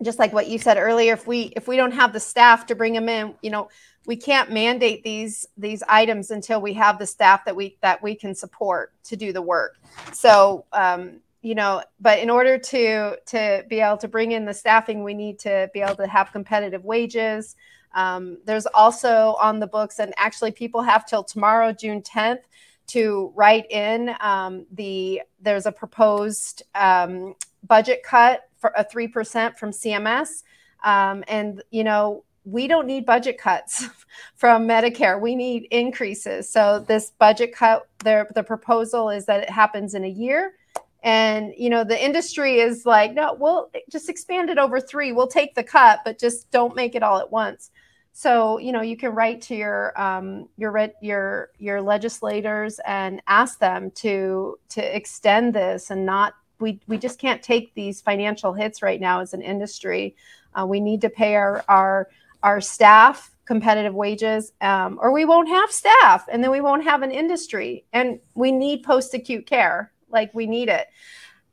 just 0.03 0.19
like 0.19 0.33
what 0.33 0.49
you 0.49 0.59
said 0.59 0.77
earlier. 0.77 1.13
If 1.13 1.27
we 1.27 1.53
if 1.57 1.69
we 1.69 1.77
don't 1.77 1.93
have 1.93 2.13
the 2.13 2.21
staff 2.21 2.67
to 2.67 2.75
bring 2.75 2.93
them 2.93 3.09
in, 3.09 3.35
you 3.43 3.51
know, 3.51 3.69
we 4.09 4.17
can't 4.17 4.51
mandate 4.51 5.05
these 5.05 5.47
these 5.57 5.85
items 5.87 6.33
until 6.33 6.61
we 6.61 6.73
have 6.73 6.99
the 6.99 7.07
staff 7.07 7.45
that 7.45 7.55
we 7.55 7.77
that 7.83 8.03
we 8.03 8.17
can 8.17 8.35
support 8.35 8.93
to 9.05 9.15
do 9.15 9.33
the 9.33 9.43
work 9.43 9.79
so 10.13 10.65
um, 10.73 11.21
you 11.43 11.55
know 11.55 11.81
but 12.01 12.19
in 12.19 12.31
order 12.31 12.59
to 12.59 13.17
to 13.27 13.65
be 13.69 13.79
able 13.79 13.99
to 13.99 14.09
bring 14.09 14.33
in 14.33 14.45
the 14.45 14.55
staffing 14.55 15.05
we 15.05 15.15
need 15.15 15.39
to 15.39 15.71
be 15.73 15.81
able 15.81 15.95
to 15.95 16.09
have 16.09 16.33
competitive 16.33 16.85
wages 16.85 17.55
um, 17.95 18.39
there's 18.45 18.67
also 18.67 19.37
on 19.41 19.61
the 19.61 19.67
books 19.67 20.01
and 20.01 20.13
actually 20.17 20.51
people 20.51 20.83
have 20.83 21.07
till 21.07 21.23
tomorrow 21.23 21.71
june 21.71 22.03
10th 22.03 22.41
to 22.87 23.31
write 23.37 23.71
in 23.71 24.15
um, 24.21 24.65
the 24.73 25.21
there's 25.41 25.67
a 25.67 25.73
proposed 25.73 26.63
um, 26.75 27.35
budget 27.67 28.03
cut 28.03 28.48
for 28.59 28.73
a 28.77 28.85
3% 28.85 29.57
from 29.57 29.71
cms 29.71 30.43
um, 30.85 31.25
and 31.29 31.63
you 31.71 31.85
know 31.85 32.25
we 32.45 32.67
don't 32.67 32.87
need 32.87 33.05
budget 33.05 33.37
cuts 33.39 33.87
from 34.37 34.67
Medicare. 34.67 35.21
We 35.21 35.35
need 35.35 35.69
increases. 35.71 36.51
So 36.51 36.79
this 36.79 37.13
budget 37.19 37.55
cut, 37.55 37.87
the, 37.99 38.27
the 38.35 38.43
proposal 38.43 39.11
is 39.11 39.27
that 39.27 39.43
it 39.43 39.51
happens 39.51 39.95
in 39.95 40.05
a 40.05 40.09
year. 40.09 40.55
And 41.03 41.53
you 41.57 41.71
know, 41.71 41.85
the 41.85 42.03
industry 42.03 42.59
is 42.61 42.85
like, 42.85 43.15
no, 43.15 43.37
we'll 43.39 43.71
just 43.91 44.09
expand 44.09 44.51
it 44.51 44.59
over 44.59 44.81
three. 44.81 45.13
We'll 45.13 45.29
take 45.29 45.55
the 45.55 45.63
cut, 45.63 46.01
but 46.05 46.19
just 46.19 46.51
don't 46.51 46.75
make 46.75 46.95
it 46.95 47.03
all 47.03 47.19
at 47.19 47.31
once. 47.31 47.71
So 48.13 48.59
you 48.59 48.73
know, 48.73 48.81
you 48.81 48.97
can 48.97 49.15
write 49.15 49.41
to 49.43 49.55
your 49.55 50.01
um, 50.01 50.49
your 50.57 50.91
your 51.01 51.51
your 51.59 51.81
legislators 51.81 52.81
and 52.85 53.23
ask 53.29 53.61
them 53.61 53.93
to 53.93 54.59
to 54.71 54.97
extend 54.97 55.55
this 55.55 55.91
and 55.91 56.05
not. 56.05 56.35
We 56.61 56.81
we 56.87 56.99
just 56.99 57.19
can't 57.19 57.43
take 57.43 57.75
these 57.75 58.01
financial 58.01 58.53
hits 58.53 58.83
right 58.83 59.01
now 59.01 59.21
as 59.21 59.35
an 59.35 59.43
industry. 59.43 60.17
Uh, 60.55 60.67
we 60.67 60.81
need 60.81 61.01
to 61.03 61.11
pay 61.11 61.37
our 61.37 61.65
our 61.69 62.09
our 62.43 62.61
staff 62.61 63.31
competitive 63.45 63.95
wages, 63.95 64.53
um, 64.61 64.99
or 65.01 65.11
we 65.11 65.25
won't 65.25 65.49
have 65.49 65.71
staff 65.71 66.27
and 66.31 66.45
then 66.45 66.51
we 66.51 66.61
won't 66.61 66.85
have 66.85 67.03
an 67.03 67.11
industry. 67.11 67.85
And 67.93 68.21
we 68.35 68.53
need 68.53 68.83
post 68.83 69.15
acute 69.15 69.47
care, 69.47 69.91
like 70.11 70.33
we 70.35 70.47
need 70.47 70.69
it. 70.69 70.87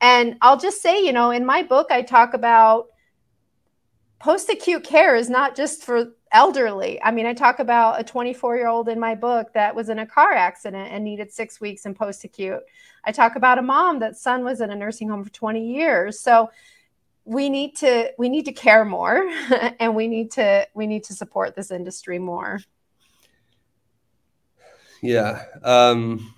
And 0.02 0.36
I'll 0.42 0.58
just 0.58 0.82
say, 0.82 1.04
you 1.04 1.14
know, 1.14 1.32
in 1.32 1.46
my 1.46 1.64
book, 1.64 1.88
I 1.92 2.02
talk 2.02 2.34
about 2.34 2.88
post 4.20 4.50
acute 4.50 4.84
care 4.84 5.16
is 5.16 5.30
not 5.30 5.56
just 5.56 5.84
for 5.84 6.12
elderly. 6.36 7.02
I 7.02 7.12
mean, 7.12 7.26
I 7.26 7.34
talk 7.34 7.60
about 7.60 8.00
a 8.00 8.04
24 8.04 8.58
year 8.58 8.68
old 8.68 8.90
in 8.90 9.00
my 9.00 9.16
book 9.16 9.54
that 9.54 9.74
was 9.74 9.88
in 9.88 10.00
a 10.00 10.06
car 10.06 10.34
accident 10.34 10.92
and 10.92 11.04
needed 11.04 11.32
six 11.32 11.62
weeks 11.62 11.86
in 11.86 11.96
post 11.96 12.26
acute. 12.26 12.60
I 13.06 13.14
talk 13.14 13.38
about 13.38 13.58
a 13.58 13.62
mom 13.62 14.00
that 14.00 14.18
son 14.18 14.44
was 14.44 14.60
in 14.60 14.70
a 14.70 14.76
nursing 14.76 15.08
home 15.08 15.24
for 15.24 15.32
20 15.32 15.66
years. 15.66 16.20
So 16.20 16.50
we 17.24 17.50
need 17.50 17.76
to 17.78 18.12
we 18.20 18.28
need 18.30 18.46
to 18.46 18.52
care 18.52 18.84
more 18.86 19.28
and 19.80 19.96
we 19.96 20.08
need 20.08 20.30
to 20.32 20.68
we 20.76 20.86
need 20.86 21.06
to 21.06 21.14
support 21.14 21.56
this 21.56 21.72
industry 21.72 22.20
more 22.20 22.60
yeah 25.02 25.44
um 25.64 26.32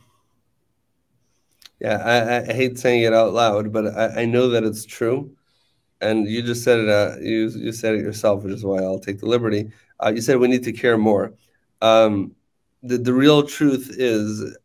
yeah 1.81 1.97
i, 1.97 2.49
I 2.49 2.53
hate 2.53 2.79
saying 2.79 3.01
it 3.01 3.13
out 3.13 3.33
loud 3.33 3.73
but 3.73 3.87
I, 3.87 4.21
I 4.21 4.25
know 4.25 4.47
that 4.49 4.63
it's 4.63 4.85
true 4.85 5.35
and 5.99 6.25
you 6.25 6.41
just 6.41 6.63
said 6.63 6.79
it 6.79 6.87
uh, 6.87 7.17
you, 7.19 7.49
you 7.49 7.73
said 7.73 7.95
it 7.95 8.01
yourself 8.01 8.43
which 8.43 8.53
is 8.53 8.63
why 8.63 8.77
i'll 8.77 8.99
take 8.99 9.19
the 9.19 9.25
liberty 9.25 9.69
uh, 10.03 10.11
you 10.13 10.21
said 10.21 10.37
we 10.37 10.47
need 10.47 10.63
to 10.63 10.73
care 10.73 10.97
more 10.97 11.33
um 11.81 12.31
the, 12.83 12.97
the 12.97 13.13
real 13.13 13.43
truth 13.43 13.89
is 13.97 14.55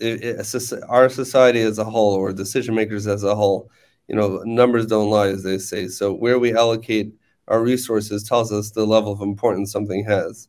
it, 0.00 0.24
it, 0.24 0.84
our 0.88 1.08
society 1.08 1.60
as 1.60 1.78
a 1.78 1.84
whole 1.84 2.14
or 2.14 2.32
decision 2.32 2.74
makers 2.74 3.06
as 3.06 3.22
a 3.22 3.34
whole 3.34 3.70
you 4.10 4.16
know, 4.16 4.42
numbers 4.44 4.86
don't 4.86 5.08
lie, 5.08 5.28
as 5.28 5.44
they 5.44 5.56
say. 5.56 5.86
So 5.86 6.12
where 6.12 6.40
we 6.40 6.52
allocate 6.52 7.14
our 7.46 7.62
resources 7.62 8.24
tells 8.24 8.52
us 8.52 8.72
the 8.72 8.84
level 8.84 9.12
of 9.12 9.20
importance 9.20 9.70
something 9.70 10.04
has. 10.04 10.48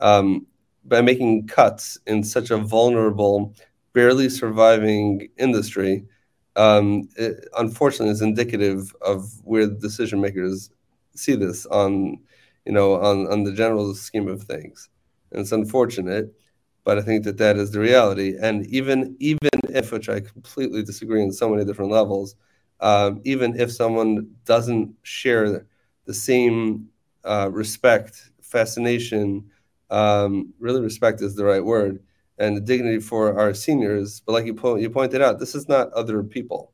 Um, 0.00 0.46
by 0.86 1.02
making 1.02 1.46
cuts 1.46 1.98
in 2.06 2.24
such 2.24 2.50
a 2.50 2.56
vulnerable, 2.56 3.54
barely 3.92 4.30
surviving 4.30 5.28
industry, 5.36 6.06
um, 6.56 7.06
it, 7.16 7.46
unfortunately, 7.58 8.12
is 8.12 8.22
indicative 8.22 8.96
of 9.02 9.30
where 9.44 9.66
the 9.66 9.74
decision 9.74 10.18
makers 10.18 10.70
see 11.14 11.34
this 11.34 11.66
on, 11.66 12.18
you 12.66 12.72
know, 12.72 12.94
on, 12.94 13.26
on 13.28 13.44
the 13.44 13.52
general 13.52 13.94
scheme 13.94 14.28
of 14.28 14.42
things. 14.42 14.88
And 15.30 15.40
it's 15.40 15.52
unfortunate, 15.52 16.32
but 16.84 16.98
I 16.98 17.02
think 17.02 17.24
that 17.24 17.38
that 17.38 17.56
is 17.56 17.70
the 17.70 17.80
reality. 17.80 18.36
And 18.40 18.66
even 18.66 19.16
even 19.20 19.50
if, 19.70 19.92
which 19.92 20.08
I 20.08 20.20
completely 20.20 20.82
disagree 20.82 21.22
on 21.22 21.32
so 21.32 21.48
many 21.48 21.64
different 21.64 21.90
levels, 21.90 22.36
um, 22.80 23.20
even 23.24 23.58
if 23.58 23.72
someone 23.72 24.30
doesn't 24.44 24.94
share 25.02 25.66
the 26.04 26.14
same 26.14 26.88
uh, 27.24 27.48
respect, 27.52 28.30
fascination, 28.42 29.50
um, 29.90 30.52
really 30.58 30.80
respect 30.80 31.22
is 31.22 31.34
the 31.36 31.44
right 31.44 31.64
word, 31.64 32.02
and 32.38 32.56
the 32.56 32.60
dignity 32.60 32.98
for 33.00 33.38
our 33.38 33.54
seniors. 33.54 34.20
But 34.20 34.32
like 34.32 34.46
you, 34.46 34.54
po- 34.54 34.76
you 34.76 34.90
pointed 34.90 35.22
out, 35.22 35.38
this 35.38 35.54
is 35.54 35.68
not 35.68 35.92
other 35.92 36.22
people. 36.22 36.71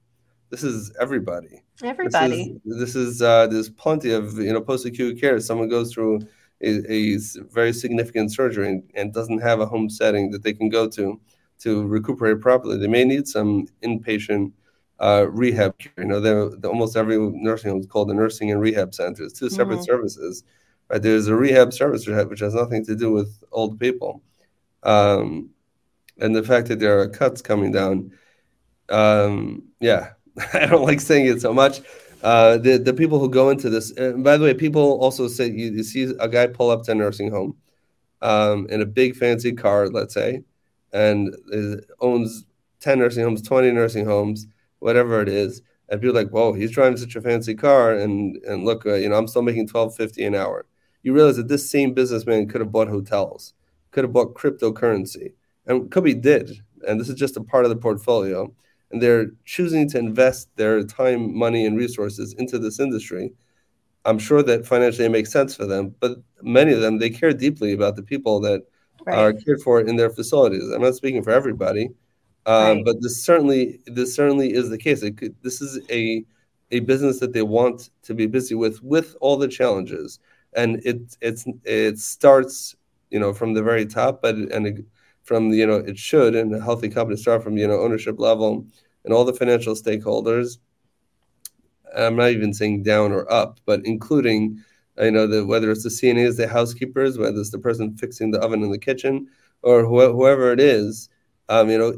This 0.50 0.64
is 0.64 0.92
everybody. 1.00 1.62
Everybody. 1.82 2.60
This 2.64 2.74
is, 2.74 2.94
this 2.94 2.96
is 2.96 3.22
uh, 3.22 3.46
there's 3.48 3.68
plenty 3.68 4.12
of 4.12 4.38
you 4.38 4.52
know 4.52 4.60
post-acute 4.60 5.20
care. 5.20 5.38
Someone 5.40 5.68
goes 5.68 5.92
through 5.92 6.20
a, 6.62 6.92
a 6.92 7.18
very 7.52 7.72
significant 7.72 8.32
surgery 8.32 8.68
and, 8.68 8.82
and 8.94 9.12
doesn't 9.12 9.40
have 9.40 9.60
a 9.60 9.66
home 9.66 9.88
setting 9.90 10.30
that 10.30 10.42
they 10.42 10.52
can 10.52 10.68
go 10.68 10.88
to 10.88 11.20
to 11.60 11.86
recuperate 11.86 12.40
properly. 12.40 12.78
They 12.78 12.86
may 12.86 13.04
need 13.04 13.28
some 13.28 13.66
inpatient 13.82 14.52
uh, 15.00 15.26
rehab 15.30 15.78
care. 15.78 15.92
You 15.98 16.04
know, 16.04 16.20
they're, 16.20 16.48
they're, 16.50 16.70
almost 16.70 16.96
every 16.96 17.18
nursing 17.18 17.70
home 17.70 17.80
is 17.80 17.86
called 17.86 18.10
a 18.10 18.14
nursing 18.14 18.50
and 18.50 18.60
rehab 18.60 18.94
center. 18.94 19.24
It's 19.24 19.38
two 19.38 19.50
separate 19.50 19.76
mm-hmm. 19.76 19.84
services. 19.84 20.44
Right? 20.88 21.02
There's 21.02 21.28
a 21.28 21.34
rehab 21.34 21.72
service 21.72 22.06
which 22.06 22.40
has 22.40 22.54
nothing 22.54 22.84
to 22.86 22.96
do 22.96 23.10
with 23.10 23.42
old 23.52 23.78
people, 23.78 24.22
um, 24.82 25.50
and 26.18 26.34
the 26.34 26.42
fact 26.42 26.68
that 26.68 26.80
there 26.80 27.00
are 27.00 27.08
cuts 27.08 27.42
coming 27.42 27.72
down. 27.72 28.12
Um, 28.88 29.64
yeah, 29.80 30.12
I 30.54 30.66
don't 30.66 30.82
like 30.82 31.00
saying 31.00 31.26
it 31.26 31.40
so 31.40 31.52
much. 31.52 31.80
Uh, 32.22 32.58
the 32.58 32.78
the 32.78 32.92
people 32.92 33.18
who 33.18 33.30
go 33.30 33.50
into 33.50 33.70
this, 33.70 33.92
and 33.92 34.24
by 34.24 34.36
the 34.36 34.44
way, 34.44 34.54
people 34.54 34.98
also 35.00 35.28
say 35.28 35.46
you, 35.46 35.70
you 35.70 35.82
see 35.84 36.12
a 36.18 36.28
guy 36.28 36.46
pull 36.46 36.70
up 36.70 36.82
to 36.84 36.92
a 36.92 36.94
nursing 36.94 37.30
home 37.30 37.56
um, 38.22 38.66
in 38.70 38.82
a 38.82 38.86
big 38.86 39.14
fancy 39.16 39.52
car, 39.52 39.88
let's 39.88 40.14
say, 40.14 40.42
and 40.92 41.34
owns 42.00 42.44
ten 42.80 42.98
nursing 42.98 43.24
homes, 43.24 43.42
twenty 43.42 43.70
nursing 43.70 44.04
homes 44.04 44.46
whatever 44.80 45.20
it 45.20 45.28
is, 45.28 45.62
and 45.88 46.00
people 46.00 46.14
like, 46.14 46.30
whoa, 46.30 46.52
he's 46.52 46.70
driving 46.70 46.96
such 46.96 47.16
a 47.16 47.20
fancy 47.20 47.54
car, 47.54 47.92
and 47.94 48.36
and 48.44 48.64
look, 48.64 48.86
uh, 48.86 48.94
you 48.94 49.08
know, 49.08 49.16
I'm 49.16 49.28
still 49.28 49.42
making 49.42 49.68
twelve 49.68 49.94
fifty 49.94 50.24
an 50.24 50.34
hour. 50.34 50.66
You 51.02 51.12
realize 51.14 51.36
that 51.36 51.48
this 51.48 51.70
same 51.70 51.94
businessman 51.94 52.48
could 52.48 52.60
have 52.60 52.72
bought 52.72 52.88
hotels, 52.88 53.54
could 53.90 54.04
have 54.04 54.12
bought 54.12 54.34
cryptocurrency, 54.34 55.32
and 55.66 55.90
could 55.90 56.04
be 56.04 56.14
did, 56.14 56.50
and 56.86 57.00
this 57.00 57.08
is 57.08 57.14
just 57.14 57.36
a 57.36 57.42
part 57.42 57.64
of 57.64 57.70
the 57.70 57.76
portfolio. 57.76 58.52
And 58.90 59.02
they're 59.02 59.26
choosing 59.44 59.88
to 59.90 59.98
invest 59.98 60.48
their 60.56 60.82
time, 60.82 61.36
money, 61.36 61.66
and 61.66 61.76
resources 61.76 62.34
into 62.34 62.58
this 62.58 62.80
industry, 62.80 63.32
I'm 64.04 64.18
sure 64.18 64.42
that 64.42 64.66
financially 64.66 65.04
it 65.04 65.10
makes 65.10 65.30
sense 65.30 65.54
for 65.54 65.66
them. 65.66 65.94
But 66.00 66.18
many 66.42 66.72
of 66.72 66.80
them, 66.80 66.98
they 66.98 67.10
care 67.10 67.32
deeply 67.32 67.72
about 67.72 67.96
the 67.96 68.02
people 68.02 68.40
that 68.40 68.62
right. 69.06 69.18
are 69.18 69.32
cared 69.32 69.60
for 69.60 69.80
in 69.80 69.96
their 69.96 70.10
facilities. 70.10 70.68
I'm 70.70 70.82
not 70.82 70.94
speaking 70.94 71.22
for 71.22 71.30
everybody, 71.30 71.90
um, 72.46 72.78
right. 72.78 72.84
but 72.84 73.02
this 73.02 73.22
certainly 73.22 73.80
this 73.86 74.14
certainly 74.14 74.52
is 74.54 74.70
the 74.70 74.78
case. 74.78 75.02
Could, 75.16 75.36
this 75.42 75.60
is 75.60 75.80
a 75.90 76.24
a 76.70 76.80
business 76.80 77.18
that 77.20 77.32
they 77.32 77.42
want 77.42 77.90
to 78.02 78.14
be 78.14 78.26
busy 78.26 78.54
with, 78.54 78.82
with 78.82 79.16
all 79.20 79.36
the 79.36 79.48
challenges, 79.48 80.18
and 80.54 80.80
it 80.84 81.16
it's 81.20 81.44
it 81.64 81.98
starts 81.98 82.76
you 83.10 83.18
know 83.18 83.32
from 83.32 83.54
the 83.54 83.62
very 83.62 83.86
top, 83.86 84.22
but 84.22 84.34
and 84.36 84.66
it, 84.66 84.84
from 85.28 85.52
you 85.52 85.66
know 85.66 85.76
it 85.76 85.98
should 85.98 86.34
and 86.34 86.54
a 86.54 86.60
healthy 86.60 86.88
company 86.88 87.16
start 87.16 87.44
from 87.44 87.56
you 87.58 87.68
know 87.68 87.80
ownership 87.80 88.18
level 88.18 88.66
and 89.04 89.14
all 89.14 89.24
the 89.24 89.32
financial 89.32 89.74
stakeholders. 89.74 90.58
I'm 91.96 92.16
not 92.16 92.30
even 92.30 92.52
saying 92.52 92.82
down 92.82 93.12
or 93.12 93.30
up, 93.32 93.60
but 93.66 93.80
including 93.84 94.62
you 94.98 95.10
know 95.10 95.26
the 95.26 95.46
whether 95.46 95.70
it's 95.70 95.84
the 95.84 95.90
CNAs, 95.90 96.36
the 96.36 96.48
housekeepers, 96.48 97.18
whether 97.18 97.38
it's 97.38 97.50
the 97.50 97.58
person 97.58 97.96
fixing 97.96 98.30
the 98.30 98.40
oven 98.40 98.62
in 98.62 98.70
the 98.70 98.78
kitchen, 98.78 99.28
or 99.62 99.84
wh- 99.84 100.12
whoever 100.12 100.52
it 100.52 100.60
is. 100.60 101.08
Um, 101.50 101.70
you 101.70 101.78
know, 101.78 101.88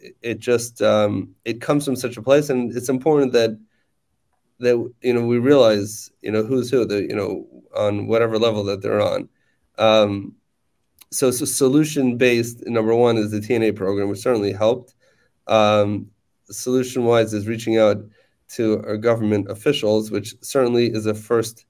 it, 0.00 0.16
it 0.22 0.38
just 0.38 0.80
um, 0.82 1.34
it 1.44 1.60
comes 1.60 1.84
from 1.84 1.96
such 1.96 2.16
a 2.16 2.22
place, 2.22 2.48
and 2.48 2.74
it's 2.76 2.88
important 2.88 3.32
that 3.32 3.58
that 4.60 4.76
you 5.02 5.12
know 5.12 5.26
we 5.26 5.38
realize 5.38 6.10
you 6.22 6.30
know 6.30 6.42
who's 6.42 6.70
who 6.70 6.84
the 6.84 7.02
you 7.02 7.14
know 7.14 7.46
on 7.76 8.06
whatever 8.06 8.38
level 8.38 8.64
that 8.64 8.80
they're 8.82 9.00
on 9.00 9.28
um, 9.78 10.34
so, 11.12 11.30
so 11.30 11.44
solution 11.44 12.16
based 12.16 12.66
number 12.66 12.94
one 12.94 13.16
is 13.16 13.30
the 13.30 13.40
tna 13.40 13.74
program 13.74 14.08
which 14.08 14.20
certainly 14.20 14.52
helped 14.52 14.94
um, 15.46 16.06
solution 16.50 17.04
wise 17.04 17.32
is 17.32 17.46
reaching 17.46 17.78
out 17.78 17.98
to 18.48 18.82
our 18.86 18.96
government 18.96 19.50
officials 19.50 20.10
which 20.10 20.34
certainly 20.42 20.86
is 20.86 21.06
a 21.06 21.14
first 21.14 21.66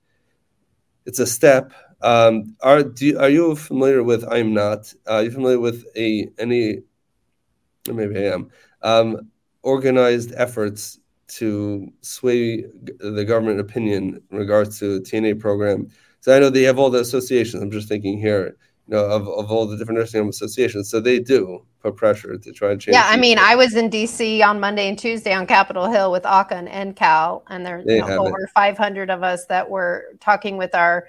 it's 1.07 1.19
a 1.19 1.27
step 1.27 1.73
um, 2.03 2.57
are 2.63 2.83
do 2.83 3.07
you, 3.07 3.19
are 3.19 3.31
you 3.31 3.55
familiar 3.55 4.03
with 4.03 4.25
i'm 4.31 4.55
not 4.55 4.93
uh, 5.09 5.15
are 5.15 5.23
you 5.25 5.31
familiar 5.31 5.61
with 5.61 5.85
a 5.97 6.29
any 6.39 6.79
maybe 7.93 8.19
i 8.19 8.33
am 8.33 8.51
um, 8.83 9.31
organized 9.63 10.33
efforts 10.37 10.99
to 11.29 11.91
sway 12.03 12.63
the 12.99 13.25
government 13.25 13.59
opinion 13.59 14.21
in 14.31 14.37
regards 14.37 14.79
to 14.79 15.01
TNA 15.01 15.41
program. 15.41 15.89
So 16.21 16.37
I 16.37 16.39
know 16.39 16.51
they 16.51 16.65
have 16.65 16.79
all 16.79 16.91
the 16.91 17.01
associations. 17.01 17.63
I'm 17.63 17.71
just 17.71 17.89
thinking 17.89 18.19
here, 18.19 18.57
you 18.89 18.97
know, 18.97 19.05
of, 19.05 19.29
of 19.29 19.51
all 19.51 19.67
the 19.67 19.77
different 19.77 19.99
nursing 19.99 20.21
home 20.21 20.29
associations. 20.29 20.91
So 20.91 21.01
they 21.01 21.19
do 21.19 21.65
put 21.81 21.97
pressure 21.97 22.37
to 22.37 22.53
try 22.53 22.73
and 22.73 22.81
change. 22.81 22.95
Yeah, 22.95 23.07
I 23.07 23.17
mean, 23.17 23.39
I 23.39 23.55
was 23.55 23.75
in 23.75 23.91
DC 23.91 24.45
on 24.45 24.61
Monday 24.61 24.89
and 24.89 24.99
Tuesday 24.99 25.33
on 25.33 25.47
Capitol 25.47 25.91
Hill 25.91 26.11
with 26.11 26.25
AHCA 26.25 26.53
and 26.53 26.97
NCAL, 26.97 27.43
and 27.49 27.65
there's 27.65 27.85
you 27.87 28.01
know, 28.01 28.27
over 28.27 28.45
it. 28.45 28.51
500 28.55 29.11
of 29.11 29.23
us 29.23 29.47
that 29.47 29.69
were 29.69 30.17
talking 30.21 30.57
with 30.57 30.75
our 30.75 31.07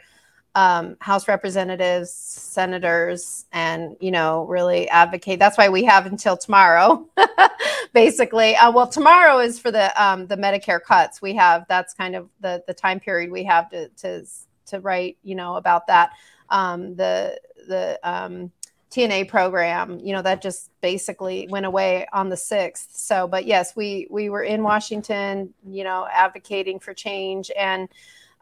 um, 0.56 0.98
House 1.00 1.28
representatives, 1.28 2.12
senators, 2.12 3.46
and 3.52 3.96
you 4.00 4.12
know, 4.12 4.46
really 4.46 4.88
advocate. 4.90 5.40
That's 5.40 5.58
why 5.58 5.70
we 5.70 5.84
have 5.86 6.06
until 6.06 6.38
tomorrow, 6.38 7.08
basically. 7.94 8.56
Uh, 8.56 8.72
well, 8.72 8.88
tomorrow 8.88 9.40
is 9.40 9.60
for 9.60 9.72
the 9.72 9.92
um, 10.02 10.28
the 10.28 10.38
Medicare 10.38 10.82
cuts. 10.82 11.22
We 11.22 11.34
have 11.34 11.66
that's 11.68 11.94
kind 11.94 12.16
of 12.16 12.30
the 12.40 12.64
the 12.68 12.74
time 12.74 13.00
period 13.00 13.32
we 13.32 13.44
have 13.46 13.70
to 13.70 13.90
to 13.90 14.26
to 14.68 14.80
write, 14.80 15.18
you 15.24 15.36
know, 15.36 15.56
about 15.56 15.88
that. 15.88 16.12
Um, 16.54 16.96
the 16.96 17.38
the 17.68 18.00
um, 18.04 18.52
TNA 18.92 19.28
program, 19.28 20.00
you 20.00 20.14
know, 20.14 20.22
that 20.22 20.42
just 20.42 20.70
basically 20.80 21.48
went 21.50 21.66
away 21.66 22.08
on 22.14 22.30
the 22.30 22.38
sixth. 22.38 22.96
So, 22.96 23.28
but 23.28 23.46
yes, 23.46 23.76
we 23.76 24.08
we 24.10 24.30
were 24.30 24.44
in 24.44 24.64
Washington, 24.64 25.54
you 25.68 25.84
know, 25.84 26.08
advocating 26.10 26.80
for 26.80 26.94
change 26.94 27.52
and. 27.58 27.90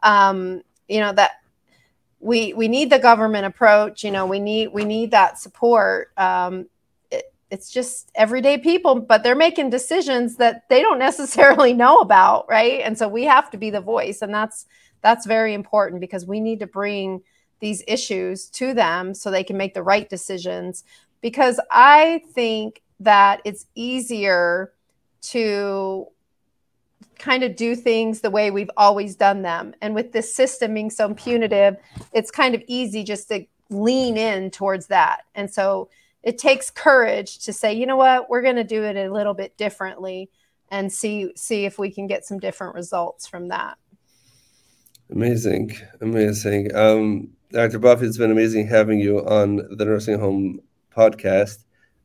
Um, 0.04 0.62
you 0.88 1.00
know 1.00 1.12
that 1.12 1.32
we 2.20 2.52
we 2.52 2.68
need 2.68 2.90
the 2.90 2.98
government 2.98 3.46
approach 3.46 4.04
you 4.04 4.10
know 4.10 4.26
we 4.26 4.38
need 4.38 4.68
we 4.68 4.84
need 4.84 5.10
that 5.10 5.38
support 5.38 6.12
um, 6.16 6.66
it, 7.10 7.24
it's 7.50 7.70
just 7.70 8.10
everyday 8.14 8.58
people 8.58 9.00
but 9.00 9.22
they're 9.22 9.34
making 9.34 9.70
decisions 9.70 10.36
that 10.36 10.68
they 10.68 10.80
don't 10.82 10.98
necessarily 11.10 11.72
know 11.72 11.98
about 11.98 12.46
right 12.48 12.80
and 12.80 12.96
so 12.96 13.08
we 13.08 13.24
have 13.24 13.50
to 13.50 13.56
be 13.56 13.70
the 13.70 13.80
voice 13.80 14.22
and 14.22 14.32
that's 14.32 14.66
that's 15.00 15.26
very 15.26 15.52
important 15.52 16.00
because 16.00 16.24
we 16.26 16.40
need 16.40 16.60
to 16.60 16.66
bring 16.66 17.20
these 17.62 17.82
issues 17.88 18.50
to 18.50 18.74
them 18.74 19.14
so 19.14 19.30
they 19.30 19.42
can 19.42 19.56
make 19.56 19.72
the 19.72 19.82
right 19.82 20.10
decisions 20.10 20.84
because 21.22 21.58
i 21.70 22.20
think 22.34 22.82
that 23.00 23.40
it's 23.44 23.64
easier 23.74 24.72
to 25.22 26.06
kind 27.22 27.44
of 27.44 27.54
do 27.54 27.76
things 27.76 28.20
the 28.20 28.30
way 28.30 28.50
we've 28.50 28.70
always 28.76 29.14
done 29.14 29.42
them. 29.42 29.74
And 29.80 29.94
with 29.94 30.12
this 30.12 30.34
system 30.34 30.74
being 30.74 30.90
so 30.90 31.14
punitive, 31.14 31.76
it's 32.12 32.32
kind 32.32 32.54
of 32.54 32.62
easy 32.66 33.04
just 33.04 33.28
to 33.28 33.46
lean 33.70 34.16
in 34.16 34.50
towards 34.50 34.88
that. 34.88 35.20
And 35.36 35.48
so 35.50 35.88
it 36.24 36.36
takes 36.36 36.68
courage 36.68 37.38
to 37.44 37.52
say, 37.52 37.72
you 37.72 37.86
know 37.86 37.96
what, 37.96 38.28
we're 38.28 38.42
going 38.42 38.56
to 38.56 38.64
do 38.64 38.82
it 38.82 38.96
a 38.96 39.12
little 39.12 39.34
bit 39.34 39.56
differently 39.56 40.30
and 40.70 40.92
see 40.92 41.32
see 41.36 41.64
if 41.64 41.78
we 41.78 41.90
can 41.90 42.06
get 42.06 42.24
some 42.24 42.38
different 42.38 42.74
results 42.74 43.26
from 43.28 43.48
that. 43.48 43.78
Amazing, 45.10 45.76
amazing. 46.00 46.74
Um, 46.74 47.30
Dr. 47.52 47.78
Buffy, 47.78 48.06
it's 48.06 48.16
been 48.16 48.30
amazing 48.30 48.66
having 48.66 48.98
you 48.98 49.18
on 49.26 49.56
the 49.76 49.84
Nursing 49.84 50.18
Home 50.18 50.58
podcast. 50.96 51.64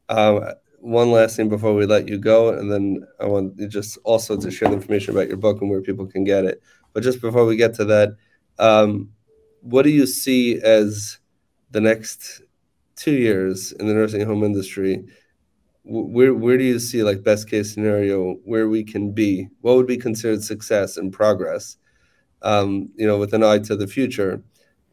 Um, 0.10 0.44
one 0.80 1.10
last 1.10 1.38
thing 1.38 1.48
before 1.48 1.74
we 1.74 1.86
let 1.86 2.10
you 2.10 2.18
go, 2.18 2.50
and 2.50 2.70
then 2.70 3.08
I 3.22 3.28
want 3.28 3.58
just 3.70 3.98
also 4.04 4.36
to 4.36 4.52
share 4.52 4.68
the 4.68 4.76
information 4.76 5.16
about 5.16 5.30
your 5.30 5.38
book 5.38 5.62
and 5.62 5.70
where 5.70 5.82
people 5.82 6.06
can 6.06 6.26
get 6.26 6.44
it. 6.44 6.62
But 6.92 7.04
just 7.04 7.22
before 7.22 7.46
we 7.46 7.56
get 7.56 7.74
to 7.76 7.86
that, 7.86 8.18
um, 8.60 9.10
what 9.62 9.84
do 9.84 9.90
you 9.90 10.06
see 10.06 10.60
as 10.62 11.18
the 11.72 11.80
next 11.80 12.42
two 12.98 13.14
years 13.14 13.72
in 13.72 13.88
the 13.88 13.94
nursing 13.94 14.26
home 14.26 14.44
industry? 14.44 15.06
Where 15.86 16.34
where 16.34 16.58
do 16.58 16.66
you 16.66 16.80
see 16.80 17.04
like 17.04 17.24
best 17.24 17.50
case 17.50 17.74
scenario 17.74 18.34
where 18.44 18.68
we 18.68 18.84
can 18.84 19.14
be? 19.14 19.48
What 19.62 19.78
would 19.78 19.88
be 19.88 19.96
considered 19.96 20.44
success 20.44 20.98
and 20.98 21.14
progress? 21.14 21.78
Um, 22.42 22.90
you 22.98 23.08
know, 23.08 23.18
with 23.18 23.34
an 23.34 23.44
eye 23.44 23.60
to 23.60 23.78
the 23.78 23.88
future, 23.88 24.44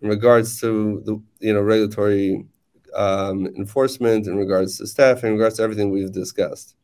in 0.03 0.09
regards 0.09 0.61
to 0.61 1.03
the 1.05 1.21
you 1.41 1.55
know 1.55 1.63
regulatory 1.63 2.47
um, 2.95 3.47
enforcement, 3.47 4.27
in 4.27 4.37
regards 4.37 4.79
to 4.79 4.87
staff, 4.87 5.25
in 5.25 5.33
regards 5.33 5.57
to 5.57 5.63
everything 5.63 5.91
we've 5.91 6.13
discussed? 6.13 6.77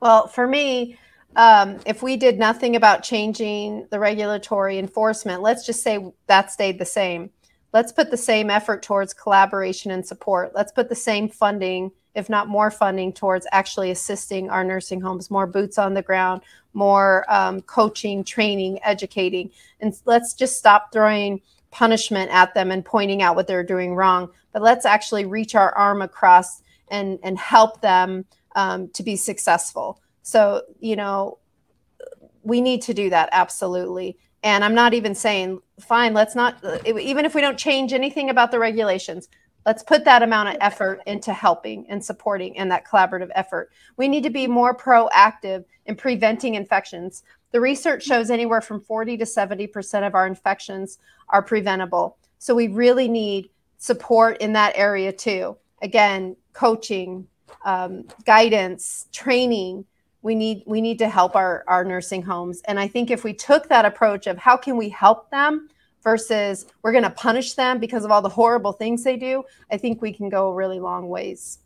Well, 0.00 0.26
for 0.26 0.46
me, 0.46 0.98
um, 1.36 1.80
if 1.86 2.02
we 2.02 2.16
did 2.16 2.38
nothing 2.38 2.76
about 2.76 3.02
changing 3.02 3.86
the 3.90 3.98
regulatory 3.98 4.78
enforcement, 4.78 5.42
let's 5.42 5.66
just 5.66 5.82
say 5.82 5.98
that 6.26 6.52
stayed 6.52 6.78
the 6.78 6.84
same. 6.84 7.30
Let's 7.72 7.90
put 7.90 8.10
the 8.10 8.16
same 8.16 8.50
effort 8.50 8.82
towards 8.82 9.12
collaboration 9.12 9.90
and 9.90 10.06
support. 10.06 10.52
Let's 10.54 10.70
put 10.70 10.88
the 10.88 10.94
same 10.94 11.28
funding, 11.28 11.90
if 12.14 12.28
not 12.28 12.46
more 12.46 12.70
funding, 12.70 13.12
towards 13.12 13.48
actually 13.50 13.90
assisting 13.90 14.48
our 14.48 14.62
nursing 14.62 15.00
homes, 15.00 15.28
more 15.28 15.48
boots 15.48 15.76
on 15.76 15.94
the 15.94 16.02
ground, 16.02 16.42
more 16.72 17.24
um, 17.28 17.62
coaching, 17.62 18.22
training, 18.22 18.78
educating. 18.84 19.50
And 19.80 19.92
let's 20.04 20.34
just 20.34 20.56
stop 20.56 20.92
throwing 20.92 21.40
punishment 21.74 22.30
at 22.30 22.54
them 22.54 22.70
and 22.70 22.84
pointing 22.84 23.20
out 23.20 23.34
what 23.34 23.48
they're 23.48 23.64
doing 23.64 23.96
wrong, 23.96 24.30
but 24.52 24.62
let's 24.62 24.86
actually 24.86 25.24
reach 25.24 25.56
our 25.56 25.74
arm 25.74 26.00
across 26.00 26.62
and 26.88 27.18
and 27.22 27.36
help 27.36 27.80
them 27.80 28.24
um, 28.54 28.88
to 28.90 29.02
be 29.02 29.16
successful. 29.16 30.00
So 30.22 30.62
you 30.78 30.94
know, 30.94 31.38
we 32.44 32.60
need 32.60 32.80
to 32.82 32.94
do 32.94 33.10
that 33.10 33.28
absolutely. 33.32 34.16
And 34.44 34.64
I'm 34.64 34.74
not 34.74 34.94
even 34.94 35.14
saying 35.14 35.60
fine. 35.80 36.14
Let's 36.14 36.36
not 36.36 36.64
even 36.86 37.24
if 37.24 37.34
we 37.34 37.40
don't 37.40 37.58
change 37.58 37.92
anything 37.92 38.30
about 38.30 38.52
the 38.52 38.60
regulations. 38.60 39.28
Let's 39.66 39.82
put 39.82 40.04
that 40.04 40.22
amount 40.22 40.50
of 40.50 40.56
effort 40.60 41.00
into 41.06 41.32
helping 41.32 41.86
and 41.88 42.04
supporting 42.04 42.58
and 42.58 42.70
that 42.70 42.86
collaborative 42.86 43.30
effort. 43.34 43.70
We 43.96 44.08
need 44.08 44.24
to 44.24 44.30
be 44.30 44.46
more 44.46 44.76
proactive 44.76 45.64
in 45.86 45.96
preventing 45.96 46.54
infections 46.54 47.22
the 47.54 47.60
research 47.60 48.02
shows 48.02 48.30
anywhere 48.30 48.60
from 48.60 48.80
40 48.80 49.16
to 49.18 49.24
70% 49.24 50.04
of 50.04 50.16
our 50.16 50.26
infections 50.26 50.98
are 51.28 51.40
preventable. 51.40 52.16
So 52.40 52.52
we 52.52 52.66
really 52.66 53.06
need 53.06 53.48
support 53.78 54.38
in 54.38 54.54
that 54.54 54.72
area 54.74 55.12
too. 55.12 55.56
Again, 55.80 56.34
coaching, 56.52 57.28
um, 57.64 58.08
guidance, 58.24 59.06
training. 59.12 59.84
We 60.22 60.34
need 60.34 60.64
we 60.66 60.80
need 60.80 60.98
to 60.98 61.08
help 61.08 61.36
our, 61.36 61.62
our 61.68 61.84
nursing 61.84 62.22
homes. 62.22 62.60
And 62.64 62.80
I 62.80 62.88
think 62.88 63.12
if 63.12 63.22
we 63.22 63.32
took 63.32 63.68
that 63.68 63.84
approach 63.84 64.26
of 64.26 64.36
how 64.36 64.56
can 64.56 64.76
we 64.76 64.88
help 64.88 65.30
them 65.30 65.68
versus 66.04 66.66
we're 66.82 66.92
going 66.92 67.04
to 67.04 67.10
punish 67.10 67.54
them 67.54 67.80
because 67.80 68.04
of 68.04 68.12
all 68.12 68.22
the 68.22 68.28
horrible 68.28 68.72
things 68.72 69.02
they 69.02 69.16
do, 69.16 69.42
I 69.72 69.78
think 69.78 70.00
we 70.00 70.12
can 70.12 70.28
go 70.28 70.50
a 70.50 70.54
really 70.54 70.78
long 70.78 71.08
ways. 71.08 71.58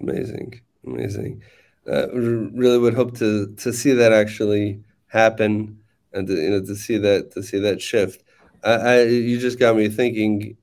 Amazing. 0.00 0.60
Amazing 0.86 1.42
uh, 1.90 2.08
really 2.12 2.78
would 2.78 2.94
hope 2.94 3.16
to 3.18 3.54
to 3.56 3.72
see 3.72 3.92
that 3.92 4.12
actually 4.12 4.80
happen 5.06 5.78
and 6.12 6.26
to, 6.26 6.34
you 6.34 6.50
know 6.50 6.60
to 6.60 6.74
see 6.74 6.98
that 6.98 7.30
to 7.32 7.42
see 7.42 7.58
that 7.58 7.80
shift. 7.80 8.22
I, 8.64 8.72
I, 8.72 9.02
you 9.02 9.38
just 9.38 9.58
got 9.58 9.76
me 9.76 9.88
thinking. 9.88 10.56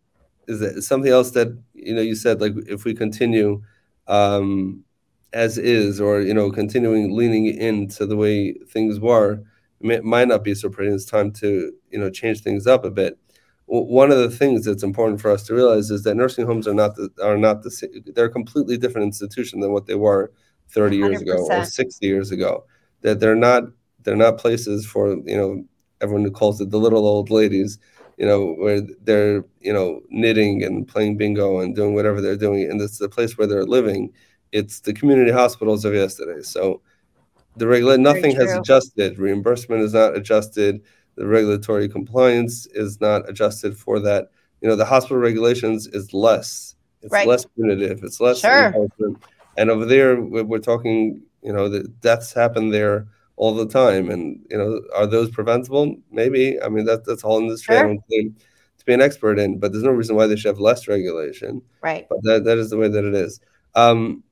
Is 0.48 0.60
that 0.60 0.82
something 0.82 1.12
else 1.12 1.32
that 1.32 1.58
you 1.74 1.96
know 1.96 2.02
you 2.02 2.16
said 2.16 2.42
like 2.42 2.54
if 2.68 2.84
we 2.84 2.94
continue, 2.94 3.64
um, 4.08 4.84
as 5.32 5.58
is 5.58 6.02
or 6.02 6.22
you 6.22 6.34
know 6.34 6.52
continuing 6.52 7.16
leaning 7.16 7.46
into 7.46 8.06
the 8.06 8.18
way 8.18 8.54
things 8.68 9.00
were 9.00 9.42
it 9.84 10.04
might 10.04 10.28
not 10.28 10.44
be 10.44 10.56
so 10.56 10.70
pretty 10.70 10.92
it's 10.92 11.06
time 11.06 11.32
to 11.34 11.74
you 11.90 12.00
know 12.00 12.10
change 12.10 12.42
things 12.42 12.68
up 12.68 12.86
a 12.86 12.92
bit. 12.92 13.18
One 13.66 14.12
of 14.12 14.18
the 14.18 14.30
things 14.30 14.66
that's 14.66 14.84
important 14.84 15.22
for 15.22 15.32
us 15.32 15.44
to 15.44 15.56
realize 15.56 15.90
is 15.90 16.04
that 16.04 16.16
nursing 16.16 16.46
homes 16.46 16.68
are 16.68 16.74
not 16.74 16.96
the, 16.96 17.10
are 17.24 17.38
not 17.38 17.64
the 17.64 18.04
they're 18.14 18.26
a 18.26 18.30
completely 18.30 18.78
different 18.78 19.06
institution 19.06 19.62
than 19.62 19.72
what 19.72 19.86
they 19.86 19.96
were 19.96 20.32
30 20.70 20.98
years 20.98 21.20
100%. 21.20 21.22
ago 21.22 21.48
or 21.50 21.66
60 21.66 22.06
years 22.06 22.32
ago. 22.32 22.66
That 23.02 23.20
they're 23.20 23.36
not 23.36 23.64
they're 24.04 24.16
not 24.16 24.38
places 24.38 24.86
for 24.86 25.16
you 25.26 25.38
know 25.38 25.64
everyone 26.02 26.26
who 26.26 26.32
calls 26.32 26.60
it 26.60 26.70
the 26.72 26.80
little 26.80 27.08
old 27.08 27.30
ladies 27.30 27.80
you 28.18 28.26
know 28.26 28.54
where 28.54 28.82
they're 29.02 29.44
you 29.60 29.74
know 29.74 30.02
knitting 30.10 30.64
and 30.64 30.88
playing 30.88 31.18
bingo 31.18 31.60
and 31.60 31.76
doing 31.76 31.94
whatever 31.94 32.22
they're 32.22 32.38
doing. 32.38 32.70
And 32.70 32.82
it's 32.82 32.98
the 32.98 33.10
place 33.10 33.38
where 33.38 33.48
they're 33.48 33.66
living. 33.66 34.14
It's 34.52 34.82
the 34.82 34.94
community 34.94 35.32
hospitals 35.32 35.84
of 35.86 35.94
yesterday. 35.94 36.42
So 36.42 36.82
the 37.58 37.68
regular 37.68 37.98
nothing 37.98 38.36
has 38.36 38.52
adjusted 38.54 39.18
reimbursement 39.18 39.82
is 39.82 39.94
not 39.94 40.16
adjusted 40.16 40.82
the 41.16 41.28
regulatory 41.28 41.88
compliance 41.88 42.66
is 42.68 43.00
not 43.00 43.28
adjusted 43.30 43.78
for 43.78 44.00
that 44.00 44.30
you 44.62 44.68
know 44.68 44.76
the 44.76 44.86
hospital 44.86 45.18
regulations 45.18 45.88
is 45.88 46.14
less 46.14 46.76
it's 47.02 47.12
right. 47.12 47.28
less 47.28 47.46
punitive 47.46 48.04
it's 48.04 48.20
less 48.20 48.40
sure. 48.40 48.74
and 49.58 49.70
over 49.70 49.86
there 49.86 50.22
we're 50.22 50.60
talking 50.60 51.22
you 51.42 51.54
know 51.54 51.70
the 51.70 51.84
deaths 52.02 52.34
happen 52.34 52.70
there 52.70 53.08
all 53.36 53.54
the 53.54 53.68
time. 53.68 54.10
And 54.10 54.46
you 54.50 54.58
know, 54.58 54.82
are 54.96 55.08
those 55.08 55.30
preventable? 55.30 55.96
Maybe. 56.12 56.62
I 56.62 56.70
mean, 56.70 56.86
that 56.86 57.06
that's 57.06 57.24
all 57.24 57.38
in 57.38 57.48
this 57.48 57.64
sure. 57.64 57.98
claim 58.08 58.36
to 58.78 58.86
be 58.86 58.94
an 58.94 59.02
expert 59.02 59.40
in. 59.40 59.60
But 59.60 59.72
there's 59.72 59.84
no 59.84 59.92
reason 59.92 60.16
why 60.16 60.28
they 60.28 60.36
should 60.36 60.50
have 60.50 60.60
less 60.60 60.88
regulation. 60.88 61.62
Right. 61.82 62.08
But 62.10 62.20
that, 62.24 62.44
that 62.46 62.58
is 62.58 62.70
the 62.70 62.78
way 62.78 62.88
that 62.88 63.04
it 63.04 63.14
is. 63.14 63.40
Um, 63.76 64.24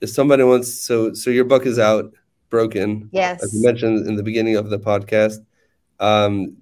if 0.00 0.10
somebody 0.10 0.44
wants, 0.44 0.72
so 0.72 1.12
so 1.12 1.30
your 1.30 1.44
book 1.44 1.66
is 1.66 1.78
out, 1.78 2.12
broken. 2.50 3.08
Yes. 3.12 3.42
As 3.42 3.54
you 3.54 3.62
mentioned 3.62 4.06
in 4.06 4.16
the 4.16 4.22
beginning 4.22 4.56
of 4.56 4.70
the 4.70 4.78
podcast. 4.78 5.44
Um, 6.00 6.56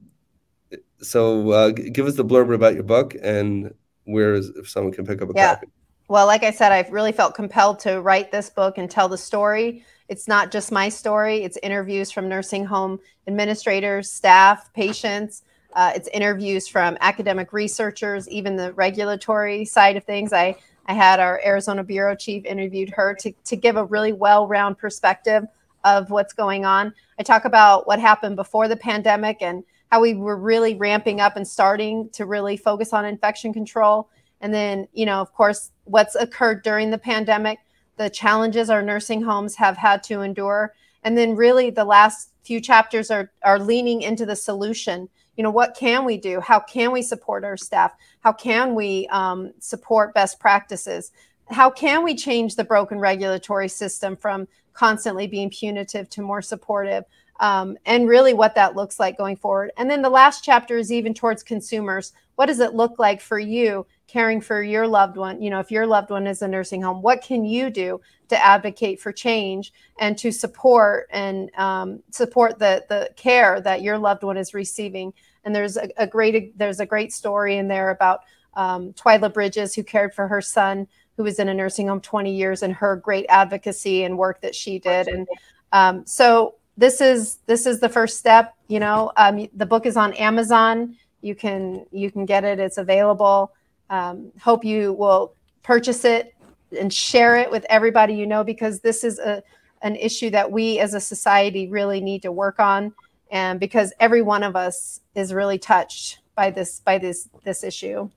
so 1.00 1.50
uh, 1.50 1.70
give 1.70 2.06
us 2.06 2.16
the 2.16 2.24
blurb 2.24 2.54
about 2.54 2.74
your 2.74 2.82
book 2.82 3.14
and 3.20 3.74
where 4.04 4.34
is 4.34 4.48
if 4.50 4.68
someone 4.68 4.92
can 4.92 5.06
pick 5.06 5.20
up 5.22 5.30
a 5.30 5.32
yeah. 5.34 5.54
copy. 5.56 5.68
Well, 6.08 6.26
like 6.26 6.44
I 6.44 6.52
said, 6.52 6.72
I've 6.72 6.90
really 6.90 7.12
felt 7.12 7.34
compelled 7.34 7.80
to 7.80 8.00
write 8.00 8.30
this 8.30 8.48
book 8.48 8.78
and 8.78 8.90
tell 8.90 9.08
the 9.08 9.18
story 9.18 9.84
it's 10.08 10.28
not 10.28 10.52
just 10.52 10.70
my 10.70 10.88
story, 10.88 11.42
it's 11.42 11.58
interviews 11.62 12.12
from 12.12 12.28
nursing 12.28 12.64
home 12.64 13.00
administrators, 13.26 14.10
staff, 14.10 14.72
patients. 14.72 15.42
Uh, 15.72 15.92
it's 15.94 16.08
interviews 16.08 16.68
from 16.68 16.96
academic 17.00 17.52
researchers, 17.52 18.28
even 18.28 18.56
the 18.56 18.72
regulatory 18.74 19.64
side 19.64 19.96
of 19.96 20.04
things. 20.04 20.32
I, 20.32 20.56
I 20.86 20.94
had 20.94 21.18
our 21.18 21.40
Arizona 21.44 21.82
Bureau 21.82 22.14
Chief 22.14 22.44
interviewed 22.44 22.90
her 22.90 23.14
to, 23.20 23.32
to 23.46 23.56
give 23.56 23.76
a 23.76 23.84
really 23.84 24.12
well 24.12 24.46
round 24.46 24.78
perspective 24.78 25.44
of 25.86 26.10
what's 26.10 26.34
going 26.34 26.66
on. 26.66 26.92
I 27.18 27.22
talk 27.22 27.46
about 27.46 27.86
what 27.86 27.98
happened 27.98 28.36
before 28.36 28.68
the 28.68 28.76
pandemic 28.76 29.38
and 29.40 29.64
how 29.90 30.02
we 30.02 30.12
were 30.12 30.36
really 30.36 30.74
ramping 30.74 31.20
up 31.20 31.36
and 31.36 31.48
starting 31.48 32.10
to 32.10 32.26
really 32.26 32.58
focus 32.58 32.92
on 32.92 33.06
infection 33.06 33.54
control. 33.54 34.10
And 34.42 34.52
then, 34.52 34.88
you 34.92 35.06
know, 35.06 35.20
of 35.22 35.32
course, 35.32 35.70
what's 35.84 36.14
occurred 36.14 36.62
during 36.62 36.90
the 36.90 36.98
pandemic 36.98 37.60
the 37.96 38.10
challenges 38.10 38.70
our 38.70 38.82
nursing 38.82 39.22
homes 39.22 39.54
have 39.56 39.76
had 39.76 40.02
to 40.04 40.20
endure. 40.20 40.74
And 41.02 41.16
then 41.16 41.36
really 41.36 41.70
the 41.70 41.84
last 41.84 42.30
few 42.42 42.60
chapters 42.60 43.10
are 43.10 43.30
are 43.42 43.58
leaning 43.58 44.02
into 44.02 44.26
the 44.26 44.36
solution. 44.36 45.08
You 45.36 45.42
know, 45.42 45.50
what 45.50 45.76
can 45.76 46.04
we 46.04 46.16
do? 46.16 46.40
How 46.40 46.60
can 46.60 46.92
we 46.92 47.02
support 47.02 47.44
our 47.44 47.56
staff? 47.56 47.92
How 48.20 48.32
can 48.32 48.74
we 48.74 49.06
um, 49.08 49.52
support 49.58 50.14
best 50.14 50.40
practices? 50.40 51.12
How 51.48 51.70
can 51.70 52.02
we 52.02 52.14
change 52.14 52.56
the 52.56 52.64
broken 52.64 52.98
regulatory 52.98 53.68
system 53.68 54.16
from 54.16 54.48
constantly 54.76 55.26
being 55.26 55.50
punitive 55.50 56.08
to 56.10 56.22
more 56.22 56.42
supportive? 56.42 57.04
Um, 57.38 57.76
and 57.84 58.08
really 58.08 58.32
what 58.32 58.54
that 58.54 58.76
looks 58.76 58.98
like 58.98 59.18
going 59.18 59.36
forward. 59.36 59.70
And 59.76 59.90
then 59.90 60.00
the 60.00 60.08
last 60.08 60.42
chapter 60.42 60.78
is 60.78 60.90
even 60.90 61.12
towards 61.12 61.42
consumers. 61.42 62.12
What 62.36 62.46
does 62.46 62.60
it 62.60 62.74
look 62.74 62.98
like 62.98 63.20
for 63.20 63.38
you 63.38 63.86
caring 64.06 64.40
for 64.40 64.62
your 64.62 64.86
loved 64.86 65.16
one, 65.16 65.42
you 65.42 65.50
know, 65.50 65.58
if 65.58 65.70
your 65.70 65.86
loved 65.86 66.10
one 66.10 66.26
is 66.26 66.42
a 66.42 66.48
nursing 66.48 66.82
home, 66.82 67.02
what 67.02 67.22
can 67.22 67.44
you 67.44 67.70
do 67.70 68.00
to 68.28 68.44
advocate 68.44 69.00
for 69.00 69.12
change 69.12 69.72
and 69.98 70.16
to 70.18 70.30
support 70.30 71.08
and 71.10 71.50
um, 71.56 72.02
support 72.10 72.58
the 72.58 72.84
the 72.88 73.10
care 73.16 73.60
that 73.60 73.82
your 73.82 73.98
loved 73.98 74.22
one 74.22 74.36
is 74.36 74.54
receiving? 74.54 75.12
And 75.44 75.54
there's 75.54 75.76
a, 75.76 75.88
a 75.96 76.06
great 76.06 76.56
there's 76.56 76.80
a 76.80 76.86
great 76.86 77.12
story 77.12 77.56
in 77.56 77.68
there 77.68 77.90
about 77.90 78.20
um, 78.54 78.92
Twyla 78.92 79.32
Bridges 79.32 79.74
who 79.74 79.82
cared 79.82 80.14
for 80.14 80.28
her 80.28 80.40
son 80.40 80.86
who 81.16 81.22
was 81.22 81.38
in 81.38 81.48
a 81.48 81.54
nursing 81.54 81.88
home 81.88 82.00
20 82.00 82.34
years 82.34 82.62
and 82.62 82.74
her 82.74 82.96
great 82.96 83.26
advocacy 83.28 84.04
and 84.04 84.18
work 84.18 84.40
that 84.40 84.54
she 84.54 84.78
did. 84.78 85.08
And 85.08 85.26
um, 85.72 86.06
so 86.06 86.56
this 86.76 87.00
is 87.00 87.38
this 87.46 87.66
is 87.66 87.80
the 87.80 87.88
first 87.88 88.18
step. 88.18 88.54
You 88.68 88.80
know, 88.80 89.12
um, 89.16 89.48
the 89.54 89.66
book 89.66 89.86
is 89.86 89.96
on 89.96 90.12
Amazon. 90.14 90.96
You 91.22 91.34
can 91.34 91.86
you 91.90 92.10
can 92.10 92.26
get 92.26 92.44
it. 92.44 92.58
It's 92.58 92.78
available. 92.78 93.52
Um, 93.88 94.32
hope 94.40 94.64
you 94.64 94.92
will 94.92 95.34
purchase 95.62 96.04
it 96.04 96.34
and 96.78 96.92
share 96.92 97.36
it 97.36 97.50
with 97.50 97.64
everybody 97.68 98.14
you 98.14 98.26
know 98.26 98.42
because 98.44 98.80
this 98.80 99.04
is 99.04 99.18
a 99.18 99.42
an 99.82 99.96
issue 99.96 100.30
that 100.30 100.50
we 100.50 100.78
as 100.78 100.94
a 100.94 101.00
society 101.00 101.68
really 101.68 102.00
need 102.00 102.22
to 102.22 102.32
work 102.32 102.58
on 102.58 102.92
and 103.30 103.60
because 103.60 103.92
every 104.00 104.22
one 104.22 104.42
of 104.42 104.56
us 104.56 105.00
is 105.14 105.32
really 105.32 105.58
touched 105.58 106.20
by 106.34 106.50
this 106.50 106.80
by 106.80 106.98
this 106.98 107.28
this 107.44 107.62
issue 107.62 108.08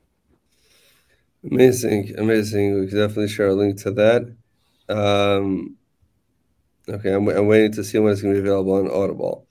amazing 1.44 2.14
amazing 2.18 2.80
we 2.80 2.88
can 2.88 2.98
definitely 2.98 3.28
share 3.28 3.48
a 3.48 3.54
link 3.54 3.78
to 3.78 3.92
that 3.92 4.24
um 4.90 5.76
okay 6.88 7.14
i'm, 7.14 7.28
I'm 7.30 7.48
waiting 7.48 7.72
to 7.74 7.84
see 7.84 7.98
when 8.00 8.12
it's 8.12 8.22
going 8.22 8.34
to 8.34 8.42
be 8.42 8.48
available 8.48 8.74
on 8.74 8.92
audible 8.92 9.48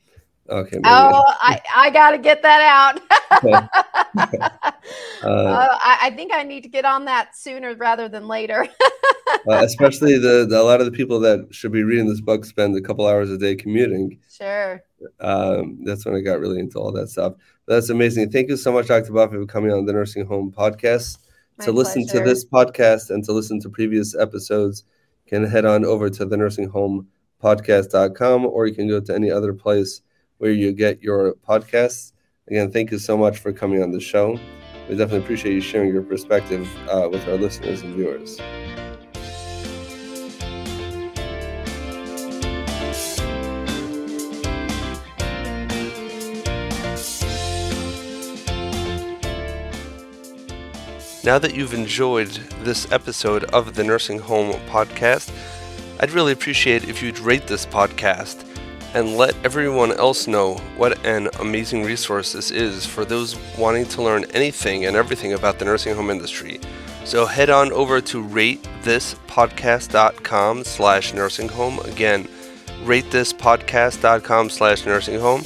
Okay. 0.51 0.77
Maybe. 0.77 0.87
Oh, 0.87 1.23
I, 1.41 1.61
I 1.75 1.91
got 1.91 2.13
to 2.13 2.19
get 2.19 2.43
that 2.43 2.63
out. 2.63 3.03
uh, 5.23 5.27
uh, 5.27 5.79
I, 5.81 5.99
I, 6.03 6.11
think 6.11 6.33
I 6.33 6.43
need 6.43 6.63
to 6.63 6.69
get 6.69 6.85
on 6.85 7.05
that 7.05 7.37
sooner 7.37 7.75
rather 7.75 8.09
than 8.09 8.27
later. 8.27 8.67
uh, 9.49 9.63
especially 9.63 10.19
the, 10.19 10.47
the, 10.49 10.59
a 10.59 10.63
lot 10.63 10.81
of 10.81 10.87
the 10.87 10.93
people 10.93 11.21
that 11.21 11.49
should 11.51 11.73
be 11.73 11.83
reading 11.83 12.09
this 12.09 12.23
book 12.23 12.45
spend 12.47 12.75
a 12.77 12.81
couple 12.81 13.07
hours 13.07 13.31
a 13.31 13.37
day 13.37 13.55
commuting. 13.55 14.19
Sure. 14.31 14.83
Um, 15.21 15.81
that's 15.85 16.07
when 16.07 16.15
I 16.15 16.21
got 16.21 16.41
really 16.41 16.59
into 16.59 16.79
all 16.79 16.93
that 16.93 17.11
stuff. 17.11 17.35
But 17.67 17.75
that's 17.75 17.91
amazing. 17.91 18.31
Thank 18.31 18.49
you 18.49 18.57
so 18.57 18.73
much, 18.73 18.87
Dr. 18.87 19.13
Buffy, 19.13 19.37
for 19.37 19.47
coming 19.47 19.71
on 19.71 19.85
the 19.85 19.93
Nursing 19.93 20.25
Home 20.27 20.51
Podcast. 20.51 21.19
My 21.59 21.65
to 21.67 21.73
listen 21.73 22.05
pleasure. 22.05 22.25
to 22.25 22.25
this 22.25 22.45
podcast 22.45 23.11
and 23.11 23.25
to 23.25 23.33
listen 23.33 23.61
to 23.61 23.69
previous 23.69 24.15
episodes, 24.15 24.85
can 25.27 25.45
head 25.45 25.65
on 25.65 25.85
over 25.85 26.09
to 26.09 26.25
the 26.25 26.37
nursing 26.37 26.69
home 26.69 27.07
podcast.com 27.43 28.47
or 28.47 28.67
you 28.67 28.75
can 28.75 28.89
go 28.89 29.01
to 29.01 29.15
any 29.15 29.31
other 29.31 29.53
place 29.53 30.03
where 30.39 30.51
you 30.51 30.73
get 30.73 31.03
your 31.03 31.35
podcasts. 31.47 32.13
Again, 32.49 32.71
thank 32.71 32.91
you 32.91 32.99
so 32.99 33.17
much 33.17 33.39
for 33.39 33.53
coming 33.53 33.83
on 33.83 33.91
the 33.91 34.01
show. 34.01 34.39
We 34.89 34.97
definitely 34.97 35.25
appreciate 35.25 35.53
you 35.53 35.61
sharing 35.61 35.93
your 35.93 36.03
perspective 36.03 36.69
uh, 36.89 37.09
with 37.11 37.27
our 37.29 37.37
listeners 37.37 37.83
and 37.83 37.95
viewers. 37.95 38.41
Now 51.29 51.39
that 51.41 51.55
you've 51.55 51.75
enjoyed 51.75 52.31
this 52.63 52.91
episode 52.91 53.45
of 53.45 53.75
the 53.75 53.85
Nursing 53.85 54.19
Home 54.19 54.55
Podcast, 54.61 55.31
I'd 56.01 56.13
really 56.13 56.33
appreciate 56.33 56.89
if 56.89 57.03
you'd 57.03 57.19
rate 57.19 57.47
this 57.47 57.67
podcast 57.67 58.47
and 58.95 59.19
let 59.19 59.37
everyone 59.45 59.93
else 59.93 60.27
know 60.27 60.55
what 60.79 61.05
an 61.05 61.29
amazing 61.39 61.85
resource 61.85 62.33
this 62.33 62.51
is 62.51 62.87
for 62.87 63.05
those 63.05 63.37
wanting 63.59 63.85
to 63.89 64.01
learn 64.01 64.25
anything 64.33 64.87
and 64.87 64.97
everything 64.97 65.35
about 65.35 65.59
the 65.59 65.67
nursing 65.67 65.95
home 65.95 66.09
industry. 66.09 66.61
So 67.05 67.27
head 67.27 67.51
on 67.51 67.73
over 67.73 68.01
to 68.01 68.25
ratethispodcast.com 68.25 70.65
slash 70.65 71.13
nursing 71.13 71.49
home. 71.51 71.79
Again, 71.81 72.27
ratethispodcast.com 72.85 74.49
slash 74.49 74.87
nursing 74.87 75.21
home. 75.21 75.43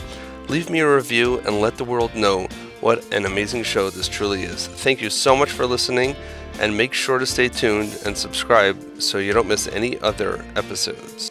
Leave 0.46 0.70
me 0.70 0.78
a 0.78 0.94
review 0.94 1.40
and 1.40 1.60
let 1.60 1.76
the 1.76 1.84
world 1.84 2.14
know 2.14 2.46
what 2.82 3.14
an 3.14 3.26
amazing 3.26 3.62
show 3.62 3.88
this 3.90 4.08
truly 4.08 4.42
is. 4.42 4.66
Thank 4.66 5.00
you 5.00 5.08
so 5.08 5.36
much 5.36 5.52
for 5.52 5.66
listening 5.66 6.16
and 6.58 6.76
make 6.76 6.92
sure 6.92 7.18
to 7.18 7.26
stay 7.26 7.48
tuned 7.48 7.96
and 8.04 8.16
subscribe 8.16 9.00
so 9.00 9.18
you 9.18 9.32
don't 9.32 9.46
miss 9.46 9.68
any 9.68 9.98
other 10.00 10.44
episodes. 10.56 11.30